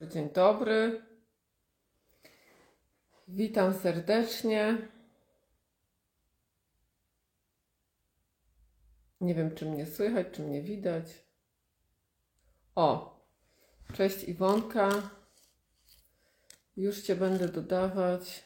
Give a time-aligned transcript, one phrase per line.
[0.00, 1.02] Dzień dobry.
[3.28, 4.88] Witam serdecznie.
[9.20, 11.24] Nie wiem, czy mnie słychać, czy mnie widać.
[12.74, 13.20] O,
[13.94, 15.10] cześć Iwonka.
[16.76, 18.44] Już Cię będę dodawać.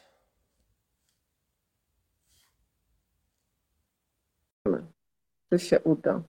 [5.49, 6.23] Czy się uda?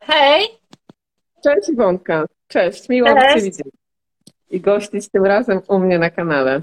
[0.00, 0.46] Hej,
[1.44, 2.24] Cześć Iwonka.
[2.48, 3.44] Cześć, miło Cię Cześć.
[3.44, 3.66] widzieć.
[4.50, 6.60] I gościć tym razem u mnie na kanale.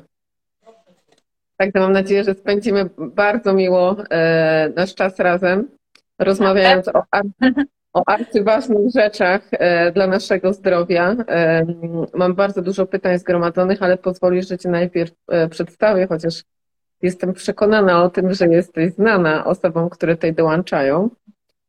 [1.58, 5.68] Także mam nadzieję, że spędzimy bardzo miło e, nasz czas razem,
[6.20, 7.24] rozmawiając o, ar-
[7.94, 11.16] o arcyważnych rzeczach e, dla naszego zdrowia.
[11.28, 11.66] E,
[12.14, 16.44] mam bardzo dużo pytań zgromadzonych, ale pozwolisz, że Cię najpierw e, przedstawię, chociaż
[17.02, 21.10] jestem przekonana o tym, że jesteś znana osobom, które tutaj dołączają.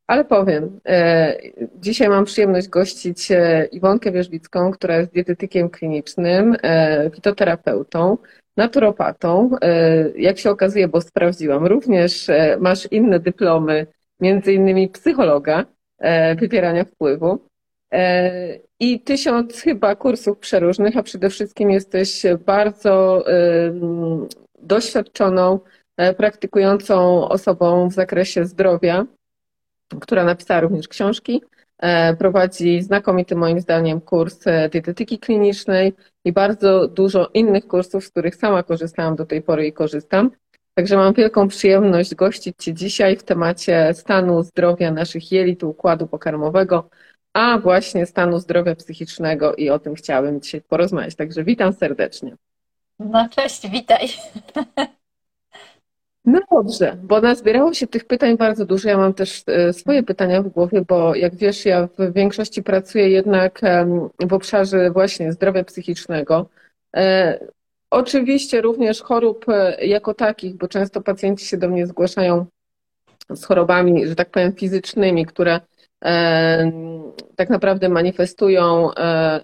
[0.08, 1.38] Ale powiem, e,
[1.76, 8.18] dzisiaj mam przyjemność gościć e, Iwonkę Wierzbicką, która jest dietetykiem klinicznym, e, fitoterapeutą,
[8.56, 9.50] naturopatą.
[10.16, 12.26] Jak się okazuje, bo sprawdziłam, również
[12.60, 13.86] masz inne dyplomy,
[14.20, 15.64] między innymi psychologa,
[16.36, 17.38] wywierania wpływu.
[18.80, 23.24] I tysiąc chyba kursów przeróżnych, a przede wszystkim jesteś bardzo
[24.62, 25.60] doświadczoną,
[26.16, 29.06] praktykującą osobą w zakresie zdrowia
[30.00, 31.42] która napisała również książki.
[31.78, 35.92] E, Prowadzi znakomity moim zdaniem kurs e, dietetyki klinicznej
[36.24, 40.30] i bardzo dużo innych kursów, z których sama korzystałam do tej pory i korzystam.
[40.74, 46.90] Także mam wielką przyjemność gościć Cię dzisiaj w temacie stanu zdrowia naszych jelit, układu pokarmowego,
[47.32, 51.14] a właśnie stanu zdrowia psychicznego i o tym chciałabym dzisiaj porozmawiać.
[51.14, 52.36] Także witam serdecznie.
[52.98, 54.08] no cześć, witaj.
[56.24, 58.88] No dobrze, bo nazbierało się tych pytań bardzo dużo.
[58.88, 63.08] Ja mam też e, swoje pytania w głowie, bo jak wiesz, ja w większości pracuję
[63.10, 63.60] jednak
[64.20, 66.48] w obszarze właśnie zdrowia psychicznego.
[66.96, 67.38] E,
[67.90, 72.46] Oczywiście również chorób e, jako takich, bo często pacjenci się do mnie zgłaszają
[73.30, 75.60] z chorobami, że tak powiem, fizycznymi, które
[77.36, 78.90] tak naprawdę manifestują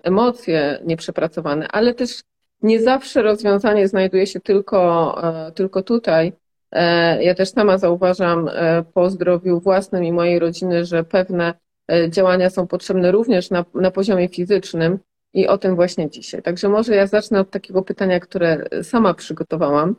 [0.02, 2.20] emocje nieprzepracowane, ale też
[2.62, 5.16] nie zawsze rozwiązanie znajduje się tylko,
[5.54, 6.32] tylko tutaj.
[6.74, 11.54] E, Ja też sama zauważam e, po zdrowiu własnym i mojej rodziny, że pewne
[11.92, 14.98] e, działania są potrzebne również na, na poziomie fizycznym
[15.34, 16.42] i o tym właśnie dzisiaj.
[16.42, 19.96] Także może ja zacznę od takiego pytania, które sama przygotowałam,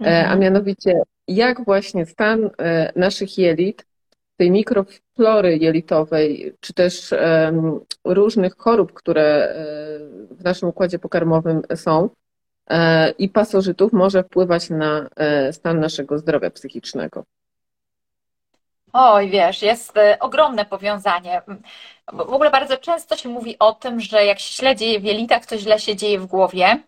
[0.00, 0.40] e, a Mhm.
[0.40, 2.50] mianowicie jak właśnie stan
[2.96, 3.86] naszych jelit,
[4.36, 7.14] tej mikroflory jelitowej, czy też
[8.04, 9.54] różnych chorób, które
[10.30, 12.08] w naszym układzie pokarmowym są,
[13.18, 17.24] i pasożytów może wpływać na e, stan naszego zdrowia psychicznego.
[18.92, 21.42] Oj, wiesz, jest e, ogromne powiązanie.
[22.12, 25.46] W ogóle bardzo często się mówi o tym, że jak się źle dzieje w jelitach,
[25.46, 26.82] to źle się dzieje w głowie.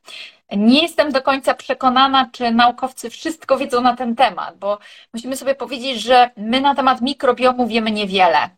[0.57, 4.79] Nie jestem do końca przekonana, czy naukowcy wszystko wiedzą na ten temat, bo
[5.15, 8.51] musimy sobie powiedzieć, że my na temat mikrobiomu wiemy niewiele.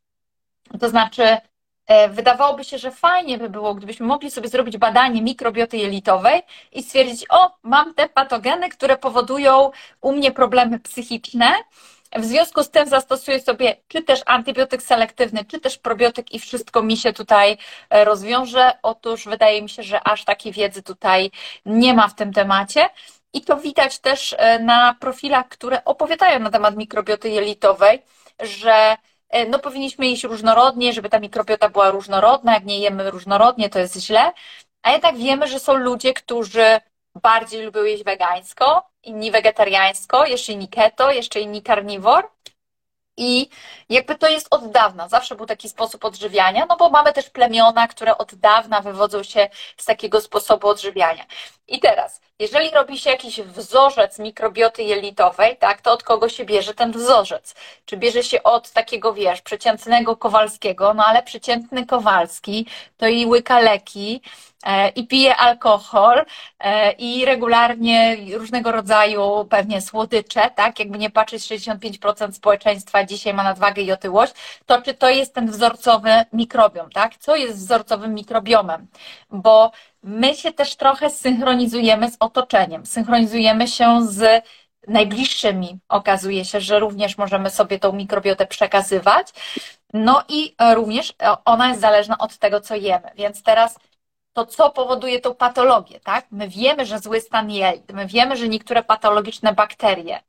[0.81, 1.41] To znaczy, e,
[2.11, 7.27] wydawałoby się, że fajnie by było, gdybyśmy mogli sobie zrobić badanie mikrobioty jelitowej i stwierdzić,
[7.31, 11.55] o, mam te patogeny, które powodują u mnie problemy psychiczne.
[12.17, 16.83] W związku z tym zastosuję sobie czy też antybiotyk selektywny, czy też probiotyk i wszystko
[16.83, 17.59] mi się tutaj
[17.91, 18.73] e, rozwiąże.
[18.83, 21.31] Otóż wydaje mi się, że aż takiej wiedzy tutaj
[21.67, 22.89] nie ma w tym temacie.
[23.33, 28.03] I to widać też e, na profilach, które opowiadają na temat mikrobioty jelitowej,
[28.41, 28.97] że e,
[29.49, 32.55] no powinniśmy jeść różnorodnie, żeby ta mikrobiota była różnorodna.
[32.55, 34.33] Jak nie jemy różnorodnie, to jest źle.
[34.83, 36.81] A jednak wiemy, że są ludzie, którzy
[37.15, 42.31] bardziej lubią jeść wegańsko, inni wegetariańsko, jeszcze inni keto, jeszcze inni karniwor.
[43.17, 43.49] I
[43.89, 47.89] jakby to jest od dawna, zawsze był taki sposób odżywiania, no bo mamy też plemiona,
[47.89, 51.25] które od dawna wywodzą się z takiego sposobu odżywiania.
[51.69, 56.75] I teraz, jeżeli robi się jakiś wzorzec mikrobioty jelitowej, tak, to od kogo się bierze
[56.75, 57.55] ten wzorzec?
[57.85, 62.67] Czy bierze się od takiego, wiesz, przeciętnego Kowalskiego, no ale przeciętny Kowalski
[62.97, 64.21] to i łyka leki,
[64.95, 66.25] i pije alkohol,
[66.59, 70.79] e, i regularnie różnego rodzaju pewnie słodycze, tak?
[70.79, 74.33] Jakby nie patrzeć, 65% społeczeństwa dzisiaj ma nadwagę i otyłość,
[74.67, 77.17] to czy to jest ten wzorcowy mikrobiom, tak?
[77.17, 78.87] Co jest wzorcowym mikrobiomem?
[79.31, 79.73] Bo
[80.03, 84.45] my się też trochę synchronizujemy z otoczeniem, synchronizujemy się z
[84.89, 85.79] najbliższymi.
[85.89, 89.29] Okazuje się, że również możemy sobie tą mikrobiotę przekazywać.
[89.93, 91.15] No i również
[91.45, 93.11] ona jest zależna od tego, co jemy.
[93.17, 93.79] Więc teraz
[94.35, 96.27] to co powoduje tą patologię, tak?
[96.31, 100.21] My wiemy, że zły stan jelit, my wiemy, że niektóre patologiczne bakterie,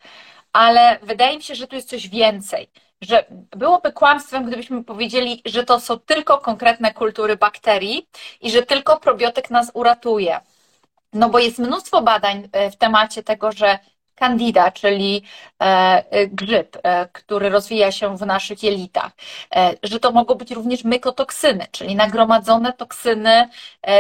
[0.54, 2.70] ale wydaje mi się, że tu jest coś więcej.
[3.02, 3.26] że
[3.58, 8.08] byłoby kłamstwem, gdybyśmy powiedzieli, że to są tylko konkretne kultury bakterii
[8.42, 10.40] i że tylko probiotyk nas uratuje.
[11.14, 13.80] No bo jest mnóstwo badań e, w temacie tego, że
[14.16, 15.24] Candida, czyli
[15.62, 15.66] e,
[16.10, 19.12] e, grzyb, e, który rozwija się w naszych jelitach,
[19.84, 23.50] że to mogą być również mykotoksyny, czyli nagromadzone toksyny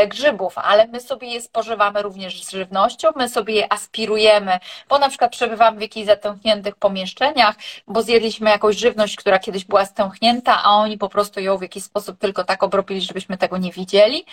[0.07, 4.59] grzybów, ale my sobie je spożywamy również z żywnością, my sobie je aspirujemy,
[4.89, 7.55] bo na przykład przebywamy w jakichś zatęchniętych pomieszczeniach,
[7.87, 11.83] bo zjedliśmy jakąś żywność, która kiedyś była stęchnięta, a oni po prostu ją w jakiś
[11.83, 14.25] sposób tylko tak obrobili, żebyśmy tego nie widzieli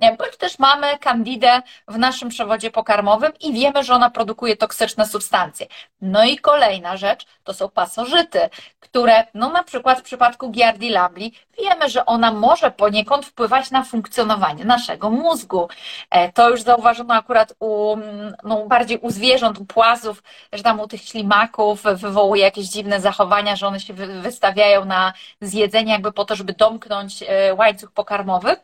[0.00, 5.66] bądź też mamy kandidę w naszym przewodzie pokarmowym i wiemy, że ona produkuje toksyczne substancje.
[6.00, 8.40] No i kolejna rzecz to są pasożyty,
[8.80, 13.84] które, no na przykład w przypadku Giardi lambli, wiemy, że ona może poniekąd wpływać na
[13.84, 15.68] funkcjonowanie naszego mózgu.
[16.10, 17.96] E, to już zauważono akurat u,
[18.44, 20.22] no bardziej u zwierząt, u płazów,
[20.52, 25.92] że tam u tych ślimaków wywołuje jakieś dziwne zachowania, że one się wystawiają na zjedzenie
[25.92, 28.56] jakby po to, żeby domknąć e, łańcuch pokarmowy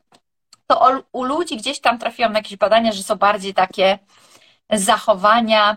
[0.75, 3.99] to u ludzi gdzieś tam trafiłam na jakieś badania, że są bardziej takie
[4.71, 5.77] zachowania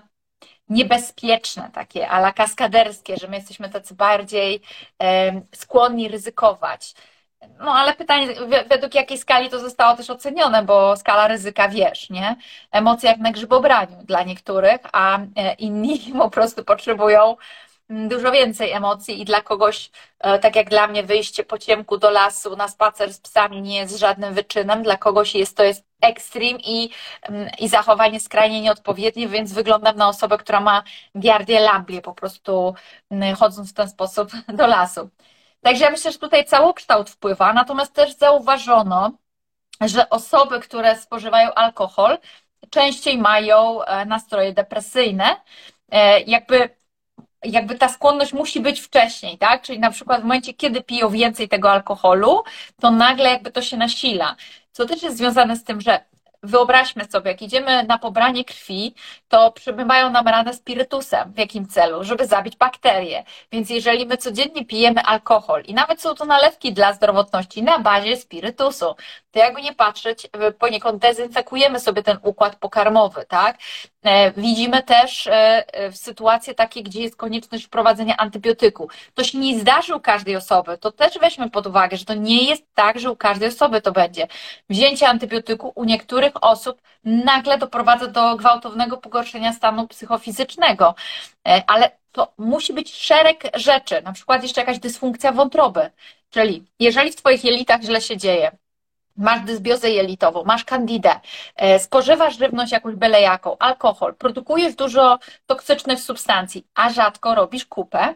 [0.70, 4.62] niebezpieczne, takie ala kaskaderskie, że my jesteśmy tacy bardziej
[5.56, 6.94] skłonni ryzykować.
[7.60, 8.28] No ale pytanie,
[8.70, 12.36] według jakiej skali to zostało też ocenione, bo skala ryzyka wiesz, nie?
[12.72, 17.36] Emocje jak na grzybobraniu dla niektórych, a e, inni po prostu potrzebują
[17.90, 22.10] dużo więcej emocji i dla kogoś, e, tak jak dla mnie, wyjście po ciemku do
[22.10, 26.60] lasu na spacer z psami nie jest żadnym wyczynem, dla kogoś jest to jest ekstrem
[26.60, 26.90] i,
[27.22, 30.84] mm, i zachowanie skrajnie nieodpowiednie, więc wyglądam na osobę, która ma
[31.20, 32.76] giardię lamblię po prostu
[33.12, 35.10] mm, chodząc w ten sposób do lasu.
[35.62, 39.12] Także ja myślę, że tutaj całokształt wpływa, natomiast też zauważono,
[39.82, 42.18] że osoby, które spożywają alkohol,
[42.70, 45.42] częściej mają e, nastroje depresyjne.
[45.92, 46.70] E, jakby
[47.46, 49.62] jakby ta skłonność musi być wcześniej, tak?
[49.62, 52.44] Czyli na przykład w momencie, kiedy piją więcej tego alkoholu,
[52.82, 54.36] to nagle jakby to się nasila.
[54.72, 56.00] Co też jest związane z tym, że
[56.46, 58.96] wyobraźmy sobie, jak idziemy na pobranie krwi,
[59.28, 61.34] to przybywają nam rane spirytusem.
[61.34, 62.04] W jakim celu?
[62.04, 63.24] Żeby zabić bakterie.
[63.52, 68.18] Więc jeżeli my codziennie pijemy alkohol i nawet są to nalewki dla zdrowotności na bazie
[68.18, 68.96] spirytusu,
[69.32, 70.28] to jakby nie patrzeć,
[70.60, 73.58] poniekąd dezynfekujemy sobie ten układ pokarmowy, tak?
[74.04, 75.34] E, widzimy też e,
[75.74, 78.90] e, sytuacje takie, gdzie jest konieczność wprowadzenia antybiotyku.
[79.14, 80.78] To się nie zdarzy u każdej osoby.
[80.78, 83.92] To też weźmy pod uwagę, że to nie jest tak, że u każdej osoby to
[83.92, 84.28] będzie.
[84.70, 90.96] Wzięcie antybiotyku u niektórych osób nagle doprowadza do gwałtownego pogorszenia stanu psychofizycznego.
[91.68, 95.92] Ale to musi być szereg rzeczy, na przykład jeszcze jakaś dysfunkcja wątroby.
[96.30, 98.52] Czyli jeżeli w Twoich jelitach źle się dzieje,
[99.18, 101.20] masz dysbiozę jelitową, masz kandidę,
[101.56, 108.16] e, spożywasz żywność jakąś byle jaką, alkohol, produkujesz dużo toksycznych substancji, a rzadko robisz kupę,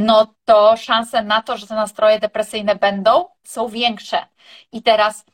[0.00, 4.26] no to szanse na to, że te nastroje depresyjne będą, są większe.
[4.72, 5.24] I teraz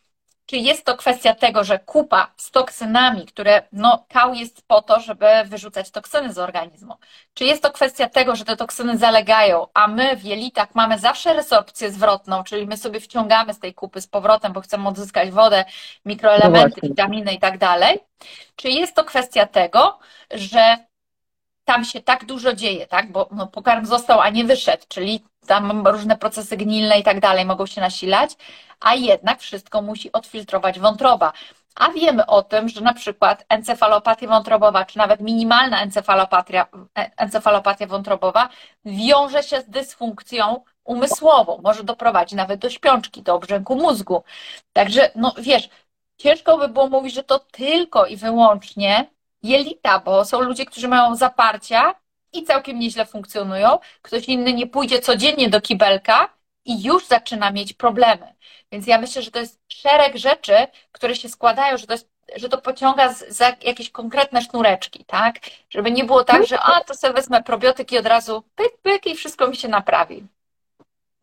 [0.48, 5.00] czy jest to kwestia tego, że kupa z toksynami, które, no, kał jest po to,
[5.00, 6.94] żeby wyrzucać toksyny z organizmu?
[7.34, 11.34] Czy jest to kwestia tego, że te toksyny zalegają, a my w jelitach mamy zawsze
[11.34, 15.64] resorpcję zwrotną, czyli my sobie wciągamy z tej kupy z powrotem, bo chcemy odzyskać wodę,
[16.04, 18.00] mikroelementy, no witaminy i tak dalej?
[18.56, 19.98] Czy jest to kwestia tego,
[20.30, 20.76] że
[21.68, 23.12] tam się tak dużo dzieje, tak?
[23.12, 27.44] Bo no, pokarm został, a nie wyszedł, czyli tam różne procesy gnilne i tak dalej
[27.44, 28.30] mogą się nasilać,
[28.80, 31.32] a jednak wszystko musi odfiltrować wątroba.
[31.74, 36.66] A wiemy o tym, że na przykład encefalopatia wątrobowa, czy nawet minimalna encefalopatia,
[37.16, 38.48] encefalopatia wątrobowa
[38.84, 44.22] wiąże się z dysfunkcją umysłową, może doprowadzić nawet do śpiączki, do obrzęku mózgu.
[44.72, 45.68] Także, no wiesz,
[46.16, 49.10] ciężko by było mówić, że to tylko i wyłącznie
[49.42, 51.94] jelita, bo są ludzie, którzy mają zaparcia
[52.32, 53.78] i całkiem nieźle funkcjonują.
[54.02, 58.34] Ktoś inny nie pójdzie codziennie do kibelka i już zaczyna mieć problemy.
[58.72, 60.54] Więc ja myślę, że to jest szereg rzeczy,
[60.92, 65.34] które się składają, że to jest że to pociąga za jakieś konkretne sznureczki, tak?
[65.70, 69.06] Żeby nie było tak, że a, to sobie wezmę probiotyk i od razu pyk, pyk
[69.06, 70.26] i wszystko mi się naprawi.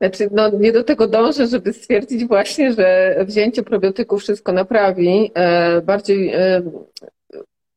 [0.01, 5.31] Znaczy, no nie do tego dążę, żeby stwierdzić właśnie, że wzięcie probiotyku wszystko naprawi.
[5.35, 6.61] E, bardziej e,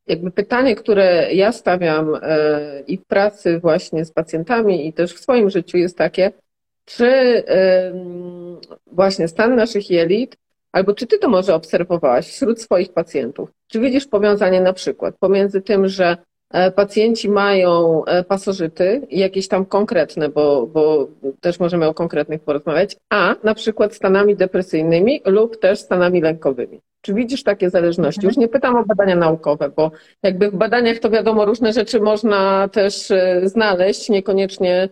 [0.08, 5.20] jakby pytanie, które ja stawiam e, i w pracy właśnie z pacjentami i też w
[5.20, 6.32] swoim życiu jest takie,
[6.84, 7.44] czy
[8.92, 10.36] właśnie stan naszych jelit,
[10.72, 13.50] albo czy ty to może obserwowałaś wśród swoich pacjentów?
[13.66, 16.16] Czy widzisz powiązanie na przykład pomiędzy tym, że
[16.50, 21.08] e, pacjenci mają e, pasożyty, jakieś tam konkretne, bo, bo
[21.40, 26.80] też możemy o konkretnych porozmawiać, a na przykład stanami depresyjnymi lub też stanami lękowymi?
[27.00, 28.26] Czy widzisz takie zależności?
[28.26, 29.90] Już nie pytam o badania naukowe, bo
[30.23, 34.88] jakby w badaniach to wiadomo, różne rzeczy można też e, znaleźć, niekoniecznie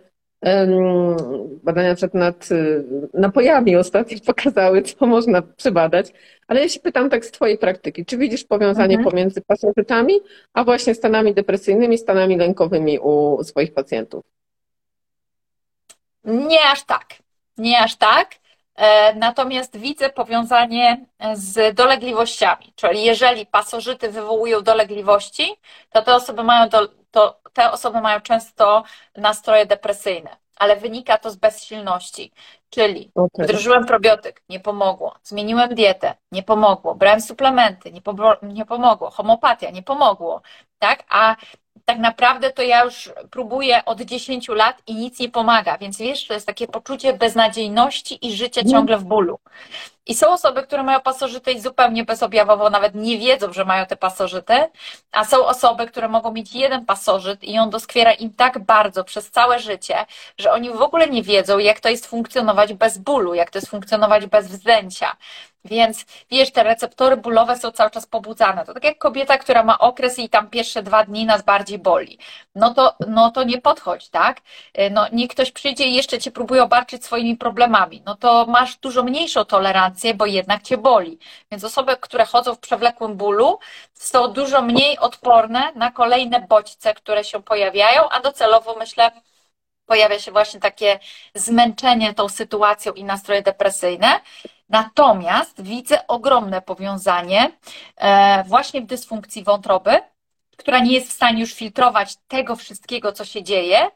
[1.62, 2.84] Badania przed nad y,
[3.14, 6.12] napojami ostatnio pokazały, co można przebadać.
[6.48, 9.10] Ale ja się pytam tak z Twojej praktyki, czy widzisz powiązanie mhm.
[9.10, 10.14] pomiędzy pasożytami,
[10.52, 14.24] a właśnie stanami depresyjnymi, stanami lękowymi u swoich pacjentów?
[16.24, 17.04] Nie aż tak.
[17.58, 18.30] Nie aż tak.
[18.76, 25.56] E, natomiast widzę powiązanie z dolegliwościami, czyli jeżeli pasożyty wywołują dolegliwości,
[25.90, 28.84] to te osoby mają, do, to te osoby mają często
[29.16, 32.32] nastroje depresyjne, ale wynika to z bezsilności.
[32.70, 33.46] Czyli okay.
[33.46, 35.14] wdrożyłem probiotyk, nie pomogło.
[35.22, 36.94] Zmieniłem dietę, nie pomogło.
[36.94, 38.00] Brałem suplementy, nie,
[38.42, 39.10] nie pomogło.
[39.10, 40.42] Homopatia, nie pomogło.
[40.78, 41.04] Tak?
[41.08, 41.36] A
[41.86, 45.78] tak naprawdę to ja już próbuję od 10 lat i nic nie pomaga.
[45.78, 48.72] Więc wiesz, to jest takie poczucie beznadziejności i życia mhm.
[48.72, 49.38] ciągle w bólu.
[50.06, 53.96] I są osoby, które mają pasożyty i zupełnie bezobjawowo nawet nie wiedzą, że mają te
[53.96, 54.54] pasożyty,
[55.12, 59.30] a są osoby, które mogą mieć jeden pasożyt i on doskwiera im tak bardzo przez
[59.30, 60.06] całe życie,
[60.38, 63.70] że oni w ogóle nie wiedzą, jak to jest funkcjonować bez bólu, jak to jest
[63.70, 65.16] funkcjonować bez wzdęcia.
[65.66, 68.64] Więc wiesz, te receptory bólowe są cały czas pobudzane.
[68.64, 72.18] To tak jak kobieta, która ma okres i tam pierwsze dwa dni nas bardziej boli.
[72.54, 74.40] No to, no to nie podchodź, tak?
[74.90, 78.02] No, niech ktoś przyjdzie i jeszcze cię próbuje obarczyć swoimi problemami.
[78.06, 81.18] No to masz dużo mniejszą tolerancję, bo jednak cię boli.
[81.50, 83.58] Więc osoby, które chodzą w przewlekłym bólu,
[83.94, 89.10] są dużo mniej odporne na kolejne bodźce, które się pojawiają, a docelowo myślę,
[89.86, 90.98] pojawia się właśnie takie
[91.34, 94.20] zmęczenie tą sytuacją i nastroje depresyjne.
[94.68, 97.52] Natomiast widzę ogromne powiązanie
[97.96, 99.98] e, właśnie w dysfunkcji wątroby,
[100.56, 103.90] która nie jest w stanie już filtrować tego wszystkiego, co się dzieje.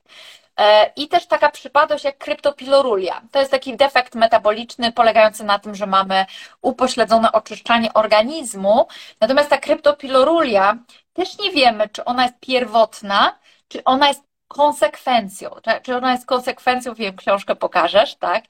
[0.56, 3.22] E, I też taka przypadłość jak kryptopilorulia.
[3.32, 6.26] To jest taki defekt metaboliczny polegający na tym, że mamy
[6.62, 8.86] upośledzone oczyszczanie organizmu.
[9.20, 10.78] Natomiast ta kryptopilorulia
[11.12, 15.50] też nie wiemy, czy ona jest pierwotna, czy ona jest konsekwencją,
[15.82, 18.44] czy ona jest konsekwencją, wiem, książkę pokażesz, tak?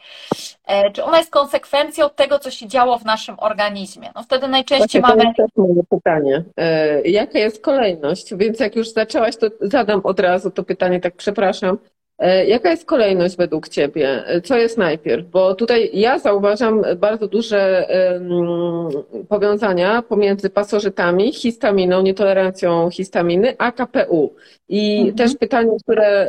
[0.66, 4.10] E, czy ona jest konsekwencją tego, co się działo w naszym organizmie?
[4.14, 5.34] No wtedy najczęściej Właśnie mamy.
[5.36, 6.44] To jest moje pytanie.
[6.56, 8.34] E, jaka jest kolejność?
[8.34, 11.78] Więc jak już zaczęłaś, to zadam od razu to pytanie, tak przepraszam.
[12.20, 14.24] E, jaka jest kolejność według Ciebie?
[14.44, 15.30] Co jest najpierw?
[15.30, 17.86] Bo tutaj ja zauważam bardzo duże
[19.28, 24.34] powiązania pomiędzy pasożytami, histaminą, nietolerancją histaminy, a KPU.
[24.68, 25.16] I mhm.
[25.16, 26.28] też pytanie, które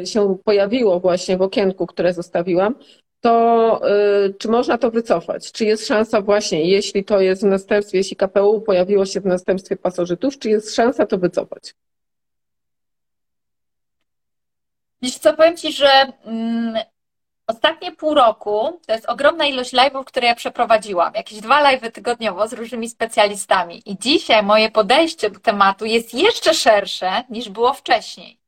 [0.00, 2.74] e, się pojawiło właśnie w okienku, które zostawiłam,
[3.20, 5.52] to e, czy można to wycofać?
[5.52, 9.76] Czy jest szansa właśnie, jeśli to jest w następstwie, jeśli KPU pojawiło się w następstwie
[9.76, 11.74] pasożytów, czy jest szansa to wycofać?
[15.02, 16.78] Wiesz co, powiem Ci, że mm,
[17.46, 21.14] ostatnie pół roku to jest ogromna ilość live'ów, które ja przeprowadziłam.
[21.14, 23.82] Jakieś dwa live'y tygodniowo z różnymi specjalistami.
[23.86, 28.38] I dzisiaj moje podejście do tematu jest jeszcze szersze niż było wcześniej.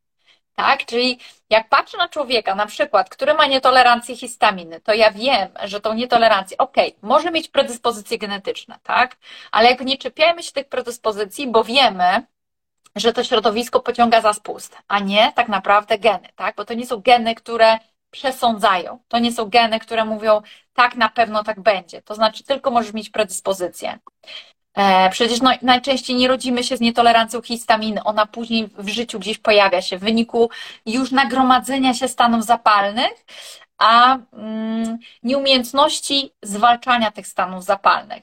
[0.57, 0.87] Tak?
[0.87, 1.19] Czyli
[1.51, 5.95] jak patrzę na człowieka, na przykład, który ma nietolerancję histaminy, to ja wiem, że tą
[5.95, 9.17] nietolerancję, ok, może mieć predyspozycje genetyczne, tak?
[9.53, 12.27] Ale jak nie czepiajmy się tych predyspozycji, bo wiemy,
[12.97, 16.57] że to środowisko pociąga za spust, a nie tak naprawdę geny, tak?
[16.57, 17.79] Bo to nie są geny, które
[18.11, 18.99] przesądzają.
[19.09, 20.43] To nie są geny, które mówią,
[20.75, 22.03] tak, na pewno tak będzie.
[22.03, 23.99] To znaczy, tylko możesz mieć predyspozycję.
[24.75, 28.05] E, przecież no, najczęściej nie rodzimy się z nietolerancją histaminy.
[28.05, 30.51] Ona później w życiu gdzieś pojawia się w wyniku
[30.87, 33.25] już nagromadzenia się stanów zapalnych,
[33.79, 38.23] a mm, nieumiejętności zwalczania tych stanów zapalnych.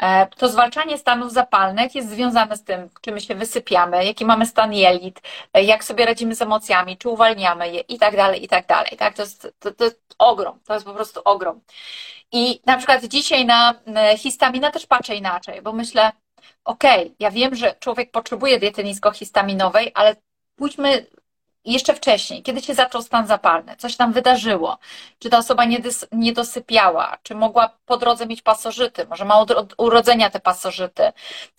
[0.00, 4.46] E, to zwalczanie stanów zapalnych jest związane z tym, czy my się wysypiamy, jaki mamy
[4.46, 5.20] stan jelit,
[5.54, 8.96] e, jak sobie radzimy z emocjami, czy uwalniamy je i tak dalej, i tak dalej.
[8.98, 9.14] Tak?
[9.14, 11.60] To, jest, to, to jest ogrom, to jest po prostu ogrom.
[12.32, 13.74] I na przykład dzisiaj na
[14.18, 16.12] histaminę też patrzę inaczej, bo myślę,
[16.64, 20.16] okej, okay, ja wiem, że człowiek potrzebuje diety niskohistaminowej, ale
[20.56, 21.06] pójdźmy
[21.64, 24.78] jeszcze wcześniej, kiedy się zaczął stan zapalny, coś tam wydarzyło,
[25.18, 29.40] czy ta osoba nie, dys, nie dosypiała, czy mogła po drodze mieć pasożyty, może ma
[29.40, 31.12] od urodzenia te pasożyty,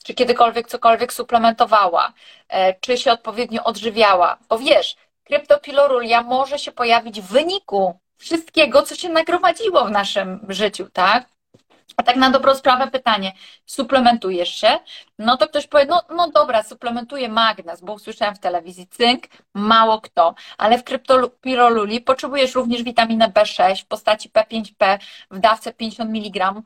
[0.04, 2.14] czy kiedykolwiek cokolwiek suplementowała,
[2.50, 4.38] e, czy się odpowiednio odżywiała.
[4.50, 10.90] Bo wiesz, kryptopilorulia może się pojawić w wyniku wszystkiego, co się nagromadziło w naszym życiu,
[10.94, 11.31] tak?
[11.98, 13.32] A tak na dobrą sprawę pytanie,
[13.66, 14.80] suplementujesz się?
[15.20, 20.02] No to ktoś powie, no, no dobra, suplementuję magnez, bo usłyszałem w telewizji cynk, mało
[20.02, 25.00] kto, ale w kryptopiroluli potrzebujesz również witaminę B6 w postaci P5P
[25.32, 26.62] w dawce 50 mg,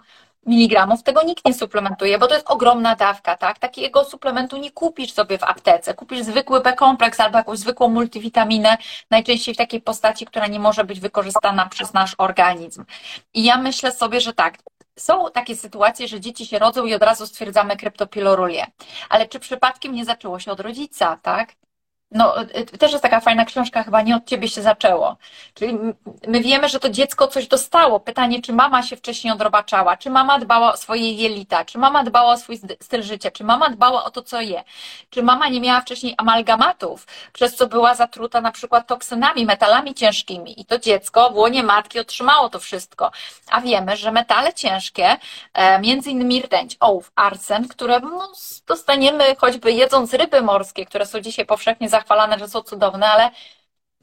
[0.46, 3.60] miligramów, tego nikt nie suplementuje, bo to jest ogromna dawka, tak?
[3.60, 5.94] Takiego suplementu nie kupisz sobie w aptece.
[5.94, 8.78] Kupisz zwykły B-kompleks albo jakąś zwykłą multivitaminę,
[9.12, 12.86] najczęściej w takiej postaci, która nie może być wykorzystana przez nasz organizm.
[13.34, 14.58] I ja myślę sobie, że tak,
[15.00, 18.68] są takie sytuacje, że dzieci się rodzą i od razu stwierdzamy kryptopilorulię.
[19.10, 21.56] Ale czy przypadkiem nie zaczęło się od rodzica, tak?
[22.16, 25.18] No, y, też jest taka fajna książka, chyba nie od ciebie się zaczęło.
[25.54, 25.78] Czyli
[26.28, 28.00] my wiemy, że to dziecko coś dostało.
[28.00, 32.34] Pytanie, czy mama się wcześniej odrobaczała, czy mama dbała o swoje jelita, czy mama dbała
[32.34, 34.64] o swój styl życia, czy mama dbała o to, co je,
[35.10, 40.62] czy mama nie miała wcześniej amalgamatów, przez co była zatruta na przykład toksynami, metalami ciężkimi.
[40.62, 43.12] I to dziecko w łonie matki otrzymało to wszystko.
[43.52, 45.18] A wiemy, że metale ciężkie,
[45.54, 48.32] e, między innymi rtęć, ołów, arsen, które no,
[48.68, 53.30] dostaniemy choćby jedząc ryby morskie, które są dzisiaj powszechnie zachwycone, zachwalane, że są cudowne, ale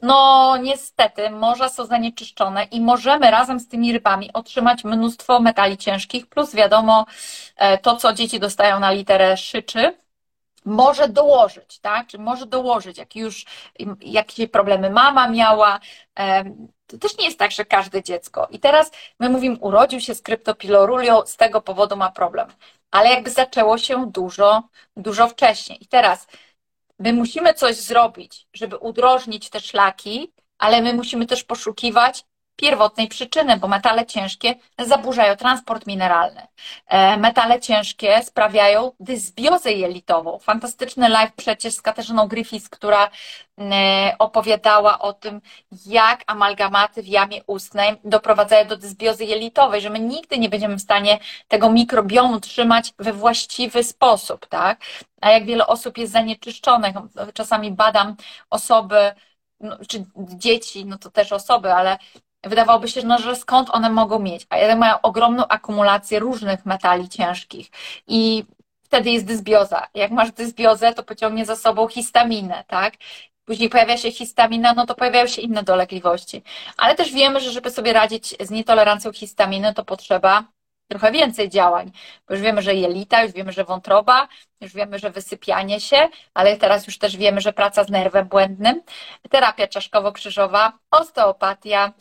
[0.02, 6.26] no niestety morza są zanieczyszczone i możemy razem z tymi rybami otrzymać mnóstwo metali ciężkich,
[6.26, 7.06] plus wiadomo
[7.56, 9.94] e, to, co dzieci dostają na literę szyczy,
[10.64, 12.06] może dołożyć, tak?
[12.06, 13.46] Czy może dołożyć, jak już
[14.00, 15.80] jakieś problemy mama miała.
[16.18, 16.44] E,
[16.86, 18.48] to też nie jest tak, że każde dziecko.
[18.50, 18.90] I teraz
[19.20, 22.48] my mówimy, urodził się z kryptopilorulią, z tego powodu ma problem.
[22.90, 24.62] Ale jakby zaczęło się dużo,
[24.96, 25.84] dużo wcześniej.
[25.84, 26.26] I teraz
[27.02, 32.24] My musimy coś zrobić, żeby udrożnić te szlaki, ale my musimy też poszukiwać
[32.56, 36.46] pierwotnej przyczyny, bo metale ciężkie zaburzają transport mineralny.
[36.86, 40.38] E, metale ciężkie sprawiają dysbiozę jelitową.
[40.38, 43.10] Fantastyczny live przecież z Katarzyną Griffiths, która
[43.58, 45.40] e, opowiadała o tym,
[45.86, 50.82] jak amalgamaty w jamie ustnej doprowadzają do dysbiozy jelitowej, że my nigdy nie będziemy w
[50.82, 51.18] stanie
[51.48, 54.80] tego mikrobiomu trzymać we właściwy sposób, tak?
[55.20, 56.96] A jak wiele osób jest zanieczyszczonych,
[57.34, 58.16] czasami badam
[58.50, 59.12] osoby,
[59.60, 61.98] no, czy dzieci, no to też osoby, ale
[62.44, 67.08] wydawałoby się, no, że skąd one mogą mieć, a one mają ogromną akumulację różnych metali
[67.08, 67.70] ciężkich
[68.06, 68.44] i
[68.82, 69.86] wtedy jest dysbioza.
[69.94, 72.94] Jak masz dysbiozę, to pociągnie za sobą histaminę, tak?
[73.44, 76.42] Później pojawia się histamina, no to pojawiają się inne dolegliwości.
[76.76, 80.44] Ale też wiemy, że żeby sobie radzić z nietolerancją histaminy, to potrzeba
[80.88, 81.92] trochę więcej działań,
[82.28, 84.28] bo już wiemy, że jelita, już wiemy, że wątroba,
[84.60, 88.82] już wiemy, że wysypianie się, ale teraz już też wiemy, że praca z nerwem błędnym,
[89.30, 91.92] terapia czaszkowo-krzyżowa, osteopatia,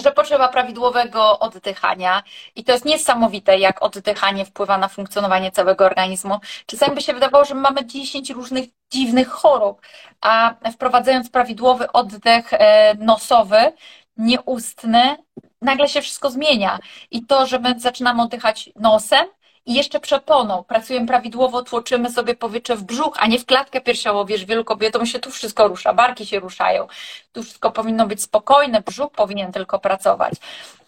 [0.00, 2.22] że potrzeba prawidłowego oddychania
[2.56, 6.40] i to jest niesamowite, jak oddychanie wpływa na funkcjonowanie całego organizmu.
[6.66, 9.80] Czasami by się wydawało, że mamy 10 różnych dziwnych chorób,
[10.20, 13.72] a wprowadzając prawidłowy oddech e, nosowy,
[14.16, 15.16] nieustny,
[15.62, 16.78] nagle się wszystko zmienia.
[17.10, 19.26] I to, że my zaczynamy oddychać nosem,
[19.66, 20.64] i jeszcze przeponą.
[20.64, 24.24] Pracujemy prawidłowo, tłoczymy sobie powietrze w brzuch, a nie w klatkę piersiową.
[24.24, 26.86] Wiesz, wielu kobietom się tu wszystko rusza, barki się ruszają.
[27.32, 30.34] Tu wszystko powinno być spokojne, brzuch powinien tylko pracować.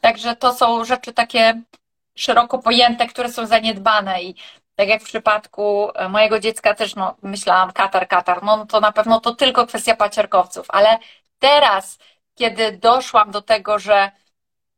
[0.00, 1.62] Także to są rzeczy takie
[2.16, 4.34] szeroko pojęte, które są zaniedbane i
[4.76, 8.92] tak jak w przypadku e, mojego dziecka też no, myślałam katar, katar, no to na
[8.92, 10.98] pewno to tylko kwestia pacierkowców, ale
[11.38, 11.98] teraz,
[12.34, 14.10] kiedy doszłam do tego, że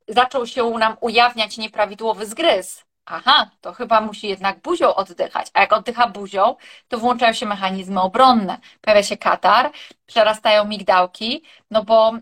[0.09, 5.47] zaczął się nam ujawniać nieprawidłowy zgryz, aha, to chyba musi jednak buzią oddychać.
[5.55, 6.57] A jak oddycha buzią,
[6.89, 8.59] to włączają się mechanizmy obronne.
[8.81, 9.71] Pojawia się katar,
[10.07, 12.21] przerastają migdałki, no bo y,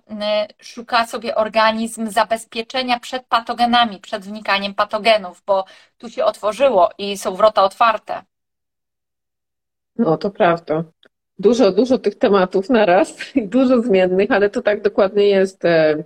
[0.65, 5.65] szuka sobie organizm zabezpieczenia przed patogenami, przed wnikaniem patogenów, bo
[5.99, 8.23] tu się otworzyło i są wrota otwarte.
[9.97, 10.85] No, to prawda.
[11.39, 16.05] Dużo, dużo tych tematów na raz i dużo zmiennych, ale to tak dokładnie jest e,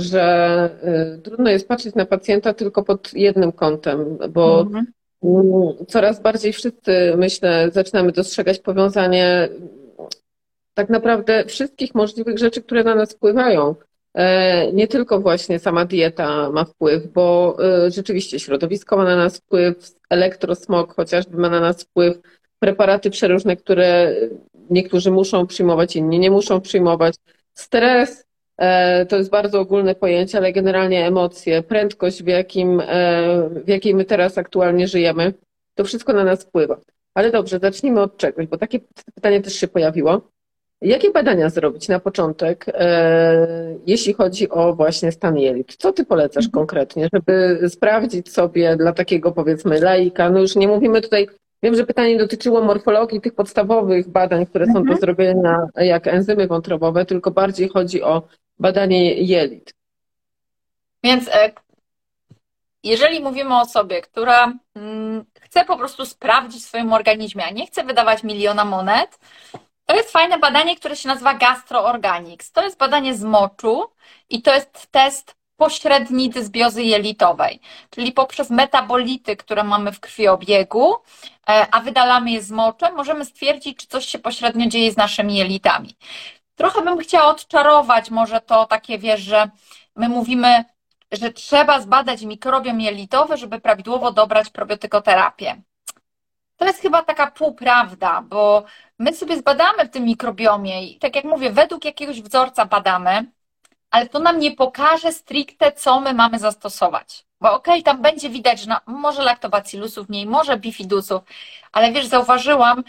[0.00, 0.70] że
[1.18, 4.86] y, trudno jest patrzeć na pacjenta tylko pod jednym kątem, bo mhm.
[5.88, 9.48] coraz bardziej wszyscy, myślę, zaczynamy dostrzegać powiązanie
[10.74, 13.74] tak naprawdę wszystkich możliwych rzeczy, które na nas wpływają.
[14.14, 17.56] E, nie tylko właśnie sama dieta ma wpływ, bo
[17.86, 22.18] y, rzeczywiście środowisko ma na nas wpływ, elektrosmog chociażby ma na nas wpływ,
[22.58, 24.14] preparaty przeróżne, które
[24.70, 27.14] niektórzy muszą przyjmować, inni nie muszą przyjmować,
[27.54, 28.24] stres,
[29.08, 34.04] to jest bardzo ogólne pojęcie, ale generalnie emocje, prędkość, w, jakim, e, w jakiej my
[34.04, 35.34] teraz aktualnie żyjemy,
[35.74, 36.76] to wszystko na nas wpływa.
[37.14, 38.80] Ale dobrze, zacznijmy od czegoś, bo takie
[39.14, 40.20] pytanie też się pojawiło.
[40.82, 45.76] Jakie badania zrobić na początek, e, jeśli chodzi o właśnie stan jelit?
[45.76, 46.52] Co ty polecasz mhm.
[46.52, 51.28] konkretnie, żeby sprawdzić sobie dla takiego powiedzmy laika, no już nie mówimy tutaj,
[51.62, 54.98] wiem, że pytanie dotyczyło morfologii tych podstawowych badań, które są do mhm.
[54.98, 58.22] zrobienia jak enzymy wątrobowe, tylko bardziej chodzi o
[58.58, 59.74] badanie jelit.
[61.04, 61.52] Więc e,
[62.82, 67.66] jeżeli mówimy o osobie, która mm, chce po prostu sprawdzić w swoim organizmie, a nie
[67.66, 69.18] chce wydawać miliona monet,
[69.86, 72.52] to jest fajne badanie, które się nazywa GastroOrganics.
[72.52, 73.84] To jest badanie z moczu
[74.30, 80.94] i to jest test pośredni dysbiozy jelitowej, czyli poprzez metabolity, które mamy w krwiobiegu,
[81.48, 85.36] e, a wydalamy je z moczem, możemy stwierdzić, czy coś się pośrednio dzieje z naszymi
[85.36, 85.96] jelitami.
[86.58, 89.50] Trochę bym chciała odczarować może to takie, wiesz, że
[89.96, 90.64] my mówimy,
[91.12, 95.62] że trzeba zbadać mikrobiom jelitowy, żeby prawidłowo dobrać probiotykoterapię.
[96.56, 98.64] to jest chyba taka półprawda, bo
[98.98, 103.26] my sobie zbadamy w tym mikrobiomie i tak jak mówię, według jakiegoś wzorca badamy,
[103.90, 107.26] ale to nam nie pokaże stricte, co my mamy zastosować.
[107.40, 111.22] Bo okej, okay, tam będzie widać, że no, może laktobacillusów mniej, może bifidusów,
[111.72, 112.84] ale wiesz, zauważyłam,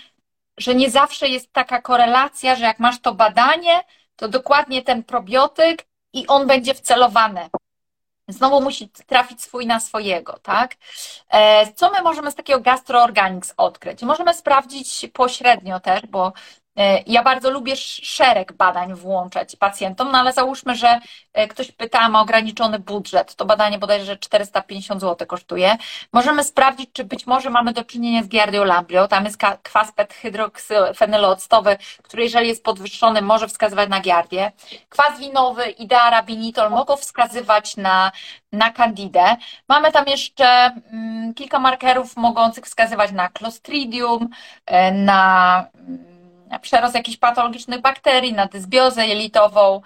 [0.59, 3.83] że nie zawsze jest taka korelacja, że jak masz to badanie,
[4.15, 7.49] to dokładnie ten probiotyk i on będzie wcelowany.
[8.27, 10.75] Znowu musi trafić swój na swojego, tak?
[11.29, 14.01] E, co my możemy z takiego gastroorganics odkryć?
[14.01, 16.33] Możemy sprawdzić pośrednio też, bo
[17.07, 20.99] ja bardzo lubię szereg badań włączać pacjentom, no ale załóżmy, że
[21.33, 25.77] e, ktoś pyta, ma ograniczony budżet, to badanie bodajże 450 zł kosztuje.
[26.13, 31.77] Możemy sprawdzić, czy być może mamy do czynienia z Giardio lambrio, tam jest kwas hydroksfenyloctowy,
[32.03, 34.51] który jeżeli jest podwyższony, może wskazywać na giardię.
[34.89, 38.11] Kwas winowy, idea rabinitol mogą wskazywać na,
[38.51, 39.35] na candidę.
[39.67, 44.29] Mamy tam jeszcze mm, kilka markerów mogących wskazywać na clostridium,
[44.65, 46.18] e, na mm,
[46.61, 49.81] przerost jakichś patologicznych bakterii, na dysbiozę jelitową.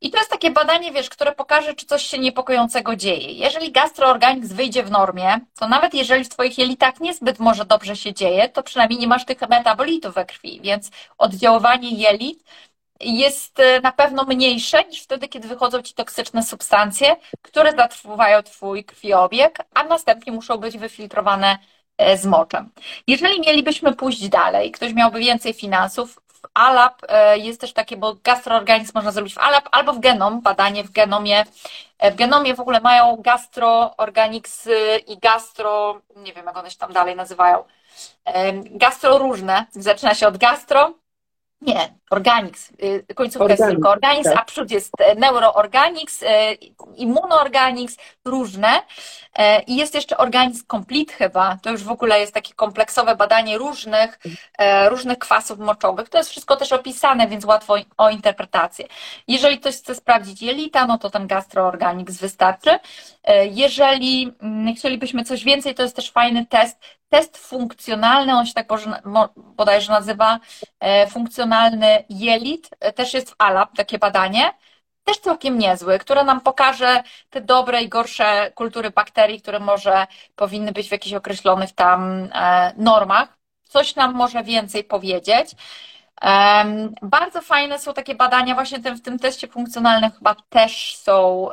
[0.00, 3.32] I to jest takie badanie, wiesz, które pokaże, czy coś się niepokojącego dzieje.
[3.32, 8.14] Jeżeli gastroorganizm wyjdzie w normie, to nawet jeżeli w Twoich jelitach niezbyt może dobrze się
[8.14, 12.44] dzieje, to przynajmniej nie masz tych metabolitów we krwi, więc oddziaływanie jelit
[13.00, 18.84] jest e, na pewno mniejsze niż wtedy, kiedy wychodzą Ci toksyczne substancje, które zatruwają Twój
[18.84, 21.58] krwiobieg, a następnie muszą być wyfiltrowane
[22.16, 22.70] z moczem.
[23.06, 28.16] Jeżeli mielibyśmy pójść dalej, ktoś miałby więcej finansów, w ALAP e, jest też takie, bo
[28.24, 31.44] gastroorganizm można zrobić w ALAP albo w genom, badanie w genomie.
[31.98, 36.92] E, w genomie w ogóle mają gastroorganiksy i gastro, nie wiem jak one się tam
[36.92, 37.64] dalej nazywają,
[38.64, 40.94] gastro różne, zaczyna się od gastro,
[41.60, 42.70] nie, Organics.
[43.10, 44.38] Y, końcówka Organics, jest tylko Organics, tak.
[44.38, 46.52] a przód jest e, Neuroorganics, e,
[46.96, 48.68] Immunoorganics, różne.
[49.34, 51.58] E, I jest jeszcze Organics Complete chyba.
[51.62, 54.18] To już w ogóle jest takie kompleksowe badanie różnych,
[54.88, 56.08] różnych kwasów moczowych.
[56.08, 58.86] To jest wszystko też opisane, więc łatwo o interpretację.
[59.28, 62.78] Jeżeli ktoś chce sprawdzić jelita, no to ten gastroorganics wystarczy.
[63.50, 68.68] Jeżeli mm, chcielibyśmy coś więcej, to jest też fajny test test funkcjonalny, on się tak
[69.36, 70.40] bodajże nazywa
[71.08, 74.52] funkcjonalny jelit, e, też jest w ALAP takie badanie,
[75.04, 80.06] też całkiem niezły, które nam pokaże te dobre i gorsze kultury bakterii, które może
[80.36, 83.38] powinny być w jakichś określonych tam e, normach.
[83.62, 85.50] Coś nam może więcej powiedzieć.
[87.02, 91.48] Bardzo fajne są takie badania, właśnie w tym teście funkcjonalnym chyba też są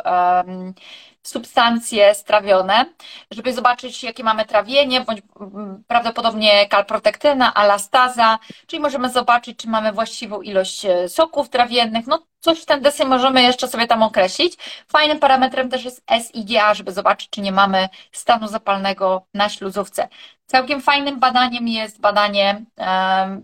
[1.24, 2.86] substancje strawione,
[3.32, 9.92] żeby zobaczyć, jakie mamy trawienie, bądź mm, prawdopodobnie kalprotektyna, alastaza, czyli możemy zobaczyć, czy mamy
[9.92, 14.58] właściwą ilość e, soków trawiennych, no coś w ten deseń możemy jeszcze sobie tam określić.
[14.88, 20.08] Fajnym parametrem też jest SIGA, żeby zobaczyć, czy nie mamy stanu zapalnego na śluzówce.
[20.46, 22.66] Całkiem fajnym badaniem jest badanie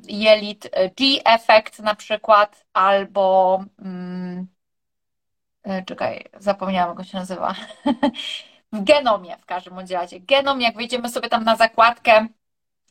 [0.07, 4.47] jelit e, G-effect na przykład, albo um,
[5.63, 7.55] E, czekaj, zapomniałam, jak się nazywa.
[8.73, 10.19] w genomie w każdym razie.
[10.19, 12.27] Genom, jak wejdziemy sobie tam na zakładkę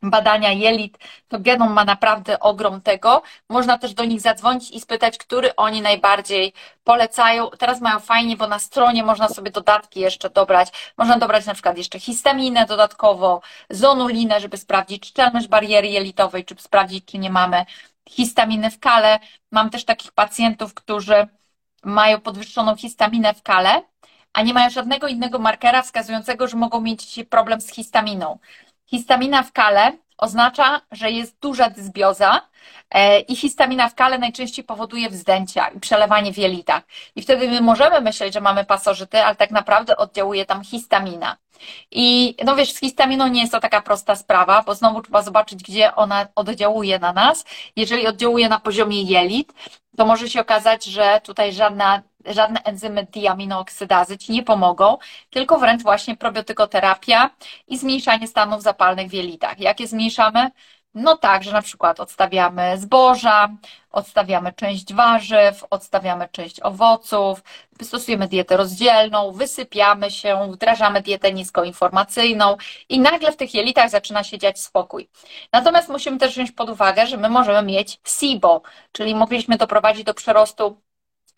[0.02, 3.22] badania jelit, to genom ma naprawdę ogrom tego.
[3.48, 6.52] Można też do nich zadzwonić i spytać, który oni najbardziej
[6.84, 7.50] polecają.
[7.58, 10.92] Teraz mają fajnie, bo na stronie można sobie dodatki jeszcze dobrać.
[10.98, 17.04] Można dobrać na przykład jeszcze histaminę dodatkowo, zonulinę, żeby sprawdzić szczelność bariery jelitowej, czy sprawdzić,
[17.04, 17.64] czy nie mamy
[18.08, 19.18] histaminy w kale.
[19.52, 21.28] Mam też takich pacjentów, którzy
[21.84, 23.82] mają podwyższoną histaminę w kale,
[24.32, 28.38] a nie mają żadnego innego markera wskazującego, że mogą mieć problem z histaminą.
[28.90, 32.40] Histamina w kale oznacza, że jest duża dysbioza
[32.90, 36.82] e, i histamina w kale najczęściej powoduje wzdęcia i przelewanie w jelitach.
[37.16, 41.36] I wtedy my możemy myśleć, że mamy pasożyty, ale tak naprawdę oddziałuje tam histamina.
[41.90, 45.62] I no wiesz, z histaminą nie jest to taka prosta sprawa, bo znowu trzeba zobaczyć,
[45.62, 47.44] gdzie ona oddziałuje na nas.
[47.76, 49.52] Jeżeli oddziałuje na poziomie jelit,
[49.98, 54.98] to może się okazać, że tutaj żadna, żadne enzymy diaminooksydazy Ci nie pomogą,
[55.30, 57.30] tylko wręcz właśnie probiotykoterapia
[57.68, 59.60] i zmniejszanie stanów zapalnych w jelitach.
[59.60, 60.50] Jakie zmniejszamy?
[61.00, 63.48] No tak, że na przykład odstawiamy zboża,
[63.90, 67.42] odstawiamy część warzyw, odstawiamy część owoców,
[67.82, 72.56] stosujemy dietę rozdzielną, wysypiamy się, wdrażamy dietę niskoinformacyjną
[72.88, 75.08] i nagle w tych jelitach zaczyna się dziać spokój.
[75.52, 80.14] Natomiast musimy też wziąć pod uwagę, że my możemy mieć SIBO, czyli mogliśmy doprowadzić do
[80.14, 80.80] przerostu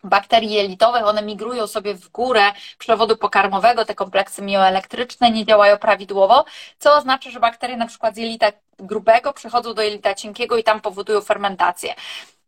[0.03, 6.45] bakterii jelitowych, one migrują sobie w górę przewodu pokarmowego, te kompleksy mioelektryczne nie działają prawidłowo,
[6.79, 10.81] co oznacza, że bakterie na przykład z jelita grubego przechodzą do jelita cienkiego i tam
[10.81, 11.95] powodują fermentację.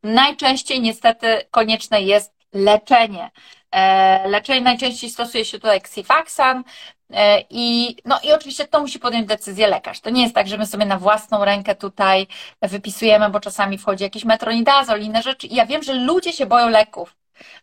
[0.04, 3.32] Najczęściej niestety konieczne jest leczenie.
[3.72, 6.64] E, leczenie najczęściej stosuje się tutaj Xifaxan
[7.14, 10.00] e, i, no i oczywiście to musi podjąć decyzję lekarz.
[10.00, 12.28] To nie jest tak, że my sobie na własną rękę tutaj
[12.62, 15.48] wypisujemy, bo czasami wchodzi jakiś metronidazol inne rzeczy.
[15.48, 17.16] I ja wiem, że ludzie się boją leków,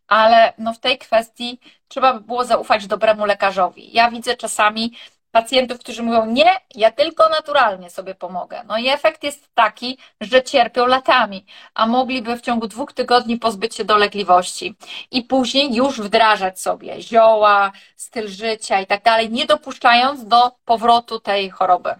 [0.08, 3.92] ale no w tej kwestii trzeba by było zaufać dobremu lekarzowi.
[3.92, 4.92] Ja widzę czasami
[5.30, 8.62] pacjentów, którzy mówią, nie, ja tylko naturalnie sobie pomogę.
[8.68, 13.74] No i efekt jest taki, że cierpią latami, a mogliby w ciągu dwóch tygodni pozbyć
[13.74, 14.74] się dolegliwości
[15.10, 21.20] i później już wdrażać sobie zioła, styl życia i tak dalej, nie dopuszczając do powrotu
[21.20, 21.94] tej choroby.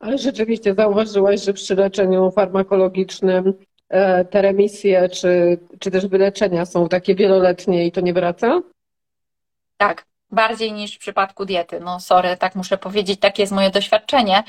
[0.00, 3.54] Ale rzeczywiście zauważyłaś, że przy leczeniu farmakologicznym
[4.30, 8.60] te remisje czy, czy też wyleczenia są takie wieloletnie i to nie wraca?
[9.76, 11.80] Tak, bardziej niż w przypadku diety.
[11.80, 14.42] No sorry, tak muszę powiedzieć, takie jest moje doświadczenie.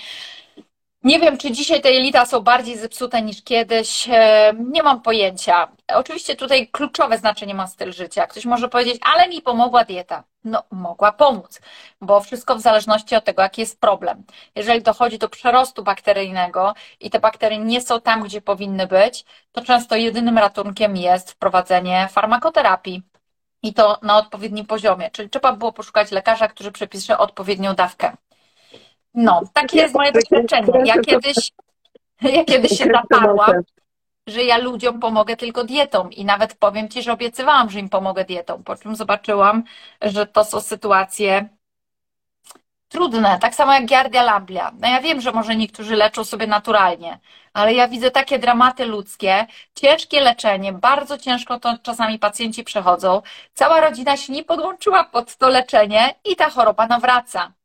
[1.04, 4.08] Nie wiem, czy dzisiaj te jelita są bardziej zepsute niż kiedyś.
[4.12, 5.68] E, nie mam pojęcia.
[5.88, 8.28] Oczywiście tutaj kluczowe znaczenie ma styl życia.
[8.28, 10.24] Ktoś może powiedzieć, ale mi pomogła dieta.
[10.44, 11.60] No, mogła pomóc,
[12.02, 14.24] bo wszystko w zależności od tego, jaki jest problem.
[14.56, 19.62] Jeżeli dochodzi do przerostu bakteryjnego i te bakterie nie są tam, gdzie powinny być, to
[19.62, 23.04] często jedynym ratunkiem jest wprowadzenie farmakoterapii
[23.64, 25.12] i to na odpowiednim poziomie.
[25.12, 28.18] Czyli trzeba było poszukać lekarza, który przepisze odpowiednią dawkę.
[29.18, 30.68] No, takie jest moje doświadczenie.
[30.86, 31.52] Ja kiedyś,
[32.22, 33.62] ja kiedyś się zaparłam,
[34.28, 38.26] że ja ludziom pomogę tylko dietą i nawet powiem Ci, że obiecywałam, że im pomogę
[38.26, 39.64] dietą, po czym zobaczyłam,
[40.02, 41.50] że to są sytuacje
[42.90, 44.72] trudne, tak samo jak giardia lamblia.
[44.80, 47.20] No ja wiem, że może niektórzy leczą sobie naturalnie,
[47.54, 53.22] ale ja widzę takie dramaty ludzkie, ciężkie leczenie, bardzo ciężko to czasami pacjenci przechodzą.
[53.54, 57.57] Cała rodzina się nie podłączyła pod to leczenie i ta choroba nawraca.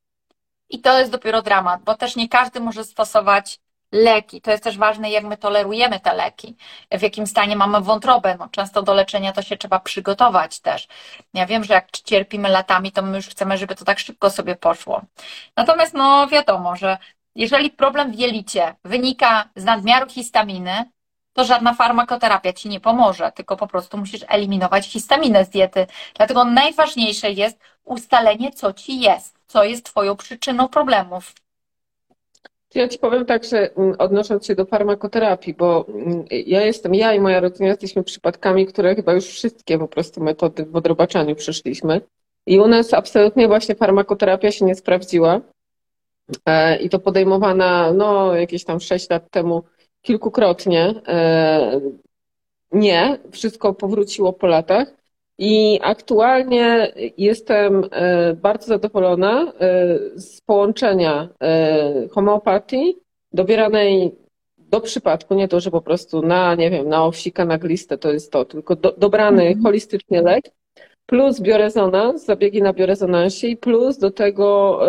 [0.72, 3.60] I to jest dopiero dramat, bo też nie każdy może stosować
[3.92, 4.40] leki.
[4.40, 6.56] To jest też ważne, jak my tolerujemy te leki,
[6.92, 8.36] w jakim stanie mamy wątrobę.
[8.38, 10.88] No, często do leczenia to się trzeba przygotować też.
[11.34, 14.56] Ja wiem, że jak cierpimy latami, to my już chcemy, żeby to tak szybko sobie
[14.56, 15.02] poszło.
[15.56, 16.98] Natomiast no wiadomo, że
[17.34, 20.90] jeżeli problem w jelicie wynika z nadmiaru histaminy,
[21.32, 25.86] to żadna farmakoterapia ci nie pomoże, tylko po prostu musisz eliminować histaminę z diety.
[26.14, 31.32] Dlatego najważniejsze jest ustalenie, co ci jest, co jest twoją przyczyną problemów.
[32.74, 37.14] Ja ci powiem tak, że mm, odnosząc się do farmakoterapii, bo mm, ja jestem, ja
[37.14, 42.00] i moja rodzina jesteśmy przypadkami, które chyba już wszystkie po prostu metody w odrobaczaniu przeszliśmy.
[42.46, 45.40] I u nas absolutnie właśnie farmakoterapia się nie sprawdziła.
[46.46, 49.62] E, I to podejmowana no, jakieś tam 6 lat temu
[50.02, 50.94] kilkukrotnie.
[51.08, 51.80] E,
[52.72, 54.94] nie, wszystko powróciło po latach.
[55.38, 59.52] I aktualnie jestem e, bardzo zadowolona
[60.14, 61.28] z połączenia
[62.10, 62.96] homeopatii
[63.32, 64.14] dobieranej
[64.58, 68.12] do przypadku, nie to, że po prostu na, nie wiem, na owsika, na glistę to
[68.12, 69.62] jest to, tylko do, dobrany mm -hmm.
[69.62, 70.44] holistycznie lek,
[71.06, 74.80] plus biorezonans, zabiegi na biorezonansie i plus do tego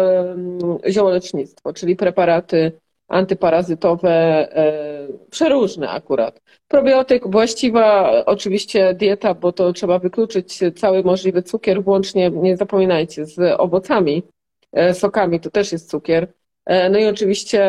[0.90, 2.72] ziołolecznictwo, czyli preparaty
[3.14, 6.42] antyparazytowe, e, przeróżne akurat.
[6.68, 13.60] Probiotyk, właściwa oczywiście dieta, bo to trzeba wykluczyć cały możliwy cukier, włącznie, nie zapominajcie, z
[13.60, 14.24] owocami,
[14.72, 16.28] e, sokami, to też jest cukier.
[16.66, 17.62] E, no i oczywiście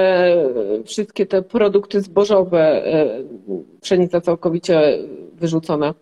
[0.85, 2.83] wszystkie te produkty zbożowe,
[3.81, 4.99] pszenica całkowicie
[5.33, 5.95] wyrzucona.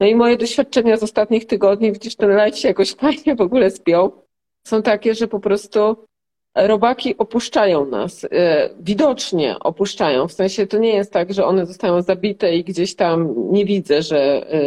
[0.00, 3.70] No i moje doświadczenia z ostatnich tygodni, widzisz, ten light się jakoś fajnie w ogóle
[3.70, 4.22] spiął,
[4.66, 6.08] są takie, że po prostu
[6.54, 8.24] robaki opuszczają nas.
[8.24, 10.28] E, widocznie opuszczają.
[10.28, 14.02] W sensie to nie jest tak, że one zostają zabite i gdzieś tam nie widzę,
[14.02, 14.60] że e,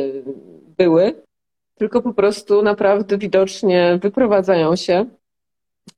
[0.77, 1.13] były,
[1.75, 5.05] tylko po prostu naprawdę widocznie wyprowadzają się.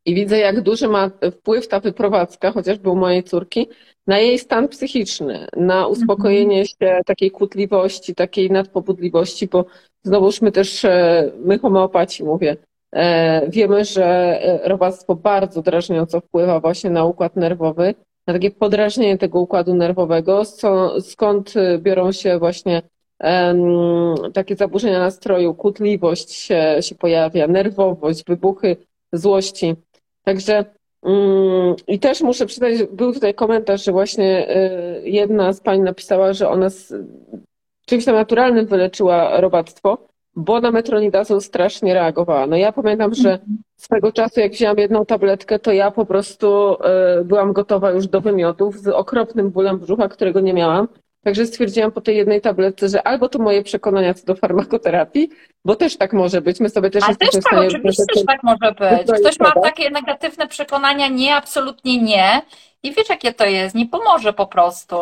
[0.06, 3.68] I widzę, jak duży ma wpływ ta wyprowadzka, chociażby u mojej córki,
[4.08, 6.66] na jej stan psychiczny, na uspokojenie mhm.
[6.66, 9.66] się takiej kłótliwości, takiej nadpobudliwości, bo
[10.04, 12.58] znowuż my też, e, my homeopaci mówię,
[13.48, 17.96] wiemy, że e, robactwo bardzo drażniąco wpływa właśnie na układ nerwowy,
[18.28, 20.42] na takie podrażnienie tego układu nerwowego,
[21.02, 22.82] skąd biorą się właśnie
[24.34, 28.78] takie zaburzenia nastroju, kłótliwość się, się pojawia, nerwowość, wybuchy
[29.14, 29.76] złości.
[30.24, 30.66] Także
[31.04, 34.48] Mm, I też muszę przyznać, był tutaj komentarz, że właśnie
[35.04, 36.94] jedna z pań napisała, że ona z
[37.86, 39.98] czymś tam naturalnym wyleczyła robactwo,
[40.36, 42.48] bo na metronidazol strasznie reagowała.
[42.48, 43.40] No ja pamiętam, że
[43.76, 46.78] swego czasu jak wzięłam jedną tabletkę, to ja po prostu
[47.22, 50.88] y, byłam gotowa już do wymiotów z okropnym bólem brzucha, którego nie miałam.
[51.24, 55.30] Także stwierdziłam po tej jednej tabletce, że albo to moje przekonania co do farmakoterapii,
[55.66, 56.60] bo też tak może być.
[56.60, 59.20] My sobie też Ale też tak, oczywiście też tak może być.
[59.22, 62.42] Ktoś ma takie negatywne przekonania, nie, absolutnie nie.
[62.84, 64.96] I wiesz, jakie to jest, nie pomoże po prostu.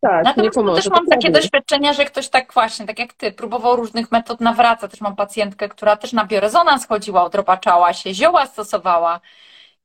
[0.00, 0.82] Tak, Natomiast nie pomoże.
[0.82, 4.88] też mam takie doświadczenia, że ktoś tak właśnie, tak jak ty, próbował różnych metod, nawraca.
[4.88, 9.20] Też mam pacjentkę, która też na biorezonans chodziła, odrobaczała się, zioła stosowała.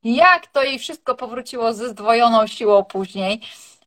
[0.04, 3.40] Jak to jej wszystko powróciło ze zdwojoną siłą później.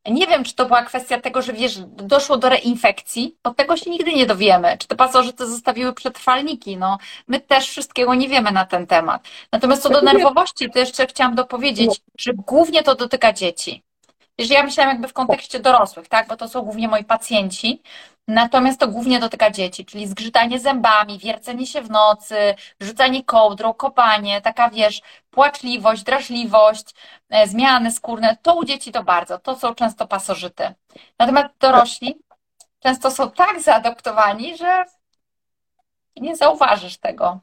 [0.10, 3.90] Nie wiem, czy to była kwestia tego, że wiesz, doszło do reinfekcji, bo tego się
[3.90, 4.78] nigdy nie dowiemy.
[4.78, 6.78] Czy te pasożyty zostawiły przetrwalniki?
[6.78, 9.24] No, my też wszystkiego nie wiemy na ten temat.
[9.52, 13.84] Natomiast co do nerwowości, to jeszcze chciałam dopowiedzieć, że głównie to dotyka dzieci.
[14.40, 17.82] Wiesz, ja myślałam jakby w kontekście dorosłych, tak, bo to są głównie moi pacjenci,
[18.28, 24.42] natomiast to głównie dotyka dzieci, czyli zgrzytanie zębami, wiercenie się w nocy, rzucanie kołdrą, kopanie,
[24.42, 26.96] taka wiesz, płaczliwość, drażliwość,
[27.30, 30.74] e, zmiany skórne, to u dzieci to bardzo, to są często pasożyty.
[31.20, 32.16] Natomiast dorośli
[32.80, 34.86] często są tak zaadoptowani, że
[36.16, 37.40] nie zauważysz tego.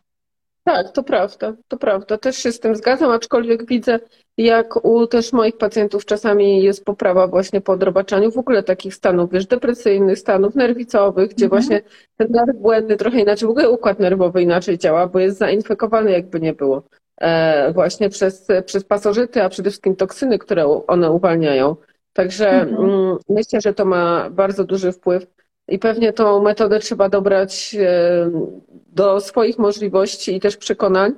[0.66, 2.18] Tak, to prawda, to prawda.
[2.18, 3.98] Też się z tym zgadzam, aczkolwiek widzę,
[4.38, 9.30] jak u też moich pacjentów czasami jest poprawa właśnie po odrobaczaniu w ogóle takich stanów,
[9.30, 11.62] wiesz, depresyjnych, stanów nerwicowych, gdzie mhm.
[11.62, 11.80] właśnie
[12.16, 16.40] ten nerw błędny trochę inaczej, w ogóle układ nerwowy inaczej działa, bo jest zainfekowany jakby
[16.40, 16.82] nie było
[17.20, 21.76] e, właśnie przez, przez pasożyty, a przede wszystkim toksyny, które one uwalniają.
[22.12, 22.90] Także mhm.
[22.90, 25.35] mm, myślę, że to ma bardzo duży wpływ
[25.68, 28.30] i pewnie tą metodę trzeba dobrać e,
[28.92, 31.12] do swoich możliwości i też przekonań,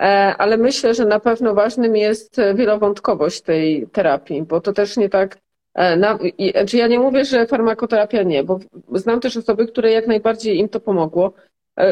[0.00, 0.04] e,
[0.38, 5.38] ale myślę, że na pewno ważnym jest wielowątkowość tej terapii, bo to też nie tak.
[5.74, 8.58] E, znaczy ja nie mówię, że farmakoterapia nie, bo
[8.94, 11.32] znam też osoby, które jak najbardziej im to pomogło.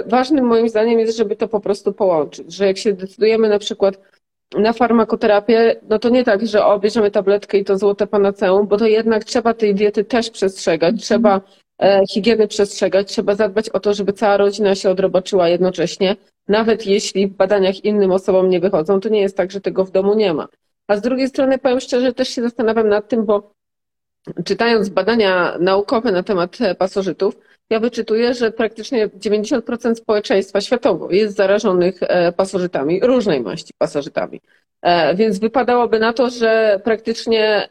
[0.06, 4.00] Ważnym moim zdaniem jest, żeby to po prostu połączyć, że jak się decydujemy na przykład
[4.58, 8.76] na farmakoterapię, no to nie tak, że o, bierzemy tabletkę i to złote panaceum, bo
[8.76, 11.71] to jednak trzeba tej diety też przestrzegać, trzeba E,
[12.10, 16.16] higieny przestrzegać, trzeba zadbać o to, żeby cała rodzina się odrobaczyła jednocześnie.
[16.48, 19.90] Nawet jeśli w badaniach innym osobom nie wychodzą, to nie jest tak, że tego w
[19.90, 20.48] domu nie ma.
[20.86, 23.52] A z drugiej strony, powiem szczerze, też się zastanawiam nad tym, bo
[24.44, 27.38] czytając badania naukowe na temat pasożytów,
[27.70, 34.40] ja wyczytuję, że praktycznie 90% społeczeństwa światowo jest zarażonych e, pasożytami, różnej maści pasożytami.
[34.82, 37.68] E, więc wypadałoby na to, że praktycznie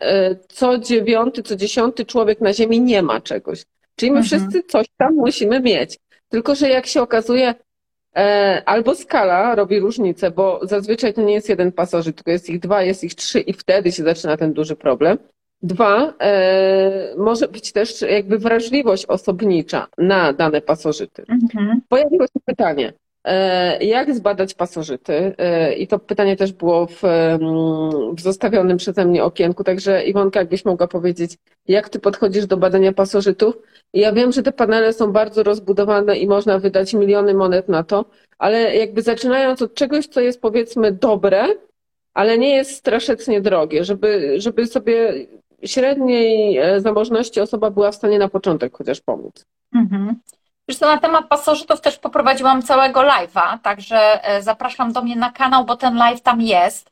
[0.48, 3.64] co dziewiąty, co dziesiąty człowiek na Ziemi nie ma czegoś.
[3.96, 4.26] Czyli my mhm.
[4.26, 6.00] wszyscy coś tam musimy mieć.
[6.30, 7.56] Tylko, że jak się okazuje,
[8.16, 12.60] e, albo skala robi różnicę, bo zazwyczaj to nie jest jeden pasożyt, tylko jest ich
[12.60, 15.18] dwa, jest ich trzy i wtedy się zaczyna ten duży problem.
[15.64, 21.26] Dwa, e, może być też jakby wrażliwość osobnicza na dane pasożyty.
[21.30, 21.82] Mhm.
[21.90, 22.94] Pojawiło się pytanie,
[23.82, 25.36] jak zbadać pasożyty?
[25.38, 27.02] E, I to pytanie też było w,
[28.18, 32.94] w zostawionym przeze mnie okienku, także Iwonka, jakbyś mogła powiedzieć, jak ty podchodzisz do badania
[32.94, 33.58] pasożytów?
[33.94, 38.06] Ja wiem, że te panele są bardzo rozbudowane i można wydać miliony monet na to,
[38.38, 41.46] ale jakby zaczynając od czegoś, co jest powiedzmy dobre,
[42.14, 45.14] ale nie jest strasznie drogie, żeby, żeby sobie
[45.64, 49.46] średniej e, zamożności osoba była w stanie na początek chociaż pomóc.
[49.76, 50.16] Mhm.
[50.78, 55.66] Co, na temat pasożytów też poprowadziłam całego live'a, także e, zapraszam do mnie na kanał,
[55.66, 56.90] bo ten live tam jest.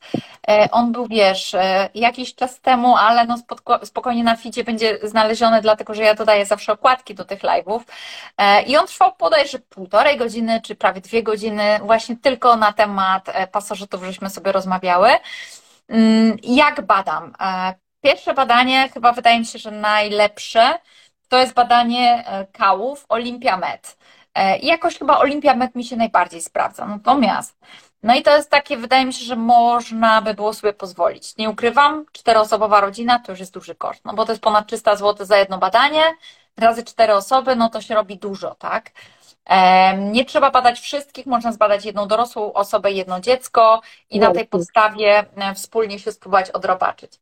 [0.48, 3.38] E, on był, wiesz, e, jakiś czas temu, ale no
[3.84, 7.80] spokojnie na ficie będzie znaleziony, dlatego że ja dodaję zawsze okładki do tych live'ów.
[8.68, 14.04] I on trwał podejrzewam półtorej godziny, czy prawie dwie godziny, właśnie tylko na temat pasożytów,
[14.04, 15.10] żeśmy sobie rozmawiały.
[15.89, 17.34] Mm, jak badam?
[18.02, 20.80] Pierwsze badanie, chyba wydaje mi się, że najlepsze,
[21.30, 23.98] to jest badanie e, kałów OlympiaMed.
[24.36, 26.86] E, I jakoś chyba OlympiaMed mi się najbardziej sprawdza.
[26.86, 27.58] Natomiast,
[28.04, 31.38] no i to jest takie, wydaje mi się, że można by było sobie pozwolić.
[31.38, 34.96] Nie ukrywam, czteroosobowa rodzina to już jest duży koszt, no bo to jest ponad 300
[34.96, 36.04] zł za jedno badanie,
[36.58, 38.92] razy cztery osoby, no to się robi dużo, tak?
[39.98, 45.26] Nie trzeba badać wszystkich, można zbadać jedną dorosłą osobę, jedno dziecko i na tej podstawie
[45.36, 47.20] e, wspólnie się spróbować odrobaczyć.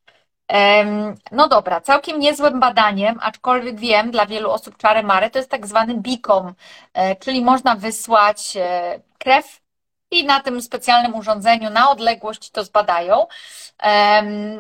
[1.31, 5.67] No dobra, całkiem niezłym badaniem, aczkolwiek wiem, dla wielu osób czary mary to jest tak
[5.67, 6.53] zwany bikom,
[6.93, 9.61] e, czyli można wysłać e, krew
[10.11, 13.27] i na tym specjalnym urządzeniu na odległość to zbadają.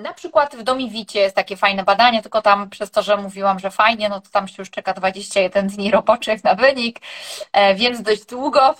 [0.01, 3.71] Na przykład w Domiwicie jest takie fajne badanie, tylko tam przez to, że mówiłam, że
[3.71, 6.99] fajnie, no to tam się już czeka 21 dni roboczych na wynik,
[7.53, 8.75] e, więc dość długo.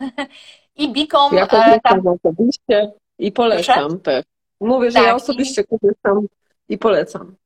[0.76, 1.34] I Bikom.
[1.34, 2.02] Ja tam...
[2.06, 3.98] osobiście i polecam Proszę?
[3.98, 4.24] też.
[4.60, 5.64] Mówię, że tak, ja osobiście i...
[5.66, 6.26] korzystam
[6.68, 7.36] i polecam.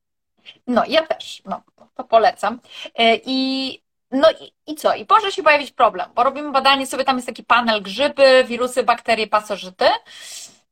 [0.67, 1.62] No, ja też, no,
[1.95, 2.61] to polecam.
[2.95, 4.95] E, I no i, i co?
[4.95, 8.83] I może się pojawić problem, bo robimy badanie, sobie tam jest taki panel grzyby, wirusy,
[8.83, 9.85] bakterie, pasożyty.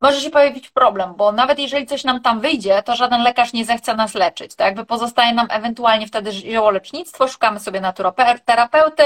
[0.00, 3.64] Może się pojawić problem, bo nawet jeżeli coś nam tam wyjdzie, to żaden lekarz nie
[3.64, 4.54] zechce nas leczyć.
[4.54, 9.02] To jakby pozostaje nam ewentualnie wtedy ziołolecznictwo, szukamy sobie naturoterapeuty,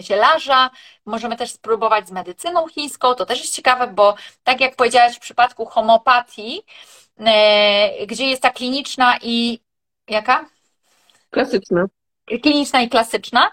[0.00, 0.70] zielarza,
[1.06, 4.14] możemy też spróbować z medycyną chińską, to też jest ciekawe, bo
[4.44, 6.62] tak jak powiedziałaś w przypadku homopatii,
[8.06, 9.60] gdzie jest ta kliniczna i
[10.08, 10.46] jaka?
[11.30, 11.86] Klasyczna.
[12.42, 13.50] Kliniczna i klasyczna,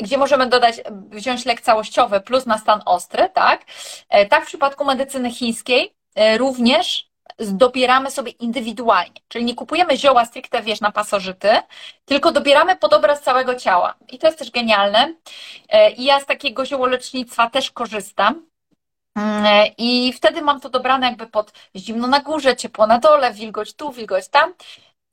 [0.00, 3.64] gdzie możemy dodać, wziąć lek całościowy plus na stan ostry, tak?
[4.08, 7.08] E, tak w przypadku medycyny chińskiej e, również
[7.38, 11.48] dobieramy sobie indywidualnie, czyli nie kupujemy zioła stricte, wiesz, na pasożyty,
[12.04, 13.94] tylko dobieramy pod obraz całego ciała.
[14.08, 15.14] I to jest też genialne.
[15.68, 18.46] E, I ja z takiego ziołolecznictwa też korzystam.
[19.18, 23.74] Mm, I wtedy mam to dobrane jakby pod zimno na górze, ciepło na dole, wilgoć
[23.74, 24.54] tu, wilgoć tam.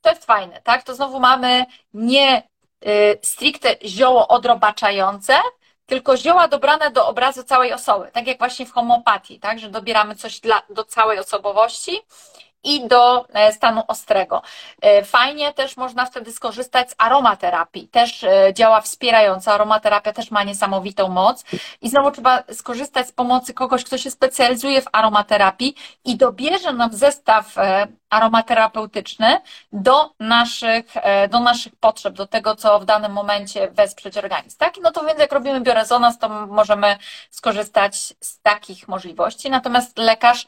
[0.00, 0.82] To jest fajne, tak?
[0.82, 2.42] To znowu mamy nie
[2.86, 5.38] y, stricte zioło odrobaczające,
[5.86, 10.14] tylko zioła dobrane do obrazu całej osoby, tak jak właśnie w homeopatii, tak, że dobieramy
[10.14, 12.00] coś dla, do całej osobowości
[12.66, 14.42] i do e, stanu ostrego.
[14.82, 17.88] E, fajnie też można wtedy skorzystać z aromaterapii.
[17.88, 19.52] Też e, działa wspierająco.
[19.52, 21.44] Aromaterapia też ma niesamowitą moc.
[21.80, 26.92] I znowu trzeba skorzystać z pomocy kogoś, kto się specjalizuje w aromaterapii i dobierze nam
[26.92, 27.54] zestaw
[28.10, 29.40] aromaterapeutyczny
[29.72, 30.84] do naszych,
[31.30, 34.58] do naszych potrzeb, do tego, co w danym momencie wesprzeć organizm.
[34.58, 34.74] Tak?
[34.82, 36.96] No to więc jak robimy biorezonans, to możemy
[37.30, 39.50] skorzystać z takich możliwości.
[39.50, 40.46] Natomiast lekarz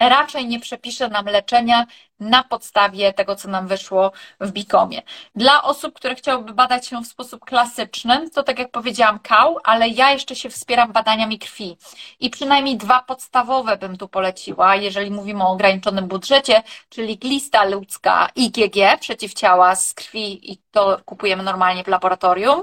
[0.00, 1.86] raczej nie przepisze nam leczenia
[2.20, 5.02] na podstawie tego, co nam wyszło w Bikomie.
[5.34, 9.88] Dla osób, które chciałyby badać się w sposób klasyczny, to tak jak powiedziałam, kał, ale
[9.88, 11.76] ja jeszcze się wspieram badaniami krwi.
[12.20, 18.28] I przynajmniej dwa podstawowe bym tu poleciła, jeżeli mówimy o ograniczonym budżecie, czyli glista ludzka
[18.36, 22.62] IgG, przeciwciała z krwi i to kupujemy normalnie w laboratorium,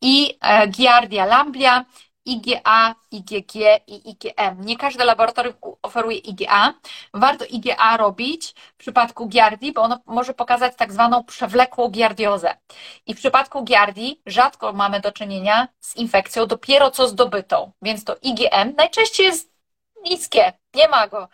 [0.00, 1.84] i e, Giardia lamblia,
[2.28, 3.54] IgA, IgG
[3.86, 4.64] i IgM.
[4.64, 6.74] Nie każde laboratorium oferuje IgA.
[7.14, 12.56] Warto IgA robić w przypadku giardii, bo ono może pokazać tak zwaną przewlekłą giardiozę.
[13.06, 18.16] I w przypadku giardii rzadko mamy do czynienia z infekcją dopiero co zdobytą, więc to
[18.22, 19.52] IgM najczęściej jest
[20.04, 21.28] niskie, nie ma go.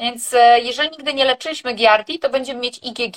[0.00, 3.16] Więc e, jeżeli nigdy nie leczyliśmy giardii, to będziemy mieć IgG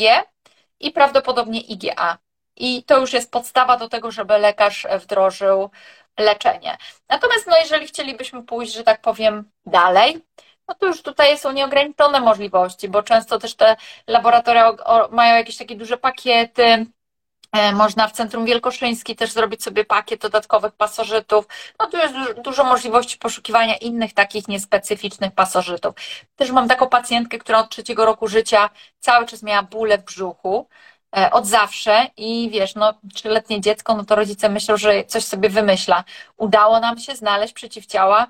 [0.80, 2.18] i prawdopodobnie IgA.
[2.56, 5.70] I to już jest podstawa do tego, żeby lekarz wdrożył
[6.20, 6.78] leczenie.
[7.10, 10.22] Natomiast no, jeżeli chcielibyśmy pójść, że tak powiem, dalej,
[10.68, 13.76] no to już tutaj są nieograniczone możliwości, bo często też te
[14.08, 14.72] laboratoria
[15.12, 16.86] mają jakieś takie duże pakiety.
[17.54, 21.48] E, można w Centrum Wielkoszyńskim też zrobić sobie pakiet dodatkowych pasożytów.
[21.80, 25.94] No tu jest dużo możliwości poszukiwania innych takich niespecyficznych pasożytów.
[26.36, 30.68] Też mam taką pacjentkę, która od trzeciego roku życia cały czas miała bóle w brzuchu.
[31.18, 35.50] E, od zawsze i wiesz, no trzyletnie dziecko, no to rodzice myślą, że coś sobie
[35.50, 36.04] wymyśla.
[36.38, 38.28] Udało nam się znaleźć przeciwciała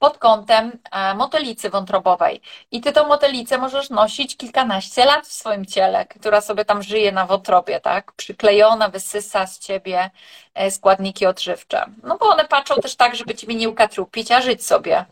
[0.00, 2.40] pod kątem e, motylicy wątrobowej.
[2.70, 7.12] I ty tą motylicę możesz nosić kilkanaście lat w swoim ciele, która sobie tam żyje
[7.12, 8.12] na wątrobie, tak?
[8.12, 10.10] Przyklejona, wysysa z ciebie
[10.54, 11.86] e, składniki odżywcze.
[12.02, 15.04] No bo one patrzą też tak, żeby ciebie nie ukatrupić, a żyć sobie.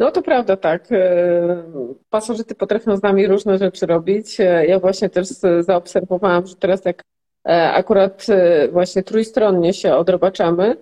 [0.00, 0.92] No to prawda, tak.
[0.92, 1.62] E,
[2.10, 4.40] pasożyty potrafią z nami różne rzeczy robić.
[4.40, 5.28] E, ja właśnie też
[5.60, 7.02] zaobserwowałam, że teraz jak
[7.48, 8.26] e, akurat
[8.72, 10.76] właśnie trójstronnie się odrobaczamy,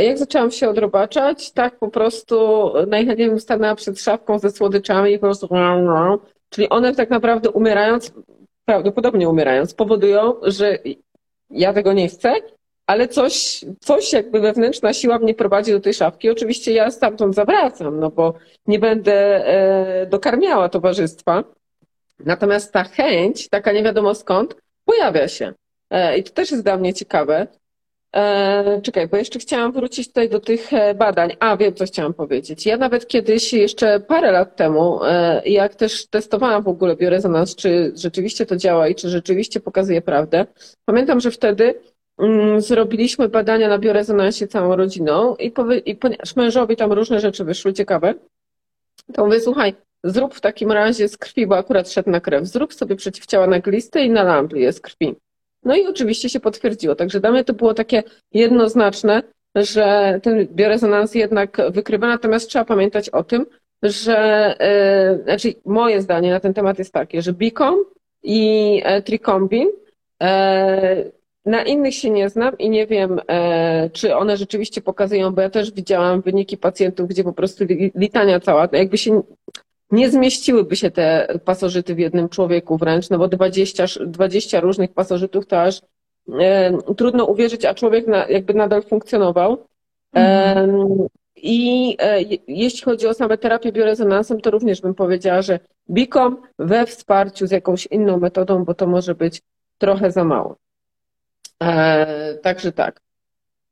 [0.00, 5.18] jak zaczęłam się odrobaczać, tak po prostu najchętniej bym stanęła przed szafką ze słodyczami i
[5.18, 5.48] po prostu
[6.50, 8.12] czyli one tak naprawdę umierając,
[8.64, 10.78] prawdopodobnie umierając, powodują, że
[11.50, 12.32] ja tego nie chcę
[12.86, 16.30] ale coś, coś jakby wewnętrzna siła mnie prowadzi do tej szafki.
[16.30, 18.34] Oczywiście ja stamtąd zawracam, no bo
[18.66, 21.44] nie będę e, dokarmiała towarzystwa.
[22.18, 25.52] Natomiast ta chęć, taka nie wiadomo skąd, pojawia się.
[25.90, 27.46] E, I to też jest dla mnie ciekawe.
[28.16, 31.36] E, czekaj, bo jeszcze chciałam wrócić tutaj do tych badań.
[31.40, 32.66] A, wiem, co chciałam powiedzieć.
[32.66, 35.00] Ja nawet kiedyś, jeszcze parę lat temu,
[35.44, 40.46] jak też testowałam w ogóle biorezonans, czy rzeczywiście to działa i czy rzeczywiście pokazuje prawdę,
[40.84, 41.74] pamiętam, że wtedy
[42.58, 47.72] zrobiliśmy badania na biorezonansie całą rodziną i, powie, i ponieważ mężowi tam różne rzeczy wyszły
[47.72, 48.14] ciekawe,
[49.14, 52.74] to mówię, słuchaj, zrób w takim razie z krwi, bo akurat szedł na krew, zrób
[52.74, 55.14] sobie przeciwciała na glistę i na lamplię z krwi.
[55.64, 56.94] No i oczywiście się potwierdziło.
[56.94, 58.02] Także dla mnie to było takie
[58.32, 59.22] jednoznaczne,
[59.54, 63.46] że ten biorezonans jednak wykrywa, natomiast trzeba pamiętać o tym,
[63.82, 64.54] że,
[65.16, 67.84] yy, znaczy moje zdanie na ten temat jest takie, że Bicom
[68.22, 69.68] i e, Tricombin
[70.22, 71.04] e,
[71.46, 75.50] na innych się nie znam i nie wiem, e, czy one rzeczywiście pokazują, bo ja
[75.50, 77.64] też widziałam wyniki pacjentów, gdzie po prostu
[77.94, 79.22] litania cała, jakby się
[79.90, 85.46] nie zmieściłyby się te pasożyty w jednym człowieku wręcz, no bo 20, 20 różnych pasożytów
[85.46, 85.82] to aż
[86.40, 89.66] e, trudno uwierzyć, a człowiek na, jakby nadal funkcjonował.
[90.12, 91.08] Mhm.
[91.36, 95.58] I e, jeśli chodzi o same terapię biorezonansem, to również bym powiedziała, że
[95.90, 99.42] BICOM we wsparciu z jakąś inną metodą, bo to może być
[99.78, 100.56] trochę za mało.
[101.64, 103.00] E, także tak.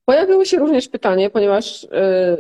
[0.05, 2.37] Pojawiło się również pytanie, ponieważ, e,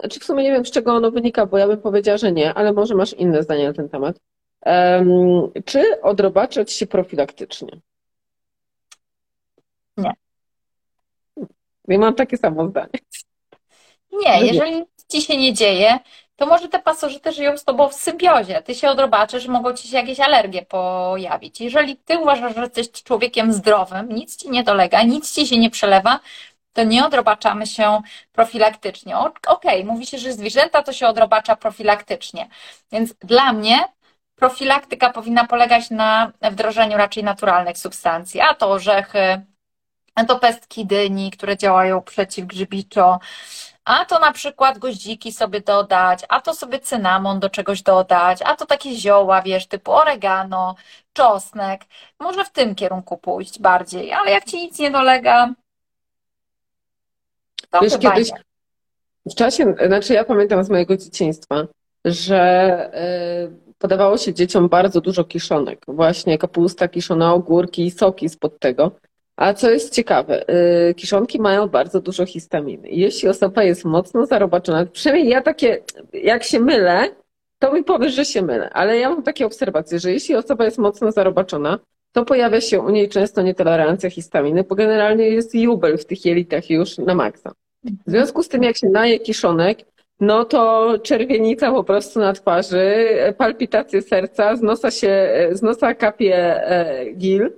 [0.00, 2.54] znaczy w sumie nie wiem, z czego ono wynika, bo ja bym powiedziała, że nie,
[2.54, 4.16] ale może masz inne zdanie na ten temat.
[4.66, 5.04] E,
[5.64, 7.80] czy odrobaczać się profilaktycznie?
[9.96, 10.12] Nie.
[11.88, 12.98] Ja mam takie samo zdanie.
[14.12, 15.98] Nie, jeżeli ci się nie dzieje,
[16.36, 18.62] to może te pasożyty żyją z tobą w symbiozie.
[18.62, 21.60] Ty się odrobaczysz, mogą ci się jakieś alergie pojawić.
[21.60, 25.70] Jeżeli ty uważasz, że jesteś człowiekiem zdrowym, nic ci nie dolega, nic ci się nie
[25.70, 26.20] przelewa,
[26.72, 28.00] to nie odrobaczamy się
[28.32, 29.18] profilaktycznie.
[29.18, 32.48] Okej, okay, mówi się, że zwierzęta to się odrobacza profilaktycznie.
[32.92, 33.84] Więc dla mnie
[34.36, 39.42] profilaktyka powinna polegać na wdrożeniu raczej naturalnych substancji, a to orzechy,
[40.14, 43.18] a to pestki dyni, które działają przeciwgrzybiczo,
[43.84, 48.56] a to na przykład goździki sobie dodać, a to sobie cynamon do czegoś dodać, a
[48.56, 50.74] to takie zioła, wiesz, typu oregano,
[51.12, 51.84] czosnek.
[52.20, 55.54] Może w tym kierunku pójść bardziej, ale jak ci nic nie dolega,
[57.70, 58.38] to wiesz, chyba kiedyś, nie.
[59.26, 61.66] W czasie, znaczy ja pamiętam z mojego dzieciństwa,
[62.04, 62.90] że
[63.50, 65.84] y, podawało się dzieciom bardzo dużo kiszonek.
[65.88, 68.90] Właśnie kapusta kiszona, ogórki i soki spod tego.
[69.36, 70.44] A co jest ciekawe,
[70.90, 72.88] y, kiszonki mają bardzo dużo histaminy.
[72.88, 75.82] Jeśli osoba jest mocno zarobaczona, przynajmniej ja takie,
[76.12, 77.08] jak się mylę,
[77.58, 80.78] to mi powiesz, że się mylę, ale ja mam takie obserwacje, że jeśli osoba jest
[80.78, 81.78] mocno zarobaczona,
[82.12, 86.70] to pojawia się u niej często nietolerancja histaminy, bo generalnie jest jubel w tych jelitach
[86.70, 87.52] już na maksa.
[87.84, 89.78] W związku z tym, jak się naje kiszonek,
[90.20, 93.06] no to czerwienica po prostu na twarzy,
[93.38, 97.50] palpitacje serca, z nosa się, z nosa kapie e, gil,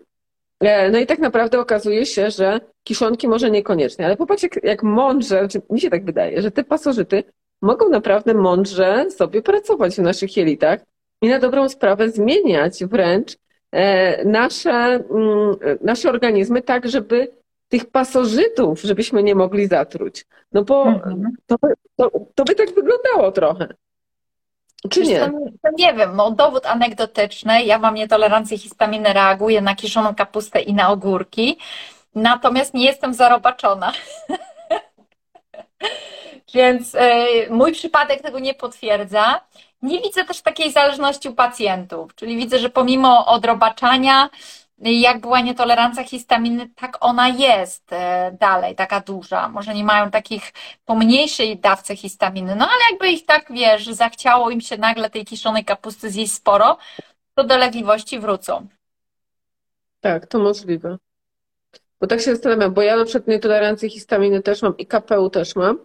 [0.93, 5.39] no i tak naprawdę okazuje się, że kiszonki może niekoniecznie, ale popatrz jak, jak mądrze,
[5.39, 7.25] znaczy mi się tak wydaje, że te pasożyty
[7.63, 10.81] mogą naprawdę mądrze sobie pracować w naszych jelitach
[11.23, 13.37] i na dobrą sprawę zmieniać wręcz
[13.73, 17.29] e, nasze, mm, nasze organizmy tak, żeby
[17.69, 20.27] tych pasożytów, żebyśmy nie mogli zatruć.
[20.53, 21.33] No bo mhm.
[21.47, 21.57] to,
[21.97, 23.75] to, to by tak wyglądało trochę.
[24.91, 25.20] Czy nie?
[25.20, 25.27] To,
[25.62, 27.62] to nie wiem, no dowód anegdotyczny.
[27.62, 31.59] Ja mam nietolerancję histaminy, reaguję na kiszoną kapustę i na ogórki,
[32.14, 33.93] natomiast nie jestem zarobaczona.
[36.55, 36.99] Więc y,
[37.51, 39.41] mój przypadek tego nie potwierdza.
[39.83, 44.31] Nie widzę też takiej zależności u pacjentów, czyli widzę, że pomimo odrobaczania
[44.79, 49.49] jak była nietolerancja histaminy, tak ona jest e, dalej, taka duża.
[49.49, 50.53] Może nie mają takich
[50.85, 55.64] pomniejszej dawce histaminy, no ale jakby ich tak, wiesz, zachciało im się nagle tej kiszonej
[55.64, 56.79] kapusty zjeść sporo,
[57.35, 58.66] to dolegliwości wrócą.
[60.01, 60.97] Tak, to możliwe.
[62.01, 65.57] Bo tak się zastanawiam, bo ja na przykład nietolerancję histaminy też mam i KPU też
[65.57, 65.79] mam.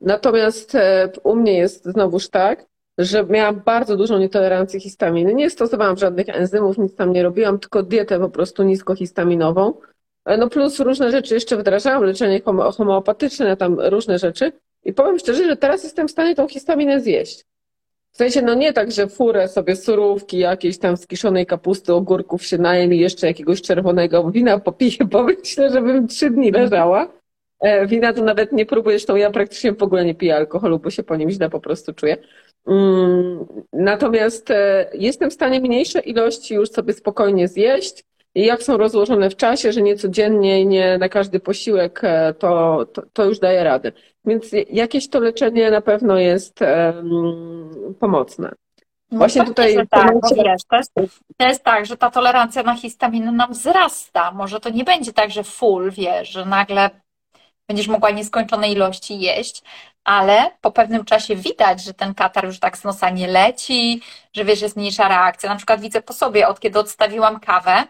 [0.00, 2.66] Natomiast e, u mnie jest znowuż tak,
[2.98, 5.34] że miałam bardzo dużą nietolerancję histaminy.
[5.34, 9.74] Nie stosowałam żadnych enzymów, nic tam nie robiłam, tylko dietę po prostu niskohistaminową.
[10.24, 12.40] E, no plus różne rzeczy jeszcze wdrażałam, leczenie
[12.76, 14.52] homeopatyczne, tam różne rzeczy.
[14.84, 17.44] I powiem szczerze, że teraz jestem w stanie tą histaminę zjeść.
[18.12, 22.44] W sensie, no nie tak, że furę sobie surówki jakieś tam z kiszonej kapusty, ogórków
[22.44, 27.12] się najem i jeszcze jakiegoś czerwonego wina popiję, bo myślę, żebym trzy dni leżała.
[27.60, 30.90] E, wina to nawet nie próbuję, zresztą ja praktycznie w ogóle nie piję alkoholu, bo
[30.90, 32.16] się po nim źle po prostu czuję.
[32.68, 38.04] Mm, natomiast e, jestem w stanie mniejsze ilości już sobie spokojnie zjeść.
[38.34, 42.34] I jak są rozłożone w czasie, że nie codziennie i nie na każdy posiłek, e,
[42.34, 43.92] to, to, to, już daje radę.
[44.24, 48.52] Więc jakieś to leczenie na pewno jest um, pomocne.
[49.10, 49.76] No Właśnie tutaj.
[49.90, 50.94] Tak, wiesz, to, jest,
[51.36, 54.32] to jest tak, że ta tolerancja na histaminę nam wzrasta.
[54.32, 56.90] Może to nie będzie tak, że full, wiesz, że nagle
[57.68, 59.62] będziesz mogła nieskończone ilości jeść,
[60.04, 64.44] ale po pewnym czasie widać, że ten katar już tak z nosa nie leci, że
[64.44, 65.50] wiesz, jest mniejsza reakcja.
[65.50, 67.84] Na przykład widzę po sobie, od kiedy odstawiłam kawę,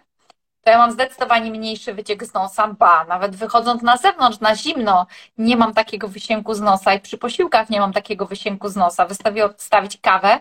[0.62, 5.06] to ja mam zdecydowanie mniejszy wyciek z nosa, ba, nawet wychodząc na zewnątrz, na zimno,
[5.38, 9.06] nie mam takiego wysięku z nosa i przy posiłkach nie mam takiego wysięku z nosa.
[9.06, 10.40] Wystawię odstawić kawę,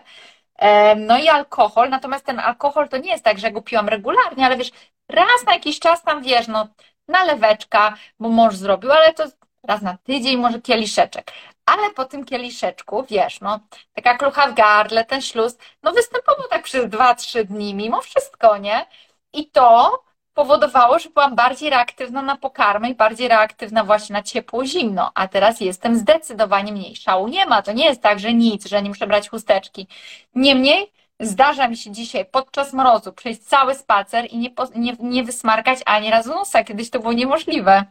[0.96, 4.56] no i alkohol, natomiast ten alkohol to nie jest tak, że go piłam regularnie, ale
[4.56, 4.70] wiesz,
[5.08, 6.68] raz na jakiś czas tam, wiesz, no
[7.08, 9.24] naleweczka, bo mąż zrobił, ale to
[9.62, 11.32] raz na tydzień, może kieliszeczek.
[11.68, 13.60] Ale po tym kieliszeczku, wiesz, no,
[13.94, 18.86] taka klucha w gardle, ten śluz, no występował tak przez 2-3 dni, mimo wszystko, nie?
[19.32, 20.02] I to
[20.34, 25.28] powodowało, że byłam bardziej reaktywna na pokarmy i bardziej reaktywna właśnie na ciepło, zimno, a
[25.28, 26.96] teraz jestem zdecydowanie mniej.
[26.96, 29.86] Szału nie ma, to nie jest tak, że nic, że nie muszę brać chusteczki.
[30.34, 35.78] Niemniej Zdarza mi się dzisiaj podczas mrozu przejść cały spacer i nie, nie, nie wysmarkać
[35.86, 36.64] ani razu nosa.
[36.64, 37.84] Kiedyś to było niemożliwe.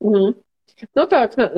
[0.00, 0.32] Mhm.
[0.96, 1.48] No tak, no,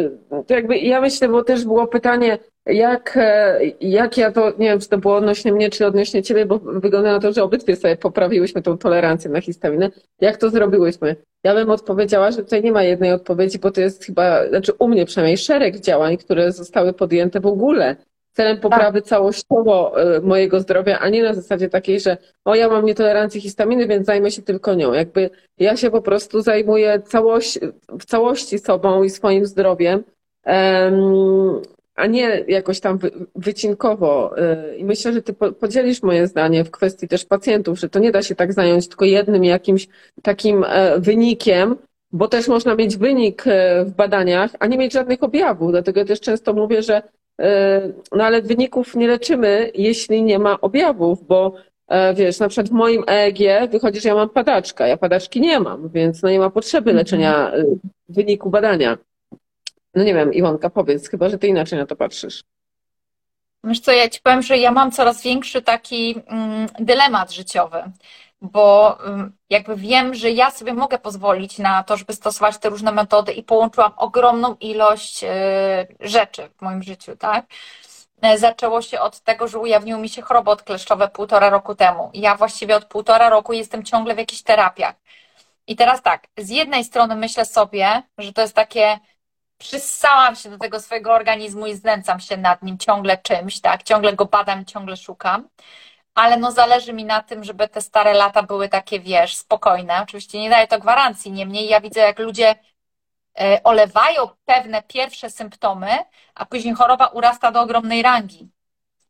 [0.47, 4.81] to jakby ja myślę, bo też było pytanie, jak, e, jak ja to, nie wiem,
[4.81, 7.97] czy to było odnośnie mnie, czy odnośnie ciebie, bo wygląda na to, że obydwie sobie
[7.97, 9.91] poprawiłyśmy tą tolerancję na histaminę.
[10.21, 11.17] Jak to zrobiłyśmy?
[11.45, 14.89] Ja bym odpowiedziała, że tutaj nie ma jednej odpowiedzi, bo to jest chyba, znaczy u
[14.89, 17.97] mnie przynajmniej szereg działań, które zostały podjęte w ogóle
[18.33, 19.09] celem poprawy tak.
[19.09, 23.87] całościowo e, mojego zdrowia, a nie na zasadzie takiej, że o ja mam nietolerancję histaminy,
[23.87, 24.93] więc zajmę się tylko nią.
[24.93, 27.59] Jakby ja się po prostu zajmuję całość,
[27.89, 30.05] w całości sobą i swoim zdrowiem,
[31.95, 32.99] a nie jakoś tam
[33.35, 34.39] wycinkowo.
[34.39, 38.13] E, I myślę, że ty podzielisz moje zdanie w kwestii też pacjentów, że to nie
[38.13, 39.89] da się tak zająć tylko jednym jakimś
[40.23, 41.77] takim e, wynikiem,
[42.13, 43.45] bo też można mieć wynik
[43.85, 45.71] w badaniach, a nie mieć żadnych objawów.
[45.71, 47.03] Dlatego ja też często mówię, że
[48.13, 51.53] no ale wyników nie leczymy, jeśli nie ma objawów, bo
[51.89, 55.61] e, wiesz, na przykład w moim EEG wychodzi, że ja mam padaczka, ja padaczki nie
[55.61, 56.97] mam, więc no nie ma potrzeby mhm.
[56.97, 57.65] leczenia e,
[58.09, 58.99] wyniku badania.
[59.95, 62.45] No nie wiem, Iwonka, powiedz, chyba, że ty inaczej na to patrzysz.
[63.65, 67.83] Wiesz co, ja ci powiem, że ja mam coraz większy taki mm, dylemat życiowy
[68.43, 68.99] bo
[69.51, 73.43] jakby wiem, że ja sobie mogę pozwolić na to, żeby stosować te różne metody i
[73.43, 75.29] połączyłam ogromną ilość y,
[76.01, 77.47] rzeczy w moim życiu, tak?
[78.23, 82.11] E, zaczęło się od tego, że ujawniły mi się choroby odkleszczowe półtora roku temu.
[82.15, 84.95] Ja właściwie od półtora roku jestem ciągle w jakichś terapiach.
[85.67, 88.99] I teraz tak, z jednej strony myślę sobie, że to jest takie,
[89.59, 93.83] przyssałam się do tego swojego organizmu i znęcam się nad nim ciągle czymś, tak?
[93.83, 95.49] Ciągle go badam, ciągle szukam
[96.15, 100.03] ale no zależy mi na tym, żeby te stare lata były takie, wiesz, spokojne.
[100.03, 102.55] Oczywiście nie daje to gwarancji, niemniej ja widzę, jak ludzie
[103.41, 105.99] e, olewają pewne pierwsze symptomy,
[106.35, 108.51] a później choroba urasta do ogromnej rangi.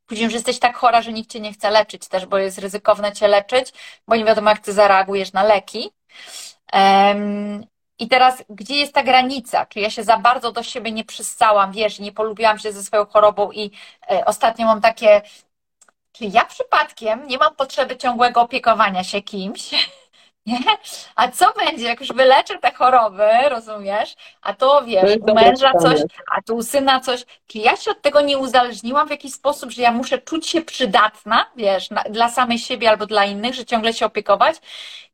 [0.07, 3.13] Później już jesteś tak chora, że nikt cię nie chce leczyć też, bo jest ryzykowne
[3.13, 3.73] cię leczyć,
[4.09, 5.91] bo nie wiadomo, jak ty zareagujesz na leki.
[7.99, 9.67] I teraz, gdzie jest ta granica?
[9.67, 13.07] Czy ja się za bardzo do siebie nie przystałam, wiesz, nie polubiłam się ze swoją
[13.07, 13.71] chorobą i
[14.11, 15.23] e, ostatnio mam takie
[16.13, 19.71] czy ja przypadkiem nie mam potrzeby ciągłego opiekowania się kimś?
[20.47, 20.59] Nie?
[21.17, 24.15] A co będzie, jak już wyleczę te choroby, rozumiesz?
[24.43, 26.01] A to wiesz, u męża coś,
[26.31, 27.25] a tu u syna coś.
[27.47, 30.63] Czy ja się od tego nie uzależniłam w jakiś sposób, że ja muszę czuć się
[30.63, 34.57] przydatna, wiesz, na, dla samej siebie albo dla innych, że ciągle się opiekować?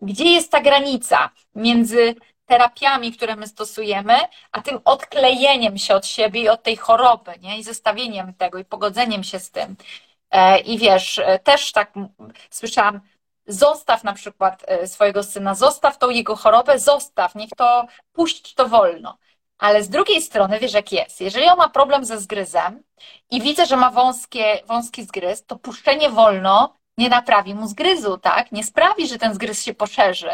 [0.03, 2.15] Gdzie jest ta granica między
[2.47, 4.15] terapiami, które my stosujemy,
[4.53, 7.59] a tym odklejeniem się od siebie i od tej choroby, nie?
[7.59, 9.77] I zestawieniem tego i pogodzeniem się z tym.
[10.31, 11.93] E, I wiesz, e, też tak
[12.51, 13.01] słyszałam,
[13.47, 18.69] zostaw na przykład e, swojego syna, zostaw tą jego chorobę, zostaw, niech to, puść to
[18.69, 19.19] wolno.
[19.59, 22.83] Ale z drugiej strony, wiesz jak jest, jeżeli on ma problem ze zgryzem
[23.31, 28.53] i widzę, że ma wąskie, wąski zgryz, to puszczenie wolno nie naprawi mu zgryzu, tak?
[28.53, 30.31] Nie sprawi, że ten zgryz się poszerzy.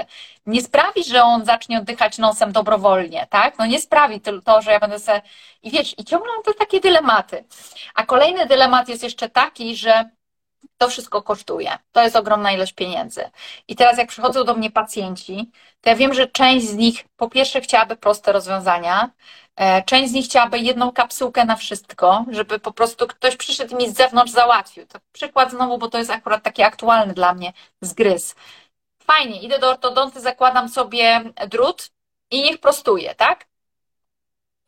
[0.46, 3.58] Nie sprawi, że on zacznie oddychać nosem dobrowolnie, tak?
[3.58, 5.22] No nie sprawi to, że ja będę se...
[5.62, 7.44] I wiesz, i mam te takie dylematy.
[7.94, 10.10] A kolejny dylemat jest jeszcze taki, że
[10.78, 11.78] to wszystko kosztuje.
[11.92, 13.30] To jest ogromna ilość pieniędzy.
[13.68, 15.50] I teraz, jak przychodzą do mnie pacjenci,
[15.80, 19.10] to ja wiem, że część z nich po pierwsze chciałaby proste rozwiązania,
[19.86, 23.96] część z nich chciałaby jedną kapsułkę na wszystko, żeby po prostu ktoś przyszedł mi z
[23.96, 24.86] zewnątrz załatwił.
[24.86, 28.34] To przykład znowu, bo to jest akurat taki aktualny dla mnie zgryz.
[28.98, 31.90] Fajnie, idę do ortodonty, zakładam sobie drut
[32.30, 33.46] i niech prostuje, tak?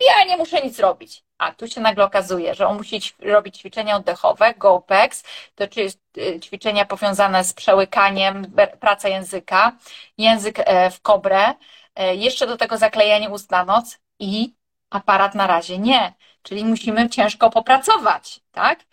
[0.00, 1.24] Ja nie muszę nic robić.
[1.38, 5.24] A tu się nagle okazuje, że on musi robić ćwiczenia oddechowe, GoPex,
[5.54, 9.72] to czyli y, ćwiczenia powiązane z przełykaniem, praca języka,
[10.18, 11.54] język e, w kobrę,
[11.94, 14.54] e, jeszcze do tego zaklejanie ust na noc i
[14.90, 16.14] aparat na razie nie.
[16.42, 18.84] Czyli musimy ciężko popracować, tak?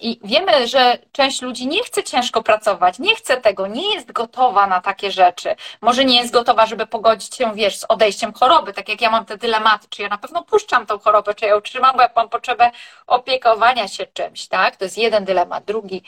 [0.00, 4.66] I wiemy, że część ludzi nie chce ciężko pracować, nie chce tego, nie jest gotowa
[4.66, 5.56] na takie rzeczy.
[5.80, 8.72] Może nie jest gotowa, żeby pogodzić się, wiesz, z odejściem choroby.
[8.72, 11.58] Tak jak ja mam te dylematy, czy ja na pewno puszczam tą chorobę, czy ją
[11.58, 12.70] utrzymam, bo ja mam potrzebę
[13.06, 14.76] opiekowania się czymś, tak?
[14.76, 15.64] To jest jeden dylemat.
[15.64, 16.02] Drugi,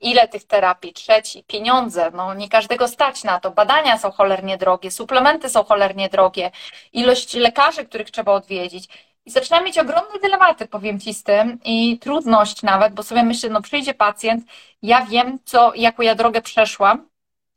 [0.00, 0.92] ile tych terapii?
[0.92, 2.10] Trzeci, pieniądze.
[2.14, 3.50] No nie każdego stać na to.
[3.50, 6.50] Badania są cholernie drogie, suplementy są cholernie drogie,
[6.92, 8.88] ilość lekarzy, których trzeba odwiedzić.
[9.26, 13.50] I zaczynam mieć ogromne dylematy, powiem Ci z tym i trudność nawet, bo sobie myślę,
[13.50, 14.44] no przyjdzie pacjent,
[14.82, 17.08] ja wiem, co, jaką ja drogę przeszłam,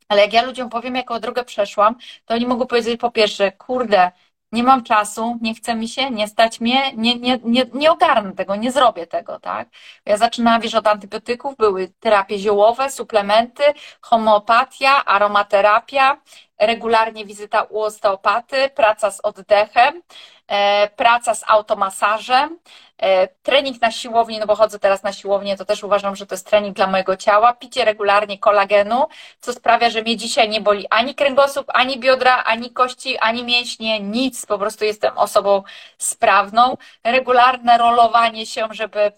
[0.07, 1.95] ale jak ja ludziom powiem, jaką drogę przeszłam,
[2.25, 4.11] to oni mogą powiedzieć po pierwsze, kurde,
[4.51, 8.33] nie mam czasu, nie chce mi się, nie stać mnie, nie, nie, nie, nie ogarnę
[8.33, 9.69] tego, nie zrobię tego, tak?
[10.05, 13.63] Ja zaczynałam, wiesz, od antybiotyków, były terapie ziołowe, suplementy,
[14.01, 16.21] homeopatia, aromaterapia,
[16.59, 20.01] regularnie wizyta u osteopaty, praca z oddechem,
[20.49, 22.59] E, praca z automasażem,
[22.97, 26.35] e, trening na siłowni, no bo chodzę teraz na siłownię, to też uważam, że to
[26.35, 29.07] jest trening dla mojego ciała, picie regularnie kolagenu,
[29.39, 33.99] co sprawia, że mnie dzisiaj nie boli ani kręgosłup, ani biodra, ani kości, ani mięśnie,
[33.99, 35.63] nic, po prostu jestem osobą
[35.97, 39.11] sprawną, regularne rolowanie się, żeby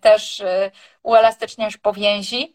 [0.00, 0.70] też e,
[1.02, 2.54] uelastyczniać powięzi,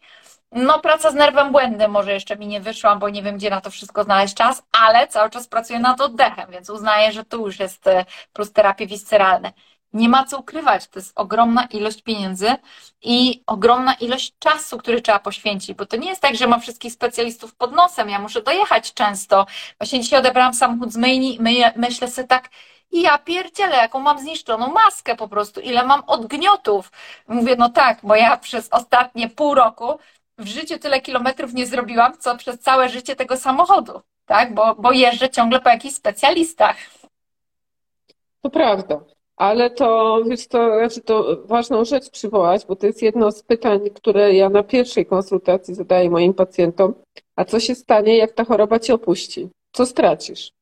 [0.54, 3.60] no, praca z nerwem błędnym może jeszcze mi nie wyszła, bo nie wiem, gdzie na
[3.60, 7.58] to wszystko znaleźć czas, ale cały czas pracuję nad oddechem, więc uznaję, że tu już
[7.60, 9.52] jest e, plus terapie wisceralne.
[9.92, 10.88] nie ma co ukrywać.
[10.88, 12.54] To jest ogromna ilość pieniędzy
[13.02, 16.92] i ogromna ilość czasu, który trzeba poświęcić, bo to nie jest tak, że mam wszystkich
[16.92, 18.08] specjalistów pod nosem.
[18.10, 19.46] Ja muszę dojechać często.
[19.78, 22.50] Właśnie dzisiaj odebrałam samochód z myjni, my, myślę sobie tak,
[22.90, 26.92] i ja pierdzielę, jaką mam zniszczoną maskę po prostu, ile mam odgniotów.
[27.28, 29.98] Mówię, no tak, bo ja przez ostatnie pół roku
[30.38, 34.54] w życiu tyle kilometrów nie zrobiłam, co przez całe życie tego samochodu, tak?
[34.54, 36.76] Bo, bo jeżdżę ciągle po jakichś specjalistach.
[38.42, 39.00] To prawda.
[39.36, 43.80] Ale to, wiesz, to, znaczy to ważną rzecz przywołać, bo to jest jedno z pytań,
[43.94, 46.94] które ja na pierwszej konsultacji zadaję moim pacjentom.
[47.36, 49.48] A co się stanie, jak ta choroba cię opuści?
[49.72, 50.52] Co stracisz?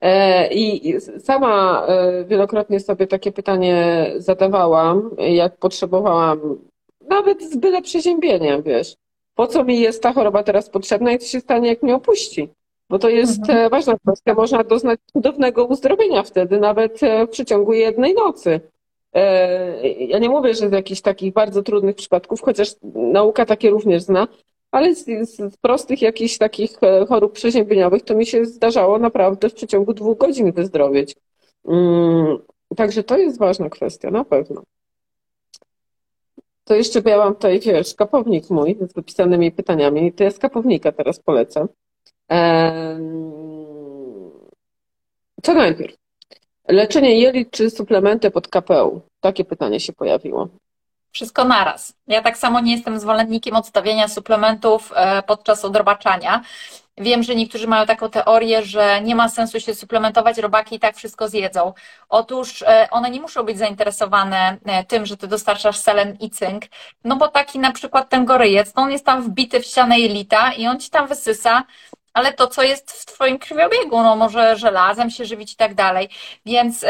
[0.00, 6.58] E, I sama e, wielokrotnie sobie takie pytanie zadawałam, jak potrzebowałam
[7.08, 8.96] nawet z byle przeziębienia, wiesz.
[9.34, 12.48] Po co mi jest ta choroba teraz potrzebna i co się stanie, jak mnie opuści?
[12.90, 13.58] Bo to jest mhm.
[13.58, 14.34] E, ważna kwestia.
[14.34, 18.60] Można doznać cudownego uzdrowienia wtedy, nawet w przeciągu jednej nocy.
[19.98, 24.28] Ja nie mówię, że z jakichś takich bardzo trudnych przypadków, chociaż nauka takie również zna,
[24.70, 29.54] ale z, z, prostych jakichś takich e, chorób przeziębieniowych to mi się zdarzało naprawdę w
[29.54, 31.16] przeciągu dwóch godzin wyzdrowieć.
[31.68, 32.38] Mm,
[32.76, 34.62] także to jest ważna kwestia, na pewno.
[36.68, 40.12] To jeszcze miałam tutaj, wiesz, kapownik mój z wypisanymi pytaniami.
[40.12, 41.66] To ja skapownika teraz polecę.
[45.42, 45.96] Co najpierw?
[46.68, 49.00] Leczenie jelit czy suplementy pod KPU?
[49.20, 50.48] Takie pytanie się pojawiło.
[51.12, 51.94] Wszystko naraz.
[52.06, 56.42] Ja tak samo nie jestem zwolennikiem odstawiania suplementów e, podczas odrobaczania.
[57.00, 60.96] Wiem, że niektórzy mają taką teorię, że nie ma sensu się suplementować, robaki i tak
[60.96, 61.72] wszystko zjedzą.
[62.08, 66.64] Otóż e, one nie muszą być zainteresowane e, tym, że ty dostarczasz selen i cynk,
[67.04, 70.52] no bo taki na przykład ten goryjec, no on jest tam wbity w ścianę jelita
[70.52, 71.64] i on ci tam wysysa,
[72.14, 76.08] ale to, co jest w twoim krwiobiegu, no może żelazem się żywić i tak dalej.
[76.46, 76.84] Więc...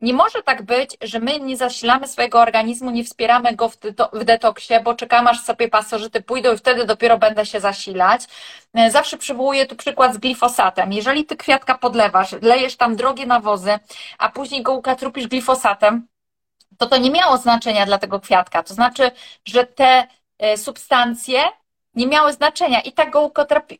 [0.00, 3.76] nie może tak być, że my nie zasilamy swojego organizmu, nie wspieramy go w,
[4.12, 8.22] w detoksie, bo czekamy aż sobie pasożyty pójdą i wtedy dopiero będę się zasilać.
[8.74, 10.92] E, zawsze przywołuję tu przykład z glifosatem.
[10.92, 13.78] Jeżeli ty kwiatka podlewasz, lejesz tam drogie nawozy,
[14.18, 16.06] a później go ukatrupisz glifosatem,
[16.78, 18.62] to to nie miało znaczenia dla tego kwiatka.
[18.62, 19.10] To znaczy,
[19.44, 20.06] że te
[20.38, 21.42] e, substancje
[21.96, 23.32] nie miały znaczenia i tak, go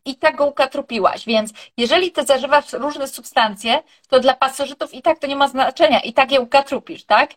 [0.05, 1.27] i tak ukatrupiłaś.
[1.27, 6.01] Więc jeżeli ty zażywasz różne substancje, to dla pasożytów i tak to nie ma znaczenia,
[6.01, 7.31] i tak je ukatrupisz, tak?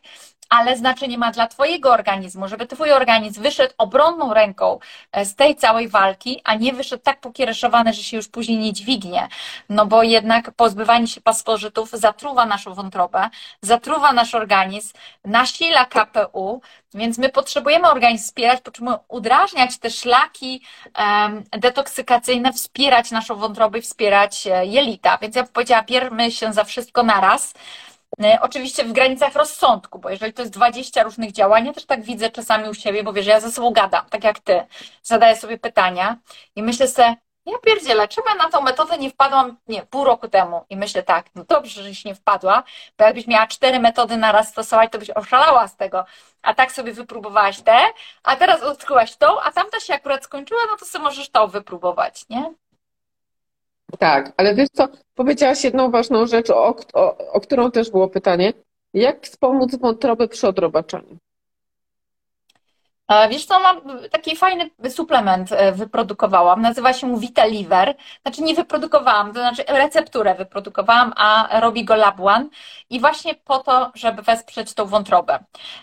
[0.50, 4.80] Ale znaczenie ma dla Twojego organizmu, żeby Twój organizm wyszedł obronną ręką
[5.12, 8.74] e, z tej całej walki, a nie wyszedł tak pokiereszowany, że się już później nie
[8.74, 9.28] dźwignie.
[9.70, 13.30] No bo jednak pozbywanie się pasożytów zatruwa naszą wątrobę,
[13.62, 14.94] zatruwa nasz organizm,
[15.26, 16.62] nasila KPU,
[16.94, 20.62] więc my potrzebujemy organizm wspierać, potrzebujemy udrażniać te szlaki
[21.00, 25.18] um, detoksykacyjne, wspierać naszą wątrobę, wspierać e, jelita.
[25.18, 27.54] Więc ja powiedziałam, bierzmy się za wszystko naraz.
[28.24, 32.04] E, oczywiście w granicach rozsądku, bo jeżeli to jest 20 różnych działań, ja też tak
[32.04, 34.66] widzę czasami u siebie, bo wiesz, ja ze sobą gadam, tak jak ty,
[35.04, 36.18] zadaję sobie pytania
[36.56, 37.16] i myślę sobie,
[37.46, 40.66] ja pierdzielę, czemu ja na tą metodę nie wpadłam, nie, pół roku temu?
[40.70, 42.64] I myślę tak, no dobrze, żeś nie wpadła,
[42.98, 46.06] bo jakbyś miała cztery metody na raz stosować, to byś oszalała z tego,
[46.42, 47.80] a tak sobie wypróbowałaś te,
[48.24, 52.30] a teraz odkryłaś tą, a tamta się akurat skończyła, no to sobie możesz tą wypróbować,
[52.30, 52.54] nie?
[53.98, 58.54] Tak, ale wiesz co, powiedziałaś jedną ważną rzecz, o, o, o którą też było pytanie.
[58.94, 61.18] Jak wspomóc wątrobę przy odrobaczaniu?
[63.30, 63.82] Wiesz co, mam
[64.12, 67.96] taki fajny suplement e, wyprodukowałam, nazywa się Vitaliver.
[68.22, 72.50] Znaczy nie wyprodukowałam, to znaczy recepturę wyprodukowałam, a robi go Labuan
[72.90, 75.40] i właśnie po to, żeby wesprzeć tą wątrobę.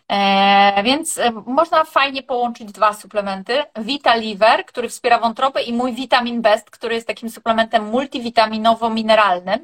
[0.09, 3.65] E, więc e, można fajnie połączyć dwa suplementy.
[3.79, 9.59] Vitaliver, który wspiera wątrobę i mój Vitamin Best, który jest takim suplementem multivitaminowo-mineralnym.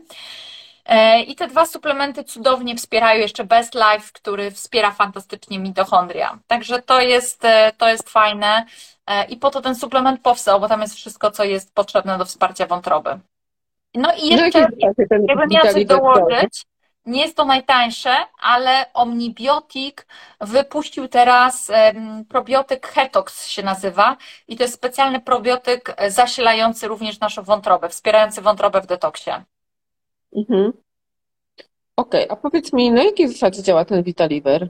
[0.86, 6.38] E, I te dwa suplementy cudownie wspierają jeszcze Best Life, który wspiera fantastycznie mitochondria.
[6.46, 8.64] Także to jest, e, to jest fajne.
[9.06, 12.24] E, I po to ten suplement powstał, bo tam jest wszystko, co jest potrzebne do
[12.24, 13.18] wsparcia wątroby.
[13.94, 14.58] No i jeszcze,
[15.28, 16.64] jakbym miała coś dołożyć,
[17.06, 20.06] nie jest to najtańsze, ale Omnibiotik
[20.40, 21.70] wypuścił teraz
[22.28, 24.16] probiotyk Hetox się nazywa
[24.48, 29.30] i to jest specjalny probiotyk zasilający również naszą wątrobę, wspierający wątrobę w detoksie.
[30.36, 30.72] Mhm.
[31.96, 34.68] Okej, a powiedz mi, na jakiej zasadzie działa ten Vitaliver?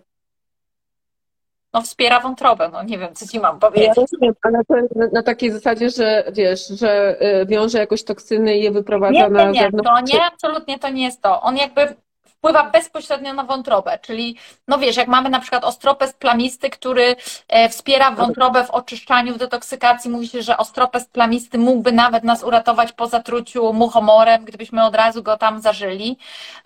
[1.74, 3.86] No wspiera wątrobę, no nie wiem, co ci mam powiedzieć.
[3.86, 8.58] Ja rozumiem, ale to na, na takiej zasadzie, że wiesz, że y, wiąże jakoś toksyny
[8.58, 9.90] i je wyprowadza nie, na nie, zewnątrz.
[9.90, 11.42] to nie, absolutnie to nie jest to.
[11.42, 11.94] On jakby
[12.43, 14.36] wpływa bezpośrednio na wątrobę, czyli
[14.68, 17.16] no wiesz, jak mamy na przykład ostropest plamisty, który
[17.49, 22.43] e, wspiera wątrobę w oczyszczaniu, w detoksykacji, mówi się, że ostropest plamisty mógłby nawet nas
[22.43, 26.18] uratować po zatruciu muchomorem, gdybyśmy od razu go tam zażyli.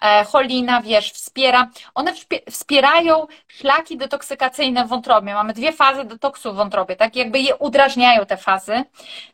[0.02, 2.12] E, cholina, wiesz, wspiera, one
[2.50, 5.34] wspierają szlaki detoksykacyjne w wątrobie.
[5.34, 8.84] Mamy dwie fazy detoksu w wątrobie, tak jakby je udrażniają te fazy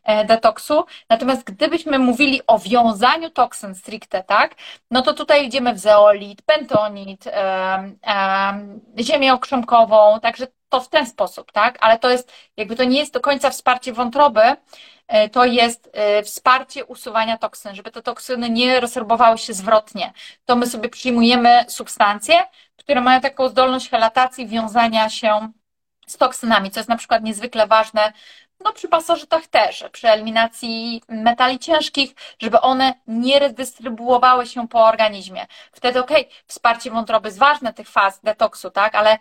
[0.03, 0.85] e, detoksu.
[1.09, 4.55] Natomiast gdybyśmy mówili o wiązaniu toksyn stricte, tak,
[4.91, 5.79] no to tutaj idziemy w
[6.33, 7.25] zeolit, pentonit,
[8.99, 11.77] ziemię okrzemkową, także to w ten sposób, tak?
[11.81, 14.41] Ale to jest, jakby to nie jest do końca wsparcie wątroby,
[15.07, 20.13] e, to jest e, wsparcie usuwania toksyn, żeby te toksyny nie resorbowały się zwrotnie.
[20.45, 22.35] To my sobie przyjmujemy substancje,
[22.77, 25.51] które mają taką zdolność helatacji, wiązania się
[26.07, 28.13] z toksynami, co jest na przykład niezwykle ważne
[28.63, 35.45] no przy pasożytach też, przy eliminacji metali ciężkich, żeby one nie redystrybuowały się po organizmie.
[35.71, 36.11] Wtedy ok,
[36.47, 39.17] wsparcie wątroby jest ważne, tych faz detoksu, tak, ale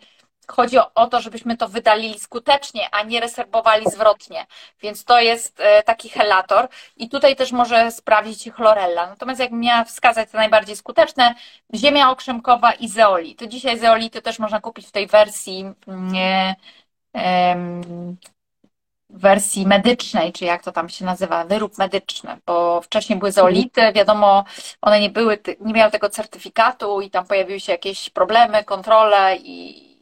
[0.48, 4.46] chodzi o, to, żebyśmy to wydalili skutecznie, a nie reserbowali zwrotnie.
[4.82, 9.06] Więc to jest e, taki helator i tutaj też może sprawdzić chlorella.
[9.06, 11.34] Natomiast jak miała wskazać te najbardziej skuteczne,
[11.74, 13.48] ziemia okrzemkowa i zeolity.
[13.48, 16.56] Dzisiaj zeolity też można kupić w tej wersji nie,
[17.12, 18.16] mm,
[19.12, 24.44] wersji medycznej, czy jak to tam się nazywa, wyrób medyczny, bo wcześniej były zeolity, wiadomo,
[24.80, 29.92] one nie były, nie miały tego certyfikatu i tam pojawiły się jakieś problemy, kontrole i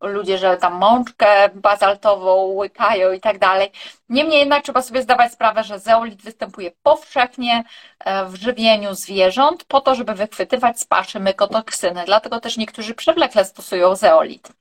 [0.00, 3.70] ludzie, że tam mączkę bazaltową łykają i tak dalej.
[4.08, 7.64] Niemniej jednak trzeba sobie zdawać sprawę, że zeolit występuje powszechnie
[7.98, 12.02] e, w żywieniu zwierząt po to, żeby wychwytywać z paszy mykotoksyny.
[12.06, 14.52] Dlatego też niektórzy przewlekle stosują zeolit.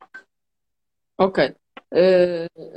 [1.17, 1.45] Okej.
[1.45, 1.64] Okay.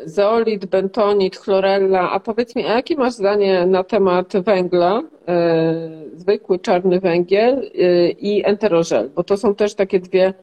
[0.04, 2.10] Zeolit, bentonit, chlorella.
[2.10, 8.14] A powiedz mi, a jakie masz zdanie na temat węgla, y, zwykły czarny węgiel y,
[8.18, 9.10] i enterożel?
[9.14, 10.34] Bo to są też takie dwie,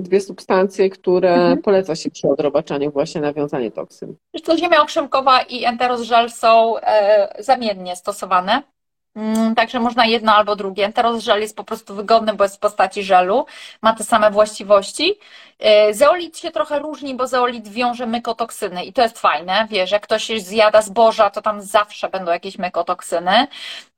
[0.00, 1.62] dwie substancje, które mhm.
[1.62, 4.16] poleca się przy odrobaczaniu właśnie nawiązanie toksyn.
[4.44, 8.62] To ziemia okrzemkowa i enterożel są e, zamiennie stosowane.
[9.16, 10.92] Mm, także można jedno albo drugie.
[10.92, 13.46] Teraz żel jest po prostu wygodny, bo jest w postaci żelu,
[13.82, 15.14] ma te same właściwości.
[15.90, 19.66] Y, zeolit się trochę różni, bo zeolit wiąże mykotoksyny i to jest fajne.
[19.70, 23.46] Wiesz, jak ktoś zjada zboża, to tam zawsze będą jakieś mykotoksyny.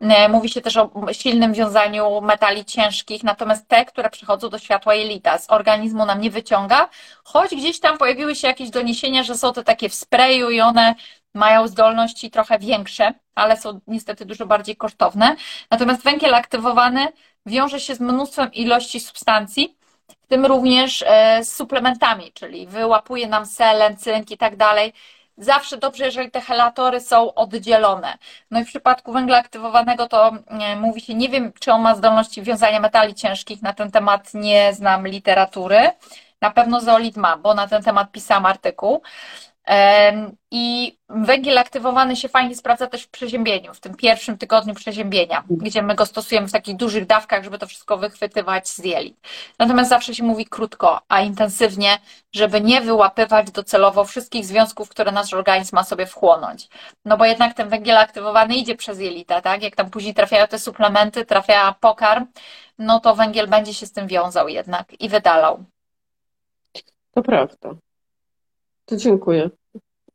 [0.03, 4.95] Y, mówi się też o silnym wiązaniu metali ciężkich, natomiast te, które przechodzą do światła
[4.95, 6.89] jelita, z organizmu nam nie wyciąga,
[7.25, 10.95] choć gdzieś tam pojawiły się jakieś doniesienia, że są to takie w sprayu i one
[11.37, 15.37] mają zdolności trochę większe, ale są niestety dużo bardziej kosztowne.
[15.71, 17.09] Natomiast węgiel aktywowany
[17.47, 19.77] wiąże się z mnóstwem ilości substancji,
[20.23, 24.93] w tym również e, z suplementami, czyli wyłapuje nam selen, cynk i tak dalej.
[25.39, 28.19] Zawsze dobrze, jeżeli te helatory są oddzielone.
[28.51, 31.95] No i w przypadku węgla aktywowanego to e, mówi się, nie wiem, czy on ma
[31.95, 35.91] zdolności wiązania metali ciężkich, na ten temat nie znam literatury.
[36.41, 39.03] Na pewno zeolit ma, bo na ten temat pisałam artykuł.
[40.51, 45.83] I węgiel aktywowany się fajnie sprawdza też w przeziębieniu, w tym pierwszym tygodniu przeziębienia, gdzie
[45.83, 49.17] my go stosujemy w takich dużych dawkach, żeby to wszystko wychwytywać z jelit.
[49.59, 51.99] Natomiast zawsze się mówi krótko, a intensywnie,
[52.33, 56.69] żeby nie wyłapywać docelowo wszystkich związków, które nasz organizm ma sobie wchłonąć.
[57.05, 59.63] No bo jednak ten węgiel aktywowany idzie przez jelita, tak?
[59.63, 62.27] Jak tam później trafiają te suplementy, trafia pokarm,
[62.79, 65.65] no to węgiel będzie się z tym wiązał jednak i wydalał.
[67.15, 67.86] To prawda.
[68.87, 69.51] To dziękuję,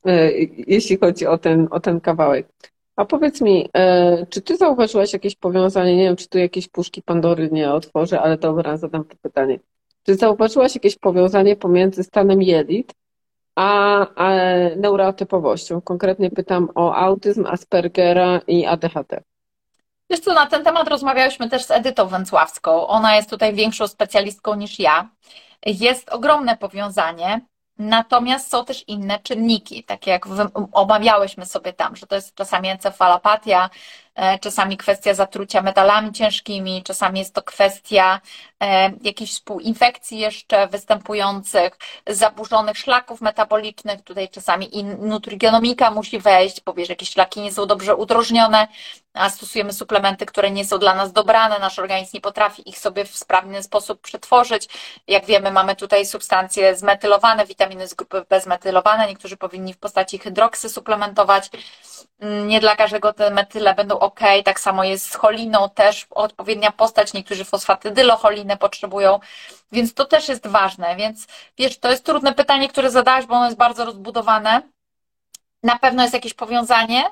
[0.05, 0.32] e,
[0.67, 2.47] jeśli chodzi o ten, o ten kawałek.
[2.95, 7.01] A powiedz mi, e, czy ty zauważyłaś jakieś powiązanie, nie wiem, czy tu jakieś puszki
[7.01, 9.59] Pandory nie otworzę, ale dobra, zadam to pytanie.
[10.03, 12.93] Czy zauważyłaś jakieś powiązanie pomiędzy stanem jelit
[13.55, 14.34] a, a
[14.76, 15.82] neurotypowością?
[15.82, 19.24] Konkretnie pytam o autyzm, Aspergera i ADHD.
[20.09, 22.88] Wiesz co, na ten temat rozmawiałyśmy też z Edytą Węcławską.
[22.88, 25.09] Ona jest tutaj większą specjalistką niż ja.
[25.65, 27.41] Jest ogromne powiązanie.
[27.82, 30.27] Natomiast są też inne czynniki, takie jak
[30.71, 33.69] omawiałyśmy sobie tam, że to jest czasami encefalopatia,
[34.15, 38.21] E, czasami kwestia zatrucia metalami ciężkimi, czasami jest to kwestia
[38.63, 41.77] e, jakichś współinfekcji jeszcze występujących,
[42.07, 44.69] zaburzonych szlaków metabolicznych, tutaj czasami
[44.99, 48.67] nutrigenomika musi wejść, bo wiesz, jakieś szlaki nie są dobrze udrożnione,
[49.14, 53.05] a stosujemy suplementy, które nie są dla nas dobrane, nasz organizm nie potrafi ich sobie
[53.05, 54.70] w sprawny sposób przetworzyć.
[55.07, 60.70] Jak wiemy, mamy tutaj substancje zmetylowane, witaminy z grupy bezmetylowane, niektórzy powinni w postaci hydroksy
[60.70, 61.49] suplementować.
[62.22, 67.14] Nie dla każdego te metyle będą ok, tak samo jest z choliną, też odpowiednia postać,
[67.14, 69.20] niektórzy fosfatydylocholinę potrzebują,
[69.72, 73.45] więc to też jest ważne, więc wiesz, to jest trudne pytanie, które zadałaś, bo ono
[73.45, 74.62] jest bardzo rozbudowane,
[75.64, 77.03] na pewno jest jakieś powiązanie,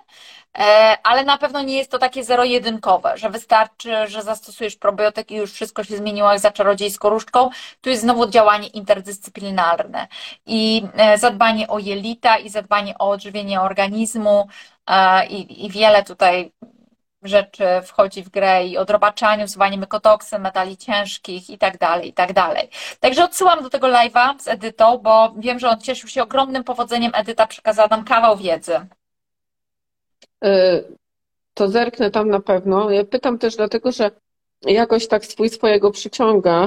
[0.57, 5.35] e, ale na pewno nie jest to takie zero-jedynkowe, że wystarczy, że zastosujesz probiotyk i
[5.35, 7.49] już wszystko się zmieniło jak za czarodziejską różdżką.
[7.81, 10.07] Tu jest znowu działanie interdyscyplinarne
[10.45, 14.47] i e, zadbanie o jelita i zadbanie o odżywienie organizmu
[14.87, 16.51] e, i, i wiele tutaj
[17.23, 22.33] rzeczy wchodzi w grę i odrobaczanie, usuwanie mykotoksyn, metali ciężkich i tak dalej, i tak
[22.33, 22.69] dalej.
[22.99, 27.11] Także odsyłam do tego live'a z Edytą, bo wiem, że on cieszył się ogromnym powodzeniem.
[27.15, 28.73] Edyta przekazała nam kawał wiedzy.
[30.45, 30.83] Y,
[31.53, 32.91] to zerknę tam na pewno.
[32.91, 34.11] Ja pytam też dlatego, że
[34.61, 36.65] jakoś tak swój swojego przyciąga.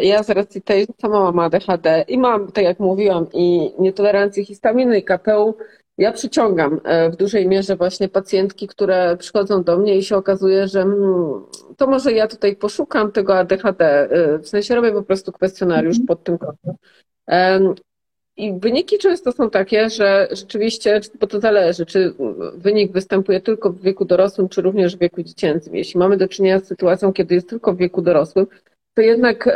[0.00, 4.44] Y, ja z racji tej, sama mam ADHD i mam, tak jak mówiłam, i nietolerancję
[4.44, 5.56] histaminy i KPU,
[6.00, 10.68] ja przyciągam e, w dużej mierze właśnie pacjentki, które przychodzą do mnie i się okazuje,
[10.68, 11.42] że hmm,
[11.76, 13.84] to może ja tutaj poszukam tego ADHD.
[13.84, 16.06] E, w sensie robię po prostu kwestionariusz mhm.
[16.06, 16.74] pod tym kątem.
[18.36, 22.14] I wyniki często są takie, że rzeczywiście, bo to zależy, czy
[22.54, 25.76] wynik występuje tylko w wieku dorosłym, czy również w wieku dziecięcym.
[25.76, 28.46] Jeśli mamy do czynienia z sytuacją, kiedy jest tylko w wieku dorosłym,
[28.94, 29.48] to jednak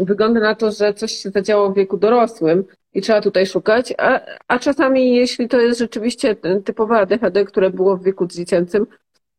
[0.00, 2.64] wygląda na to, że coś się zadziało w wieku dorosłym
[2.98, 7.96] i trzeba tutaj szukać, a, a czasami jeśli to jest rzeczywiście typowe ADHD, które było
[7.96, 8.86] w wieku dziecięcym,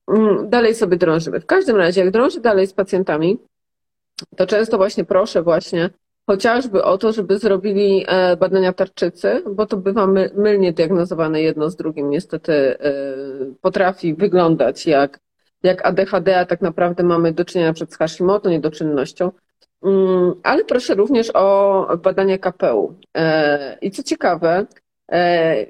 [0.08, 1.40] um, dalej sobie drążymy.
[1.40, 3.40] W każdym razie, jak drążę dalej z pacjentami,
[4.36, 5.90] to często właśnie proszę właśnie
[6.28, 11.76] chociażby o to, żeby zrobili e, badania tarczycy, bo to bywa mylnie diagnozowane jedno z
[11.76, 12.10] drugim.
[12.10, 12.94] Niestety e,
[13.62, 15.20] potrafi wyglądać jak
[15.64, 19.32] jak ADHD, a tak naprawdę mamy do czynienia przed z Hashimoto, niedoczynnością.
[19.84, 22.96] Mm, ale proszę również o badania KPU.
[23.18, 24.66] E, I co ciekawe,
[25.12, 25.66] e,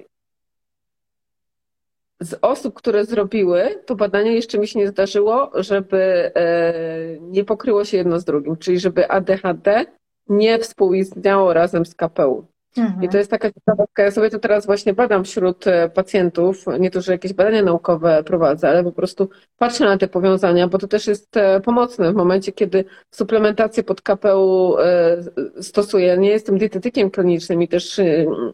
[2.19, 6.73] z osób, które zrobiły to badanie, jeszcze mi się nie zdarzyło, żeby e,
[7.21, 9.85] nie pokryło się jedno z drugim, czyli żeby ADHD
[10.29, 12.47] nie współistniało razem z KPU.
[12.79, 13.03] Mhm.
[13.03, 14.03] I to jest taka ciekawostka.
[14.03, 16.65] Ja sobie to teraz właśnie badam wśród e, pacjentów.
[16.79, 20.77] Nie to, że jakieś badania naukowe prowadzę, ale po prostu patrzę na te powiązania, bo
[20.77, 25.17] to też jest e, pomocne w momencie, kiedy suplementację pod KPU e,
[25.61, 26.17] stosuję.
[26.17, 28.01] Nie jestem dietetykiem klinicznym i też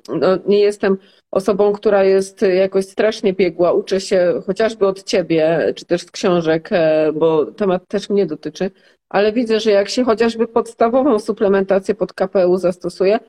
[0.09, 0.97] no, nie jestem
[1.31, 3.73] osobą, która jest jakoś strasznie biegła.
[3.73, 6.69] Uczę się chociażby od ciebie, czy też z książek,
[7.13, 8.71] bo temat też mnie dotyczy
[9.09, 13.19] ale widzę, że jak się chociażby podstawową suplementację pod KPU zastosuje,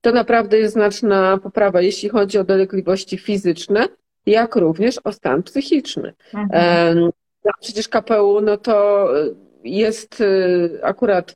[0.00, 3.88] to naprawdę jest znaczna poprawa, jeśli chodzi o dolegliwości fizyczne,
[4.26, 6.14] jak również o stan psychiczny.
[6.34, 7.10] Mhm.
[7.44, 9.08] No, przecież KPU no to
[9.64, 11.34] jest y, akurat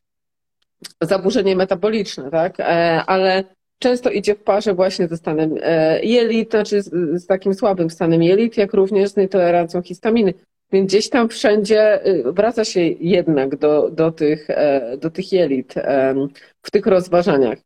[1.00, 2.60] zaburzenie metaboliczne, tak?
[2.60, 2.64] E,
[3.06, 3.44] ale
[3.78, 8.22] często idzie w parze właśnie ze stanem e, jelit, znaczy z, z takim słabym stanem
[8.22, 10.34] jelit, jak również z nietolerancją histaminy.
[10.72, 15.74] Więc gdzieś tam wszędzie y, wraca się jednak do, do, tych, e, do tych jelit
[16.62, 17.58] w tych rozważaniach.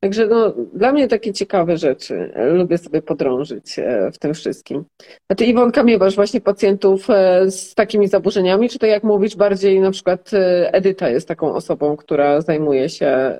[0.00, 2.32] Także no, dla mnie takie ciekawe rzeczy.
[2.52, 4.84] Lubię sobie podrążyć e, w tym wszystkim.
[5.28, 9.80] A ty Iwonka miewasz właśnie pacjentów e, z takimi zaburzeniami, czy to jak mówisz bardziej
[9.80, 13.38] na przykład e, Edyta jest taką osobą, która zajmuje się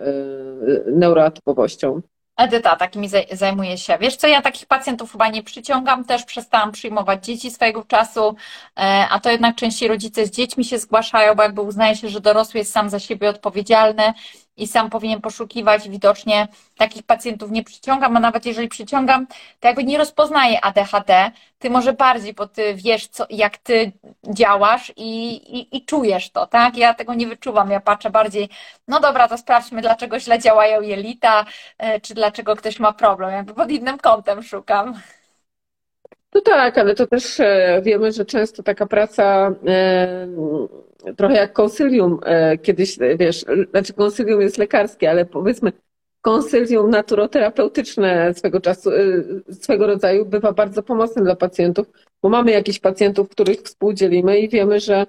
[0.87, 2.01] neuroatypowością?
[2.37, 3.99] Edyta takimi zajmuje się.
[4.01, 8.35] Wiesz co, ja takich pacjentów chyba nie przyciągam, też przestałam przyjmować dzieci swojego czasu,
[9.11, 12.59] a to jednak częściej rodzice z dziećmi się zgłaszają, bo jakby uznaje się, że dorosły
[12.59, 14.03] jest sam za siebie odpowiedzialny
[14.59, 15.89] i sam powinien poszukiwać.
[15.89, 19.27] Widocznie takich pacjentów nie przyciągam, a nawet jeżeli przyciągam,
[19.61, 21.31] to jakby nie rozpoznaję ADHD.
[21.59, 23.93] Ty może bardziej, bo ty wiesz, co, jak ty
[24.35, 26.77] działasz i, i, i czujesz to, tak?
[26.77, 27.71] Ja tego nie wyczuwam.
[27.71, 28.49] Ja patrzę bardziej,
[28.89, 31.45] no dobra, to sprawdźmy, dlaczego źle działają jelita,
[31.79, 33.31] e, czy dlaczego ktoś ma problem.
[33.31, 35.01] Jakby pod innym kątem szukam.
[36.35, 40.29] No tak, ale to też e, wiemy, że często taka praca e,
[41.17, 45.73] trochę jak konsylium e, kiedyś, wiesz, znaczy konsylium jest lekarskie, ale powiedzmy
[46.21, 48.91] konsylium naturoterapeutyczne swego czasu,
[49.51, 51.87] swego rodzaju bywa bardzo pomocne dla pacjentów,
[52.23, 55.07] bo mamy jakichś pacjentów, których współdzielimy i wiemy, że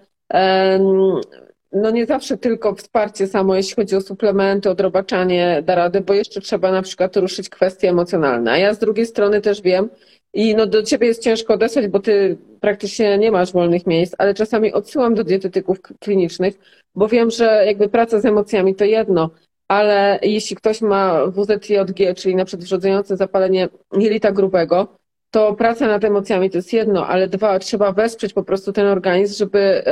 [1.72, 6.42] no nie zawsze tylko wsparcie samo, jeśli chodzi o suplementy, odrobaczanie da radę, bo jeszcze
[6.42, 8.52] trzeba na przykład ruszyć kwestie emocjonalne.
[8.52, 9.90] A ja z drugiej strony też wiem,
[10.34, 14.34] i no do ciebie jest ciężko odesłać, bo ty praktycznie nie masz wolnych miejsc, ale
[14.34, 16.60] czasami odsyłam do dietetyków klinicznych,
[16.96, 19.30] bo wiem, że jakby praca z emocjami to jedno,
[19.68, 24.88] ale jeśli ktoś ma WZJG, czyli na przykład wrzodzające zapalenie jelita grubego,
[25.32, 29.38] to praca nad emocjami to jest jedno, ale dwa, trzeba wesprzeć po prostu ten organizm,
[29.38, 29.84] żeby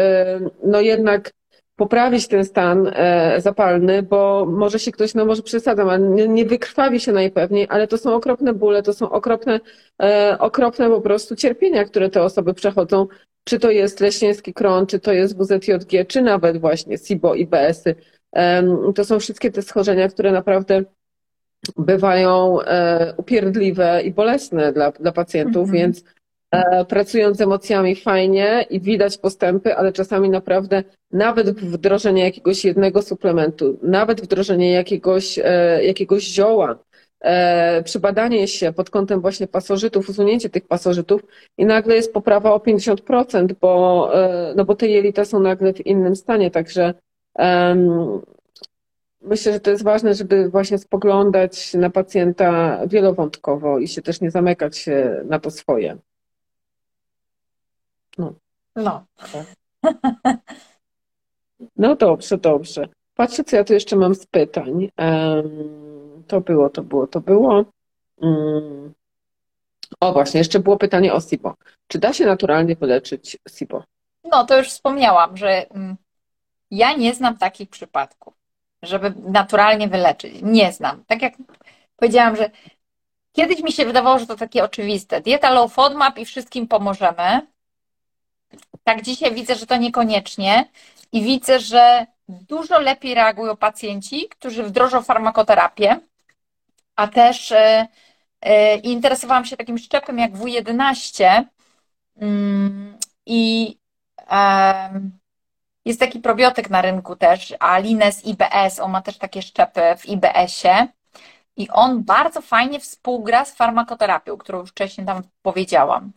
[0.64, 1.32] no jednak
[1.78, 6.46] poprawić ten stan e, zapalny, bo może się ktoś, no może przesadzam, ale nie, nie
[6.46, 9.60] wykrwawi się najpewniej, ale to są okropne bóle, to są okropne,
[10.02, 13.08] e, okropne po prostu cierpienia, które te osoby przechodzą,
[13.44, 17.96] czy to jest leśnieński kron, czy to jest WZJG, czy nawet właśnie SIBO i BS-y.
[18.96, 20.84] To są wszystkie te schorzenia, które naprawdę
[21.78, 22.58] bywają
[23.18, 25.72] upierdliwe i bolesne dla, dla pacjentów, mhm.
[25.72, 26.04] więc
[26.88, 33.80] pracując z emocjami fajnie i widać postępy, ale czasami naprawdę nawet wdrożenie jakiegoś jednego suplementu,
[33.82, 35.40] nawet wdrożenie jakiegoś,
[35.82, 36.80] jakiegoś zioła,
[37.22, 41.22] e, przebadanie się pod kątem właśnie pasożytów, usunięcie tych pasożytów
[41.58, 45.86] i nagle jest poprawa o 50%, bo, e, no bo te jelita są nagle w
[45.86, 46.94] innym stanie, także
[49.22, 54.32] myślę, że to jest ważne, żeby właśnie spoglądać na pacjenta wielowątkowo i się też nie
[54.32, 54.86] zamykać
[55.26, 55.98] na to swoje.
[58.18, 58.34] No.
[58.76, 59.06] No.
[61.76, 62.88] No dobrze, dobrze.
[63.16, 64.90] Patrzę, co ja tu jeszcze mam z pytań.
[66.28, 67.66] To było, to było, to było.
[68.22, 68.94] Mm.
[70.00, 71.54] O właśnie, jeszcze było pytanie o SIBO.
[71.88, 73.84] Czy da się naturalnie wyleczyć SIBO?
[74.24, 75.96] No, to już wspomniałam, że mm,
[76.72, 78.34] ja nie znam takich przypadków,
[78.82, 80.42] żeby naturalnie wyleczyć.
[80.42, 81.04] Nie znam.
[81.08, 81.34] Tak jak
[81.96, 82.50] powiedziałam, że
[83.32, 85.22] kiedyś mi się wydawało, że to takie oczywiste.
[85.22, 87.48] Dieta low FODMAP i wszystkim pomożemy.
[88.88, 90.66] Tak dzisiaj widzę, że to niekoniecznie
[91.12, 96.00] i widzę, że dużo lepiej reagują pacjenci, którzy wdrożą farmakoterapię,
[96.96, 97.88] a też e,
[98.42, 101.44] e, interesowałam się takim szczepem jak W11
[102.18, 103.78] mm, i
[105.86, 110.88] jest taki probiotyk na rynku też, Alines IBS, on ma też takie szczepy w IBS-ie
[111.58, 116.12] i on bardzo fajnie współgra z farmakoterapią, którą już wcześniej tam powiedziałam.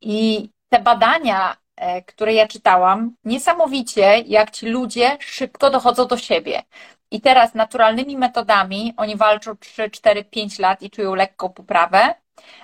[0.00, 1.56] I te badania,
[2.06, 6.62] które ja czytałam, niesamowicie, jak ci ludzie szybko dochodzą do siebie.
[7.10, 12.14] I teraz naturalnymi metodami oni walczą 3, 4, 5 lat i czują lekką poprawę,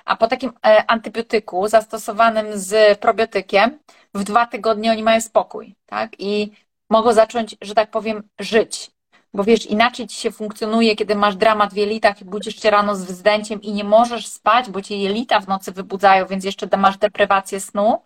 [0.05, 3.79] a po takim e, antybiotyku zastosowanym z probiotykiem
[4.13, 6.11] w dwa tygodnie oni mają spokój, tak?
[6.19, 6.51] I
[6.89, 8.91] mogą zacząć, że tak powiem, żyć.
[9.33, 12.95] Bo wiesz, inaczej ci się funkcjonuje, kiedy masz dramat w jelitach i budzisz się rano
[12.95, 16.97] z wzdęciem i nie możesz spać, bo cię jelita w nocy wybudzają, więc jeszcze masz
[16.97, 18.03] deprywację snu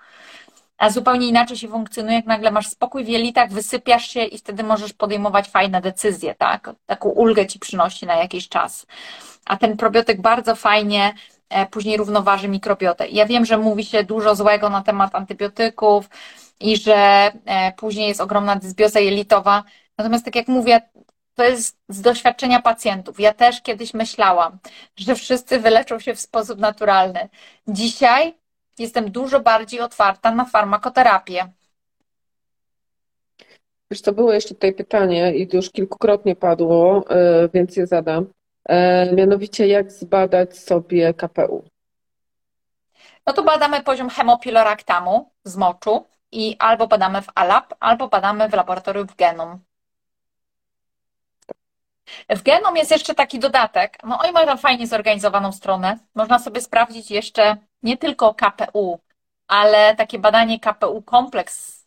[0.90, 4.94] zupełnie inaczej się funkcjonuje, jak nagle masz spokój w jelitach, wysypiasz się i wtedy możesz
[4.94, 6.70] podejmować fajne decyzje, tak?
[6.86, 8.86] Taką ulgę ci przynosi na jakiś czas.
[9.46, 11.14] A ten probiotyk bardzo fajnie
[11.50, 13.08] e, później równoważy mikrobiotę.
[13.08, 16.10] Ja wiem, że mówi się dużo złego na temat antybiotyków
[16.60, 19.64] i że e, później jest ogromna dysbioza jelitowa.
[19.98, 20.82] Natomiast tak jak mówię,
[21.36, 23.20] to jest z doświadczenia pacjentów.
[23.20, 24.58] Ja też kiedyś myślałam,
[24.96, 27.30] że wszyscy wyleczą się w sposób naturalny.
[27.68, 28.41] Dzisiaj
[28.80, 31.52] jestem dużo bardziej otwarta na farmakoterapię.
[33.92, 38.26] Wiesz, to było jeszcze tutaj pytanie i już kilkukrotnie padło, e, więc je zadam.
[38.66, 41.64] E, mianowicie, jak zbadać sobie KPU?
[43.28, 48.54] No to badamy poziom hemopiloraktamu z moczu i albo badamy w ALAP, albo badamy w
[48.54, 49.60] laboratorium w Genom.
[52.30, 53.98] W Genom jest jeszcze taki dodatek.
[54.04, 56.00] No oni mają tam fajnie zorganizowaną stronę.
[56.16, 59.00] Można sobie sprawdzić jeszcze nie tylko KPU,
[59.48, 61.82] ale takie badanie KPU kompleks.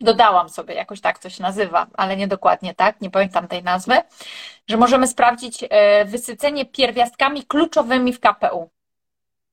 [0.00, 3.94] Dodałam sobie, jakoś tak się nazywa, ale nie dokładnie tak, nie pamiętam tej nazwy,
[4.68, 8.70] że możemy sprawdzić e, wysycenie pierwiastkami kluczowymi w KPU.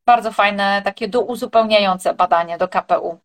[0.06, 3.18] Bardzo fajne, takie douzupełniające badanie do KPU.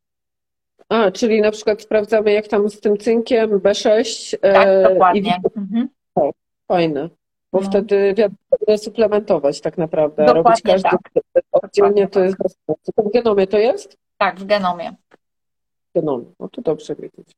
[0.88, 4.34] A, czyli na przykład sprawdzamy, jak tam z tym cynkiem B6.
[4.42, 5.40] E, tak, dokładnie.
[5.56, 5.58] I...
[5.58, 5.88] Mhm.
[6.14, 6.30] O,
[6.68, 7.08] fajne.
[7.52, 7.66] Bo no.
[7.66, 10.26] wtedy wiadomo, suplementować tak naprawdę.
[10.26, 11.44] Dokładnie Robić każdy tak.
[11.52, 12.92] oddzielnie to jest bez sensu.
[12.96, 13.96] To w genomie to jest?
[14.18, 14.92] Tak, w genomie.
[15.90, 17.36] W genomie, no to dobrze wiedzieć.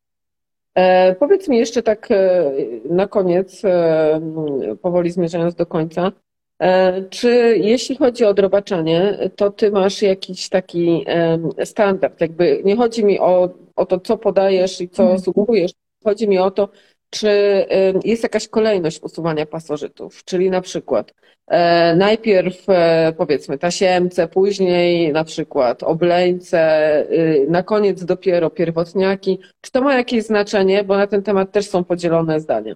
[0.74, 2.52] E, powiedz mi jeszcze tak e,
[2.90, 4.20] na koniec, e,
[4.82, 6.12] powoli zmierzając do końca,
[6.58, 12.20] e, czy jeśli chodzi o odrobaczanie, to ty masz jakiś taki e, standard?
[12.20, 15.18] Jakby nie chodzi mi o, o to, co podajesz i co mm.
[15.18, 15.72] sugerujesz,
[16.04, 16.68] chodzi mi o to,
[17.14, 17.66] czy
[18.04, 21.12] jest jakaś kolejność usuwania pasożytów, czyli na przykład
[21.46, 26.60] e, najpierw e, powiedzmy tasiemce, później na przykład obleńce,
[27.10, 29.38] y, na koniec dopiero pierwotniaki.
[29.60, 32.74] Czy to ma jakieś znaczenie, bo na ten temat też są podzielone zdania?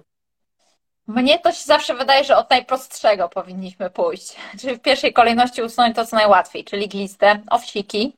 [1.06, 4.36] Mnie to się zawsze wydaje, że od najprostszego powinniśmy pójść.
[4.60, 8.12] Czyli w pierwszej kolejności usunąć to, co najłatwiej, czyli glistę, owsiki,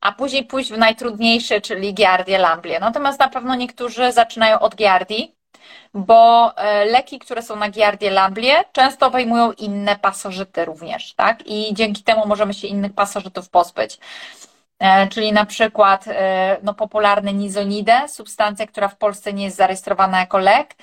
[0.00, 2.80] a później pójść w najtrudniejsze, czyli giardię, lamblię.
[2.80, 5.34] Natomiast na pewno niektórzy zaczynają od giardii,
[5.94, 11.46] bo e, leki, które są na giardię, lamblię, często obejmują inne pasożyty również, tak?
[11.46, 13.98] I dzięki temu możemy się innych pasożytów pozbyć.
[14.78, 20.20] E, czyli na przykład e, no, popularny nizonidę, substancja, która w Polsce nie jest zarejestrowana
[20.20, 20.74] jako lek,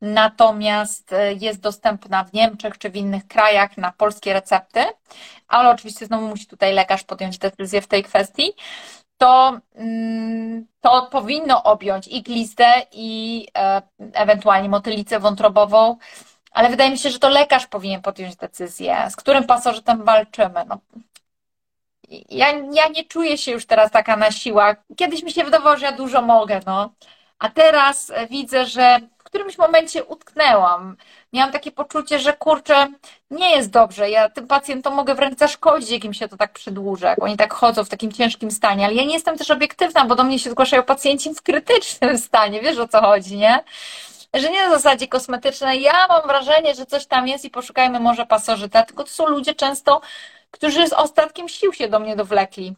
[0.00, 4.84] natomiast jest dostępna w Niemczech czy w innych krajach na polskie recepty,
[5.48, 8.52] ale oczywiście znowu musi tutaj lekarz podjąć decyzję w tej kwestii,
[9.20, 13.46] to, mm, to powinno objąć i glistę, i
[14.12, 15.96] ewentualnie motylicę wątrobową,
[16.52, 20.64] ale wydaje mi się, że to lekarz powinien podjąć decyzję, z którym pasożytem walczymy.
[20.68, 20.78] No.
[22.28, 24.76] Ja, ja nie czuję się już teraz taka na siłach.
[24.96, 26.92] Kiedyś mi się wydawało, że ja dużo mogę, no.
[27.38, 29.00] A teraz widzę, że
[29.30, 30.96] którymś momencie utknęłam.
[31.32, 32.88] Miałam takie poczucie, że kurczę,
[33.30, 34.10] nie jest dobrze.
[34.10, 37.54] Ja tym pacjentom mogę wręcz zaszkodzić, jak im się to tak przedłuża, jak oni tak
[37.54, 38.84] chodzą w takim ciężkim stanie.
[38.84, 42.60] Ale ja nie jestem też obiektywna, bo do mnie się zgłaszają pacjenci w krytycznym stanie.
[42.60, 43.64] Wiesz o co chodzi, nie?
[44.34, 45.82] że nie na zasadzie kosmetycznej.
[45.82, 49.54] Ja mam wrażenie, że coś tam jest i poszukajmy może pasożyta, tylko to są ludzie
[49.54, 50.00] często,
[50.50, 52.74] którzy z ostatkiem sił się do mnie dowlekli.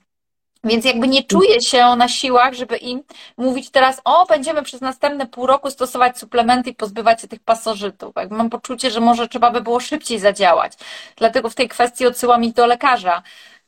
[0.65, 3.03] Więc jakby nie czuję się na siłach, żeby im
[3.37, 8.13] mówić teraz, o, będziemy przez następne pół roku stosować suplementy i pozbywać się tych pasożytów.
[8.17, 10.73] Jakby mam poczucie, że może trzeba by było szybciej zadziałać.
[11.17, 13.23] Dlatego w tej kwestii odsyłam ich do lekarza.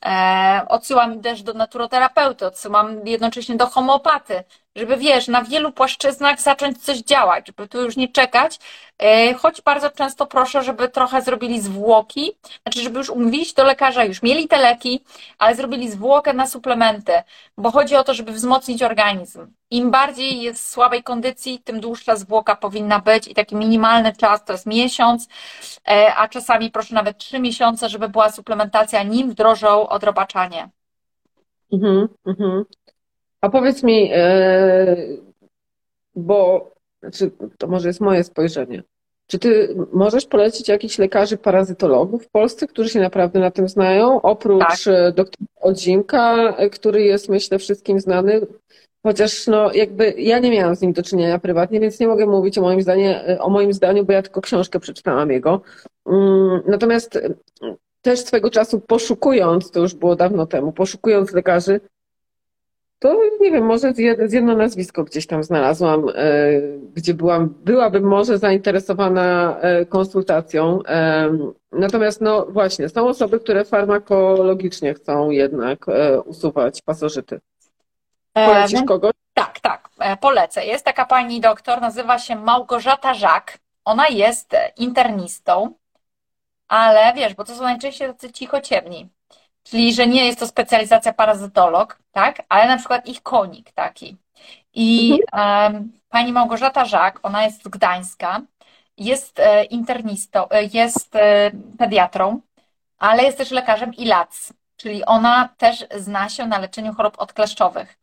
[0.05, 4.45] E, odsyłam też do naturoterapeuty, odsyłam jednocześnie do homeopaty,
[4.77, 8.59] żeby wiesz, na wielu płaszczyznach zacząć coś działać, żeby tu już nie czekać,
[8.99, 12.33] e, choć bardzo często proszę, żeby trochę zrobili zwłoki,
[12.63, 15.05] znaczy, żeby już umówili się do lekarza, już mieli te leki,
[15.39, 17.13] ale zrobili zwłokę na suplementy,
[17.59, 19.47] bo chodzi o to, żeby wzmocnić organizm.
[19.71, 24.45] Im bardziej jest w słabej kondycji, tym dłuższa zwłoka powinna być i taki minimalny czas
[24.45, 25.29] to jest miesiąc,
[25.89, 30.69] e, a czasami proszę nawet trzy miesiące, żeby była suplementacja, nim wdrożą odrobaczanie.
[31.73, 32.65] Mhm, mhm.
[33.45, 34.97] A powiedz mi, e,
[36.17, 38.83] bo znaczy, to może jest moje spojrzenie.
[39.27, 44.23] Czy ty możesz polecić jakichś lekarzy parazytologów w Polsce, którzy się naprawdę na tym znają?
[44.23, 44.95] Oprócz tak.
[44.95, 48.41] E, doktora Odzimka, e, który jest myślę wszystkim znany,
[49.03, 52.59] chociaż no jakby ja nie miałam z nim do czynienia prywatnie, więc nie mogę mówić
[52.59, 55.61] o moim, zdaniu, o moim zdaniu, bo ja tylko książkę przeczytałam jego.
[56.07, 57.19] Mm, natomiast
[58.03, 61.81] też swego czasu poszukując, to już było dawno temu, poszukując lekarzy,
[63.05, 63.93] to nie wiem, może
[64.27, 66.13] z jedno nazwisko gdzieś tam znalazłam, e,
[66.95, 70.81] gdzie byłam, byłabym może zainteresowana e, konsultacją.
[70.89, 71.29] E,
[71.73, 75.87] natomiast no właśnie, są osoby, które farmakologicznie chcą jednak
[76.25, 77.41] usuwać pasożyty.
[78.33, 79.13] Polecisz kogoś?
[79.35, 79.89] Tak, tak,
[80.21, 80.67] polecę.
[80.67, 83.59] Jest taka pani doktor, nazywa się Małgorzata Żak.
[83.85, 85.75] Ona jest internistą,
[86.69, 89.09] ale wiesz, bo to są najczęściej tacy cichociemni.
[89.65, 92.43] Czyli, że nie jest to specjalizacja parazytolog, tak?
[92.49, 94.17] Ale na przykład ich konik taki.
[94.75, 98.41] I um, pani Małgorzata Żak, ona jest z Gdańska,
[98.99, 102.41] jest e, internistą, e, jest e, pediatrą,
[102.99, 107.99] ale jest też lekarzem ILAC, czyli ona też zna się na leczeniu chorób odkleszczowych,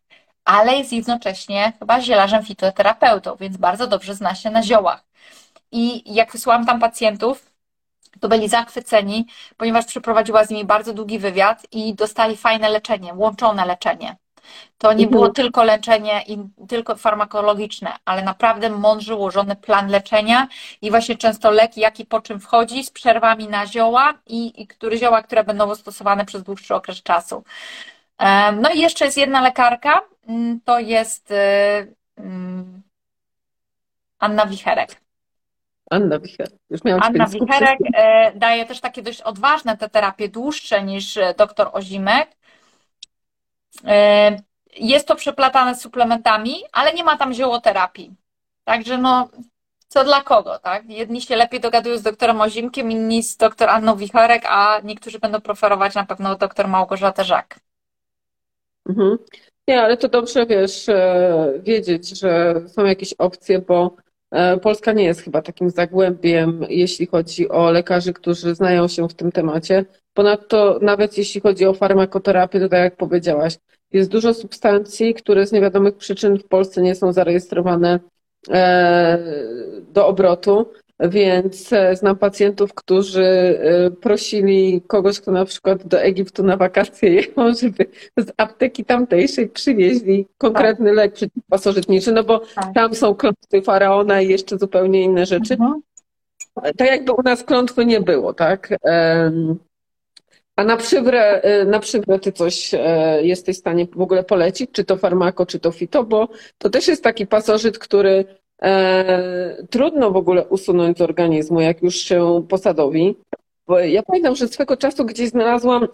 [0.45, 5.03] ale jest jednocześnie chyba zielarzem fitoterapeutą, więc bardzo dobrze zna się na ziołach.
[5.71, 7.50] I jak wysłałam tam pacjentów,
[8.19, 9.25] to byli zachwyceni,
[9.57, 14.15] ponieważ przeprowadziła z nimi bardzo długi wywiad i dostali fajne leczenie, łączone leczenie.
[14.77, 15.33] To nie było mhm.
[15.33, 20.47] tylko leczenie i tylko farmakologiczne, ale naprawdę mądrze ułożony plan leczenia
[20.81, 24.97] i właśnie często lek, jaki po czym wchodzi, z przerwami na zioła i, i które
[24.97, 27.43] zioła, które będą stosowane przez dłuższy okres czasu.
[28.61, 31.35] No i jeszcze jest jedna lekarka, mm, to jest y,
[32.17, 32.81] mm,
[34.19, 35.00] Anna Wicherek.
[35.91, 36.59] Anna Wicherek.
[36.69, 41.33] Już miałam Anna Wicherek e, daje też takie dość odważne te terapie, dłuższe niż e,
[41.37, 42.29] doktor Ozimek.
[43.85, 44.37] E,
[44.77, 48.11] jest to przeplatane z suplementami, ale nie ma tam ziołoterapii.
[48.63, 49.29] Także no,
[49.87, 50.89] co dla kogo, tak?
[50.89, 55.41] Jedni się lepiej dogadują z doktorem Ozimkiem, inni z doktor Anną Wicherek, a niektórzy będą
[55.41, 57.59] preferować na pewno doktor Małgorzatę Żak.
[58.89, 59.17] Mhm.
[59.67, 60.85] Nie, ale to dobrze, wiesz,
[61.59, 63.95] wiedzieć, że są jakieś opcje, bo
[64.61, 69.31] Polska nie jest chyba takim zagłębiem, jeśli chodzi o lekarzy, którzy znają się w tym
[69.31, 69.85] temacie.
[70.13, 73.57] Ponadto, nawet jeśli chodzi o farmakoterapię, to tak jak powiedziałaś,
[73.91, 77.99] jest dużo substancji, które z niewiadomych przyczyn w Polsce nie są zarejestrowane
[78.49, 79.17] e,
[79.93, 80.71] do obrotu.
[81.09, 87.13] Więc e, znam pacjentów, którzy e, prosili kogoś, kto na przykład do Egiptu na wakacje
[87.21, 87.85] jechał, żeby
[88.17, 90.95] z apteki tamtejszej przywieźli konkretny tak.
[90.95, 92.73] lek przeciwpasożytniczy, no bo tak.
[92.73, 95.53] tam są klątwy faraona i jeszcze zupełnie inne rzeczy.
[95.53, 95.81] Mhm.
[96.77, 98.69] Tak jakby u nas klątwy nie było, tak?
[100.55, 102.71] A na przywrę, e, na przywrę ty coś
[103.21, 106.87] jesteś w stanie w ogóle polecić, czy to farmako, czy to fito, bo to też
[106.87, 108.25] jest taki pasożyt, który
[108.63, 113.15] e, trudno w ogóle usunąć z organizmu, jak już się posadowi.
[113.67, 115.87] Bo ja pamiętam, że swego czasu gdzieś znalazłam,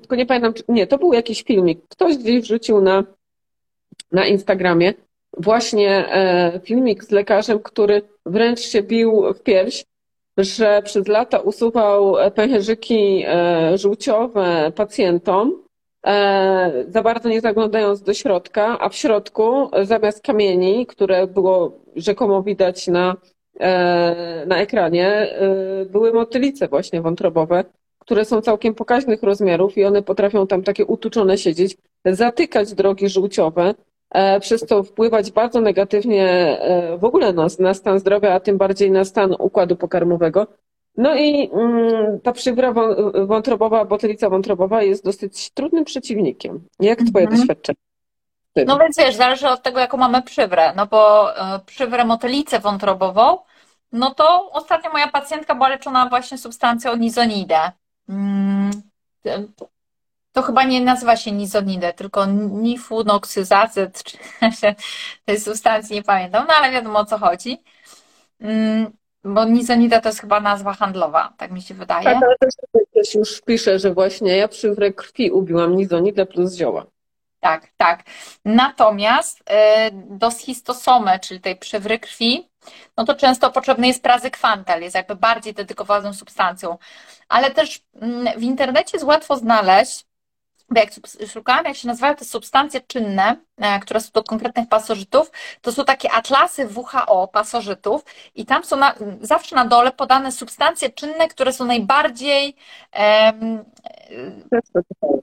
[0.00, 1.80] tylko nie pamiętam, nie, to był jakiś filmik.
[1.88, 3.04] Ktoś gdzieś wrzucił na,
[4.12, 4.94] na Instagramie
[5.36, 9.84] właśnie e, filmik z lekarzem, który wręcz się bił w pierś,
[10.38, 15.62] że przez lata usuwał pęcherzyki e, żółciowe pacjentom,
[16.88, 22.86] za bardzo nie zaglądając do środka, a w środku zamiast kamieni, które było rzekomo widać
[22.86, 23.16] na
[23.60, 27.64] e, na ekranie, e, były motylice właśnie wątrobowe,
[27.98, 33.74] które są całkiem pokaźnych rozmiarów i one potrafią tam takie utuczone siedzieć, zatykać drogi żółciowe,
[34.40, 36.58] przez to wpływać bardzo negatywnie
[36.98, 40.46] w ogóle na, na stan zdrowia, a tym bardziej na stan układu pokarmowego.
[40.96, 42.72] No i mm, ta przywra
[43.26, 46.66] wątrobowa, botylica wątrobowa jest dosyć trudnym przeciwnikiem.
[46.80, 47.40] Jak twoje mhm.
[47.40, 47.78] doświadczenie?
[48.66, 53.38] No więc wiesz, zależy od tego, jaką mamy przywrę, no bo e, przywrę motylicę wątrobową,
[53.92, 57.72] no to ostatnio moja pacjentka była leczona właśnie substancją nizonidę.
[58.08, 58.70] Mm,
[60.32, 64.18] to chyba nie nazywa się nizonidę, tylko nifunoksyzazet, czy
[65.24, 67.58] tej substancji nie pamiętam, no ale wiadomo o co chodzi.
[69.24, 72.04] Bo nizonida to jest chyba nazwa handlowa, tak mi się wydaje.
[72.04, 72.36] Tak, ale
[72.94, 76.86] też już pisze, że właśnie ja przy krwi ubiłam nizonidę plus zioła.
[77.40, 78.02] Tak, tak.
[78.44, 79.44] Natomiast y,
[79.92, 82.48] do schistosomy, czyli tej przewry krwi,
[82.96, 86.78] no to często potrzebny jest prazykwantel, jest jakby bardziej dedykowaną substancją.
[87.28, 90.07] Ale też mm, w internecie jest łatwo znaleźć
[90.70, 90.90] bo jak
[91.32, 95.30] szukałam, jak się nazywają te substancje czynne, e, które są do konkretnych pasożytów,
[95.62, 98.04] to są takie atlasy WHO pasożytów
[98.34, 102.56] i tam są na, zawsze na dole podane substancje czynne, które są najbardziej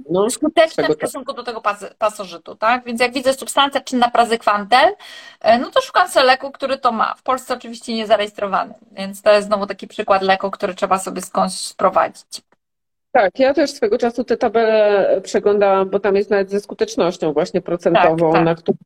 [0.10, 2.86] no, skuteczne w stosunku do tego pas, pasożytu, tak?
[2.86, 4.96] Więc jak widzę substancja czynna prazykwantel,
[5.42, 7.16] e, no to szukam sobie leku, który to ma.
[7.16, 11.22] W Polsce oczywiście nie zarejestrowany, więc to jest znowu taki przykład leku, który trzeba sobie
[11.22, 12.42] skądś sprowadzić.
[13.16, 17.62] Tak, ja też swego czasu te tabele przeglądałam, bo tam jest nawet ze skutecznością właśnie
[17.62, 18.46] procentową, tak, tak.
[18.46, 18.78] na który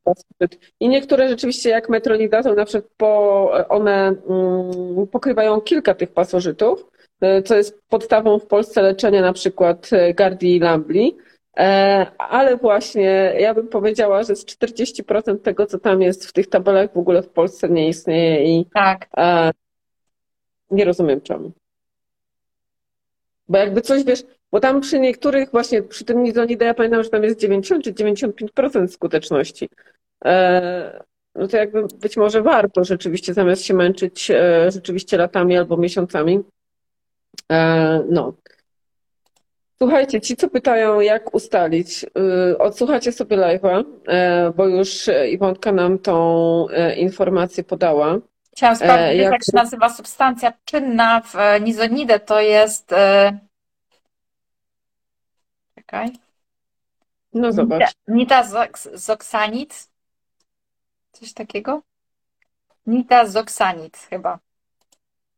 [0.80, 6.86] I niektóre rzeczywiście jak metronidazol, na przykład po, one mm, pokrywają kilka tych pasożytów,
[7.20, 11.16] e, co jest podstawą w Polsce leczenia na przykład e, Gardi i Lambli.
[11.56, 16.46] E, ale właśnie ja bym powiedziała, że z 40% tego, co tam jest w tych
[16.46, 19.08] tabelach w ogóle w Polsce nie istnieje i tak.
[20.70, 21.52] nie rozumiem czemu.
[23.50, 24.22] Bo jakby coś wiesz,
[24.52, 27.92] bo tam przy niektórych, właśnie przy tym nizonide, ja pamiętam, że tam jest 90 czy
[27.92, 29.68] 95% skuteczności.
[30.24, 31.04] E,
[31.34, 36.40] no to jakby być może warto rzeczywiście, zamiast się męczyć e, rzeczywiście latami albo miesiącami.
[37.52, 38.34] E, no.
[39.78, 42.06] Słuchajcie, ci co pytają, jak ustalić,
[42.58, 43.84] odsłuchacie sobie live'a,
[44.56, 46.66] bo już Iwonka nam tą
[46.96, 48.18] informację podała.
[48.60, 49.32] Chciałam sprawdzić, jak...
[49.32, 52.94] jak się nazywa substancja czynna w nizonidę, to jest
[55.74, 56.10] Czekaj.
[57.32, 57.92] No zobacz.
[58.08, 59.88] Nitazoksanid.
[61.12, 61.82] Coś takiego?
[62.86, 64.38] Nitazoksanid chyba.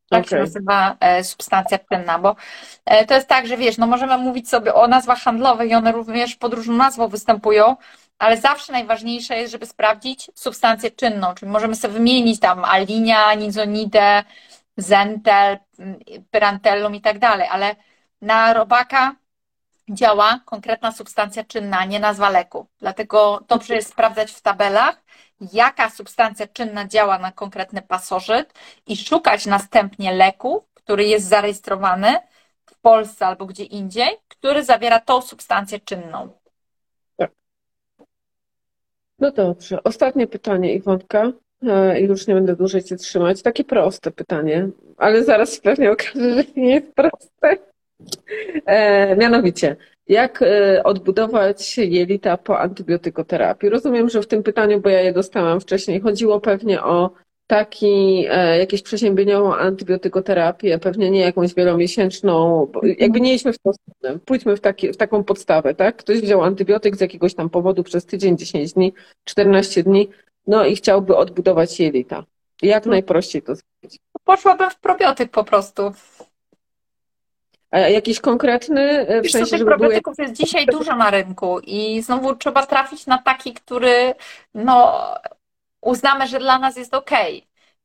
[0.09, 0.29] Tak okay.
[0.29, 2.35] się nazywa e, substancja czynna, bo
[2.85, 5.91] e, to jest tak, że wiesz, no możemy mówić sobie o nazwach handlowych i one
[5.91, 7.75] również pod różną nazwą występują,
[8.23, 14.23] ale zawsze najważniejsze jest, żeby sprawdzić substancję czynną, czyli możemy sobie wymienić tam alinia, nizonidę,
[14.77, 15.57] zentel,
[16.31, 17.75] pyrantellum i tak dalej, ale
[18.21, 19.15] na robaka
[19.89, 22.67] działa konkretna substancja czynna, nie nazwa leku.
[22.79, 25.03] Dlatego dobrze jest sprawdzać w tabelach,
[25.53, 28.53] jaka substancja czynna działa na konkretny pasożyt
[28.87, 32.17] i szukać następnie leku, który jest zarejestrowany
[32.65, 36.42] w Polsce albo gdzie indziej, który zawiera tą substancję czynną.
[39.23, 39.83] No dobrze.
[39.83, 41.31] Ostatnie pytanie, Iwonka.
[41.67, 43.41] E, już nie będę dłużej Cię trzymać.
[43.41, 47.57] Takie proste pytanie, ale zaraz pewnie okaże, że nie jest proste.
[48.65, 49.75] E, mianowicie,
[50.07, 53.69] jak e, odbudować jelita po antybiotykoterapii?
[53.69, 57.11] Rozumiem, że w tym pytaniu, bo ja je dostałam wcześniej, chodziło pewnie o
[57.47, 62.67] taki, e, jakieś przeziębieniową antybiotykoterapię, pewnie nie jakąś wielomiesięczną,
[62.97, 65.95] jakby nie idźmy w tą stronę, pójdźmy w, taki, w taką podstawę, tak?
[65.95, 68.93] Ktoś wziął antybiotyk z jakiegoś tam powodu przez tydzień, 10 dni,
[69.23, 70.09] 14 dni,
[70.47, 72.23] no i chciałby odbudować jelita.
[72.61, 72.91] Jak hmm.
[72.91, 73.99] najprościej to zrobić?
[74.23, 75.91] Poszłabym w probiotyk po prostu.
[77.71, 78.81] A jakiś konkretny?
[78.81, 80.27] E, w Wiesz, sensie, tych probiotyków były...
[80.27, 84.13] jest dzisiaj dużo na rynku i znowu trzeba trafić na taki, który
[84.53, 84.93] no,
[85.83, 87.11] uznamy, że dla nas jest ok.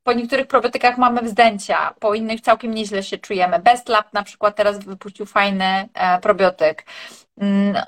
[0.03, 3.59] Po niektórych probiotykach mamy wzdęcia, po innych całkiem nieźle się czujemy.
[3.59, 6.85] Best Lab na przykład teraz wypuścił fajny e, probiotyk.
[7.41, 7.83] Mm,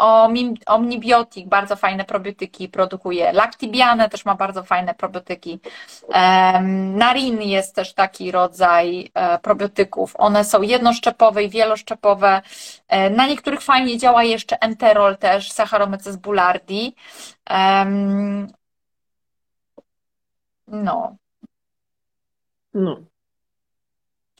[0.67, 3.33] Omnibiotik, bardzo fajne probiotyki produkuje.
[3.33, 5.61] Lactibiane też ma bardzo fajne probiotyki.
[6.95, 10.15] Narin jest też taki rodzaj e, probiotyków.
[10.19, 12.43] One są jednoszczepowe i wieloszczepowe.
[12.89, 16.95] E, na niektórych fajnie działa jeszcze enterol też, Saccharomyces boulardii.
[20.71, 21.17] No.
[22.75, 22.97] No.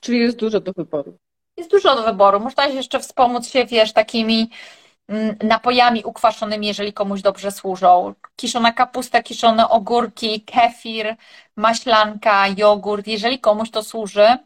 [0.01, 1.19] Czyli jest dużo do wyboru.
[1.57, 2.41] Jest dużo do wyboru.
[2.41, 4.51] Można jeszcze wspomóc się, wiesz, takimi
[5.09, 8.15] mm, napojami ukwaszonymi, jeżeli komuś dobrze służą.
[8.37, 11.17] Kiszona kapusta, kiszone ogórki, kefir,
[11.57, 14.39] maślanka, jogurt, jeżeli komuś to służy.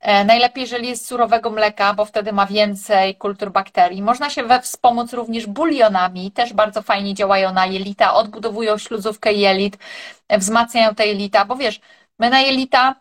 [0.00, 4.02] E, najlepiej, jeżeli jest surowego mleka, bo wtedy ma więcej kultur bakterii.
[4.02, 9.78] Można się we wspomóc również bulionami, też bardzo fajnie działają na jelita, odbudowują śluzówkę jelit,
[10.28, 11.80] e, wzmacniają te jelita, bo wiesz,
[12.18, 12.94] my na jelita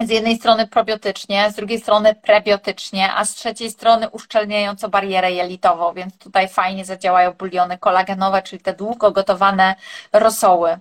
[0.00, 5.92] z jednej strony probiotycznie, z drugiej strony prebiotycznie, a z trzeciej strony uszczelniająco barierę jelitową,
[5.94, 9.74] więc tutaj fajnie zadziałają buliony kolagenowe, czyli te długo gotowane
[10.12, 10.78] rosoły.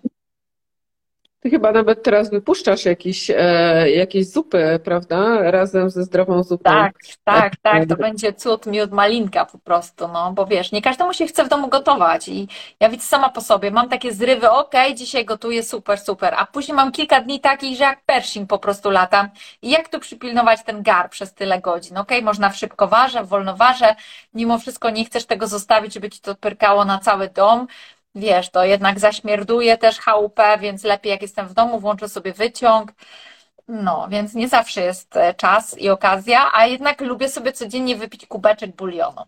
[1.50, 5.52] Chyba nawet teraz wypuszczasz jakieś, e, jakieś zupy, prawda?
[5.52, 6.64] Razem ze zdrową zupą.
[6.64, 6.94] Tak,
[7.24, 7.90] tak, tak.
[7.90, 11.50] To będzie cud miód malinka po prostu, no bo wiesz, nie każdemu się chce w
[11.50, 12.48] domu gotować i
[12.80, 16.46] ja widzę sama po sobie, mam takie zrywy, okej, okay, dzisiaj gotuję, super, super, a
[16.46, 19.30] później mam kilka dni takich, że jak Pershing po prostu latam
[19.62, 23.28] i jak tu przypilnować ten gar przez tyle godzin, okej, okay, można w szybkowarze, w
[23.28, 23.96] wolnowarze,
[24.34, 27.68] mimo wszystko nie chcesz tego zostawić, żeby ci to pyrkało na cały dom,
[28.18, 32.92] wiesz, to jednak zaśmierduje też chałupę, więc lepiej jak jestem w domu, włączę sobie wyciąg.
[33.68, 38.26] No, więc nie zawsze jest e, czas i okazja, a jednak lubię sobie codziennie wypić
[38.26, 39.22] kubeczek bulionu.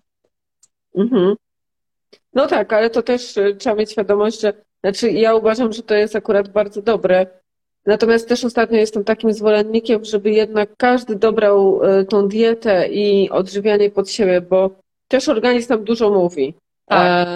[0.95, 1.35] Mhm.
[2.33, 4.53] No tak, ale to też e, trzeba mieć świadomość, że
[4.83, 7.25] znaczy ja uważam, że to jest akurat bardzo dobre.
[7.85, 13.89] Natomiast też ostatnio jestem takim zwolennikiem, żeby jednak każdy dobrał e, tą dietę i odżywianie
[13.89, 14.69] pod siebie, bo
[15.07, 16.53] też organizm nam dużo mówi.
[16.85, 17.27] Tak.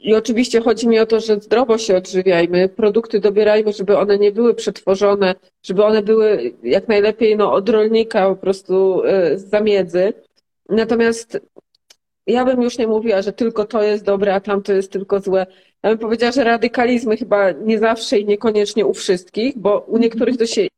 [0.00, 4.32] I oczywiście chodzi mi o to, że zdrowo się odżywiajmy, produkty dobierajmy, żeby one nie
[4.32, 10.12] były przetworzone, żeby one były jak najlepiej no, od rolnika po prostu y, z zamiedzy.
[10.68, 11.40] Natomiast
[12.26, 15.46] ja bym już nie mówiła, że tylko to jest dobre, a tamto jest tylko złe.
[15.82, 20.36] Ja bym powiedziała, że radykalizmy chyba nie zawsze i niekoniecznie u wszystkich, bo u niektórych
[20.36, 20.68] to się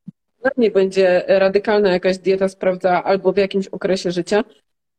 [0.57, 4.45] nie będzie radykalna jakaś dieta sprawdza albo w jakimś okresie życia.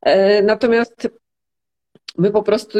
[0.01, 1.09] E, natomiast
[2.17, 2.79] my po prostu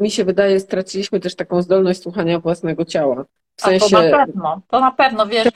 [0.00, 3.24] mi się wydaje, straciliśmy też taką zdolność słuchania własnego ciała.
[3.56, 3.96] W sensie...
[3.96, 5.48] A to na pewno, to na pewno, wiesz,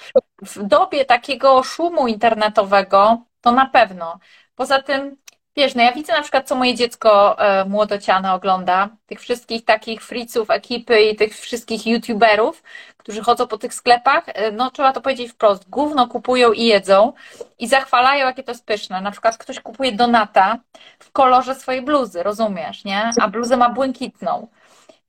[0.43, 4.19] w dobie takiego szumu internetowego, to na pewno.
[4.55, 5.17] Poza tym,
[5.57, 10.03] wiesz, no ja widzę na przykład, co moje dziecko e, młodociane ogląda, tych wszystkich takich
[10.03, 12.63] friców ekipy i tych wszystkich youtuberów,
[13.01, 17.13] którzy chodzą po tych sklepach, e, no trzeba to powiedzieć wprost, gówno kupują i jedzą
[17.59, 19.01] i zachwalają, jakie to jest pyszne.
[19.01, 20.59] Na przykład ktoś kupuje donata
[20.99, 23.11] w kolorze swojej bluzy, rozumiesz, nie?
[23.21, 24.49] A bluzę ma błękitną.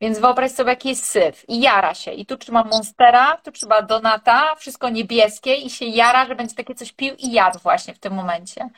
[0.01, 2.11] Więc wyobraź sobie, jaki jest syf i jara się.
[2.11, 6.75] I tu trzyma Monstera, tu trzyma Donata, wszystko niebieskie i się jara, że będzie takie
[6.75, 8.69] coś pił i jadł właśnie w tym momencie.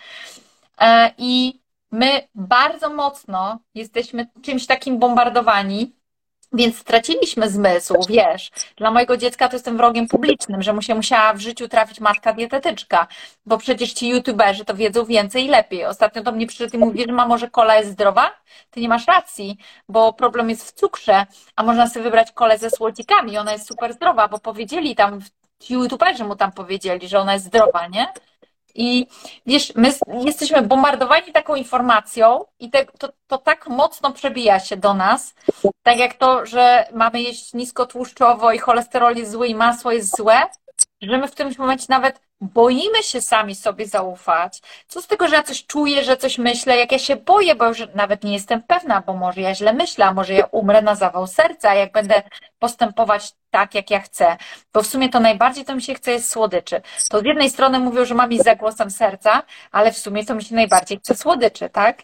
[0.82, 1.62] E, I
[1.92, 5.96] my bardzo mocno jesteśmy czymś takim bombardowani,
[6.54, 8.52] więc straciliśmy zmysł, wiesz.
[8.78, 12.34] Dla mojego dziecka to jestem wrogiem publicznym, że mu się musiała w życiu trafić matka
[12.34, 13.08] dietetyczka,
[13.46, 15.86] bo przecież ci youtuberzy to wiedzą więcej i lepiej.
[15.86, 18.32] Ostatnio do mnie przyszedł i mówi, że mamo, że kola jest zdrowa?
[18.72, 19.58] Ty nie masz racji,
[19.90, 21.26] bo problem jest w cukrze,
[21.56, 25.20] a można sobie wybrać kolę ze słodzikami, ona jest super zdrowa, bo powiedzieli tam,
[25.70, 28.08] youtuberzy mu tam powiedzieli, że ona jest zdrowa, nie?
[28.76, 29.08] I
[29.46, 29.94] wiesz, my
[30.26, 35.36] jesteśmy bombardowani taką informacją i te, to, to tak mocno przebija się do nas,
[35.84, 40.42] tak jak to, że mamy jeść niskotłuszczowo i cholesterol jest zły i masło jest złe,
[41.02, 44.62] że my w tym momencie nawet boimy się sami sobie zaufać.
[44.88, 47.68] Co z tego, że ja coś czuję, że coś myślę, jak ja się boję, bo
[47.68, 50.96] już nawet nie jestem pewna, bo może ja źle myślę, a może ja umrę na
[50.96, 52.24] zawał serca, jak będę
[52.60, 54.38] postępować tak, jak ja chcę.
[54.74, 56.82] Bo w sumie to najbardziej to mi się chce jest słodyczy.
[57.10, 60.36] To z jednej strony mówią, że mam iść za głosem serca, ale w sumie to
[60.36, 62.04] mi się najbardziej chce słodyczy, tak?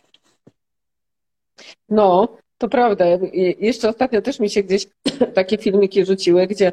[1.90, 3.06] No, to prawda.
[3.60, 4.88] Jeszcze ostatnio też mi się gdzieś
[5.36, 6.72] takie filmiki rzuciły, gdzie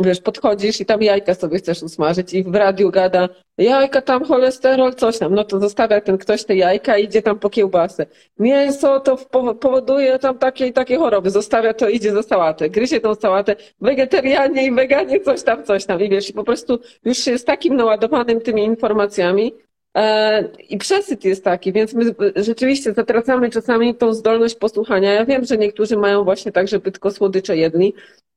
[0.00, 4.94] wiesz, podchodzisz i tam jajka sobie chcesz usmażyć i w radiu gada, jajka tam, cholesterol,
[4.94, 8.06] coś tam, no to zostawia ten ktoś te jajka i idzie tam po kiełbasę.
[8.38, 9.16] Mięso to
[9.60, 14.66] powoduje tam takie i takie choroby, zostawia to, idzie za sałatę, gryzie tą sałatę, wegetarianie
[14.66, 17.76] i weganie, coś tam, coś tam i wiesz, i po prostu już się jest takim
[17.76, 19.54] naładowanym tymi informacjami,
[19.96, 25.12] e, i przesyt jest taki, więc my rzeczywiście zatracamy czasami tą zdolność posłuchania.
[25.12, 27.94] Ja wiem, że niektórzy mają właśnie tak, żeby tylko słodycze jedli,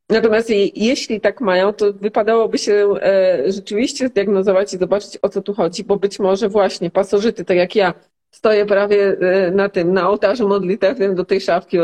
[0.09, 5.53] Natomiast jeśli tak mają, to wypadałoby się e, rzeczywiście zdiagnozować i zobaczyć, o co tu
[5.53, 7.93] chodzi, bo być może właśnie pasożyty, tak jak ja,
[8.31, 11.77] stoję prawie e, na tym, na ołtarzu modlitewnym do tej szafki,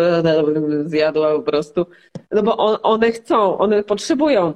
[0.85, 1.85] zjadła po prostu,
[2.31, 4.53] no bo on, one chcą, one potrzebują.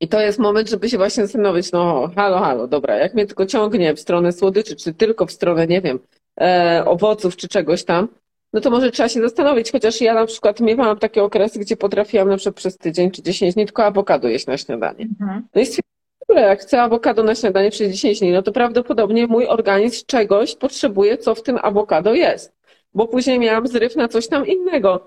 [0.00, 3.46] I to jest moment, żeby się właśnie zastanowić, no halo, halo, dobra, jak mnie tylko
[3.46, 5.98] ciągnie w stronę słodyczy, czy tylko w stronę, nie wiem,
[6.40, 8.08] e, owoców, czy czegoś tam,
[8.56, 12.28] no to może trzeba się zastanowić, chociaż ja na przykład miałam takie okresy, gdzie potrafiłam
[12.28, 15.06] na przykład przez tydzień czy 10 dni tylko awokado jeść na śniadanie.
[15.20, 15.42] Mhm.
[15.54, 19.46] No i stwierdziłam, jak chcę awokado na śniadanie przez 10 dni, no to prawdopodobnie mój
[19.46, 22.56] organizm czegoś potrzebuje, co w tym awokado jest.
[22.94, 25.06] bo później miałam zryw na coś tam innego.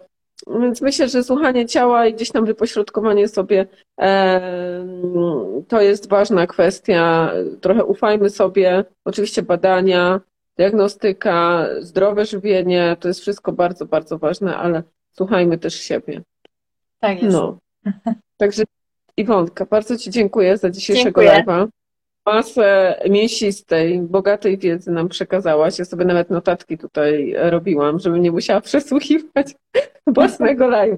[0.61, 3.67] Więc myślę, że słuchanie ciała i gdzieś tam wypośrodkowanie sobie
[4.01, 4.41] e,
[5.67, 7.31] to jest ważna kwestia.
[7.61, 8.85] Trochę ufajmy sobie.
[9.05, 10.21] Oczywiście badania,
[10.59, 16.21] diagnostyka, zdrowe żywienie to jest wszystko bardzo, bardzo ważne, ale słuchajmy też siebie.
[16.99, 17.37] Tak jest.
[17.37, 17.57] No.
[18.37, 18.63] Także
[19.17, 21.43] Iwonka, bardzo Ci dziękuję za dzisiejszego Dziękuję.
[21.47, 21.67] live'a.
[22.25, 25.79] Masę mięsistej, bogatej wiedzy nam przekazałaś.
[25.79, 29.55] Ja sobie nawet notatki tutaj robiłam, żebym nie musiała przesłuchiwać
[30.07, 30.97] własnego live'a.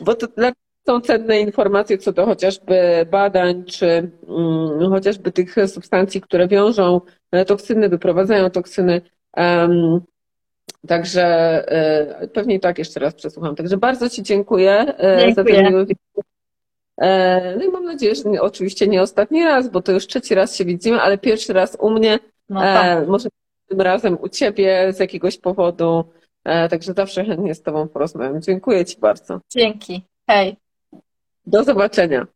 [0.00, 0.52] Bo to dla
[0.88, 7.00] są cenne informacje co do chociażby badań, czy mm, chociażby tych substancji, które wiążą
[7.32, 9.00] e, toksyny, wyprowadzają toksyny.
[10.88, 11.24] Także
[11.68, 13.56] e, pewnie tak jeszcze raz przesłucham.
[13.56, 15.70] Także bardzo Ci dziękuję e, za ten Dziękuję.
[15.70, 15.86] miły
[17.56, 20.56] No i mam nadzieję, że nie, oczywiście nie ostatni raz, bo to już trzeci raz
[20.56, 23.02] się widzimy, ale pierwszy raz u mnie, No tak.
[23.02, 23.28] e, może
[23.68, 26.04] tym razem u Ciebie z jakiegoś powodu.
[26.44, 28.42] E, Także zawsze chętnie z Tobą porozmawiam.
[28.42, 29.40] Dziękuję Ci bardzo.
[29.50, 30.02] Dzięki.
[30.30, 30.56] Hej.
[31.48, 32.26] Do zobaczenia.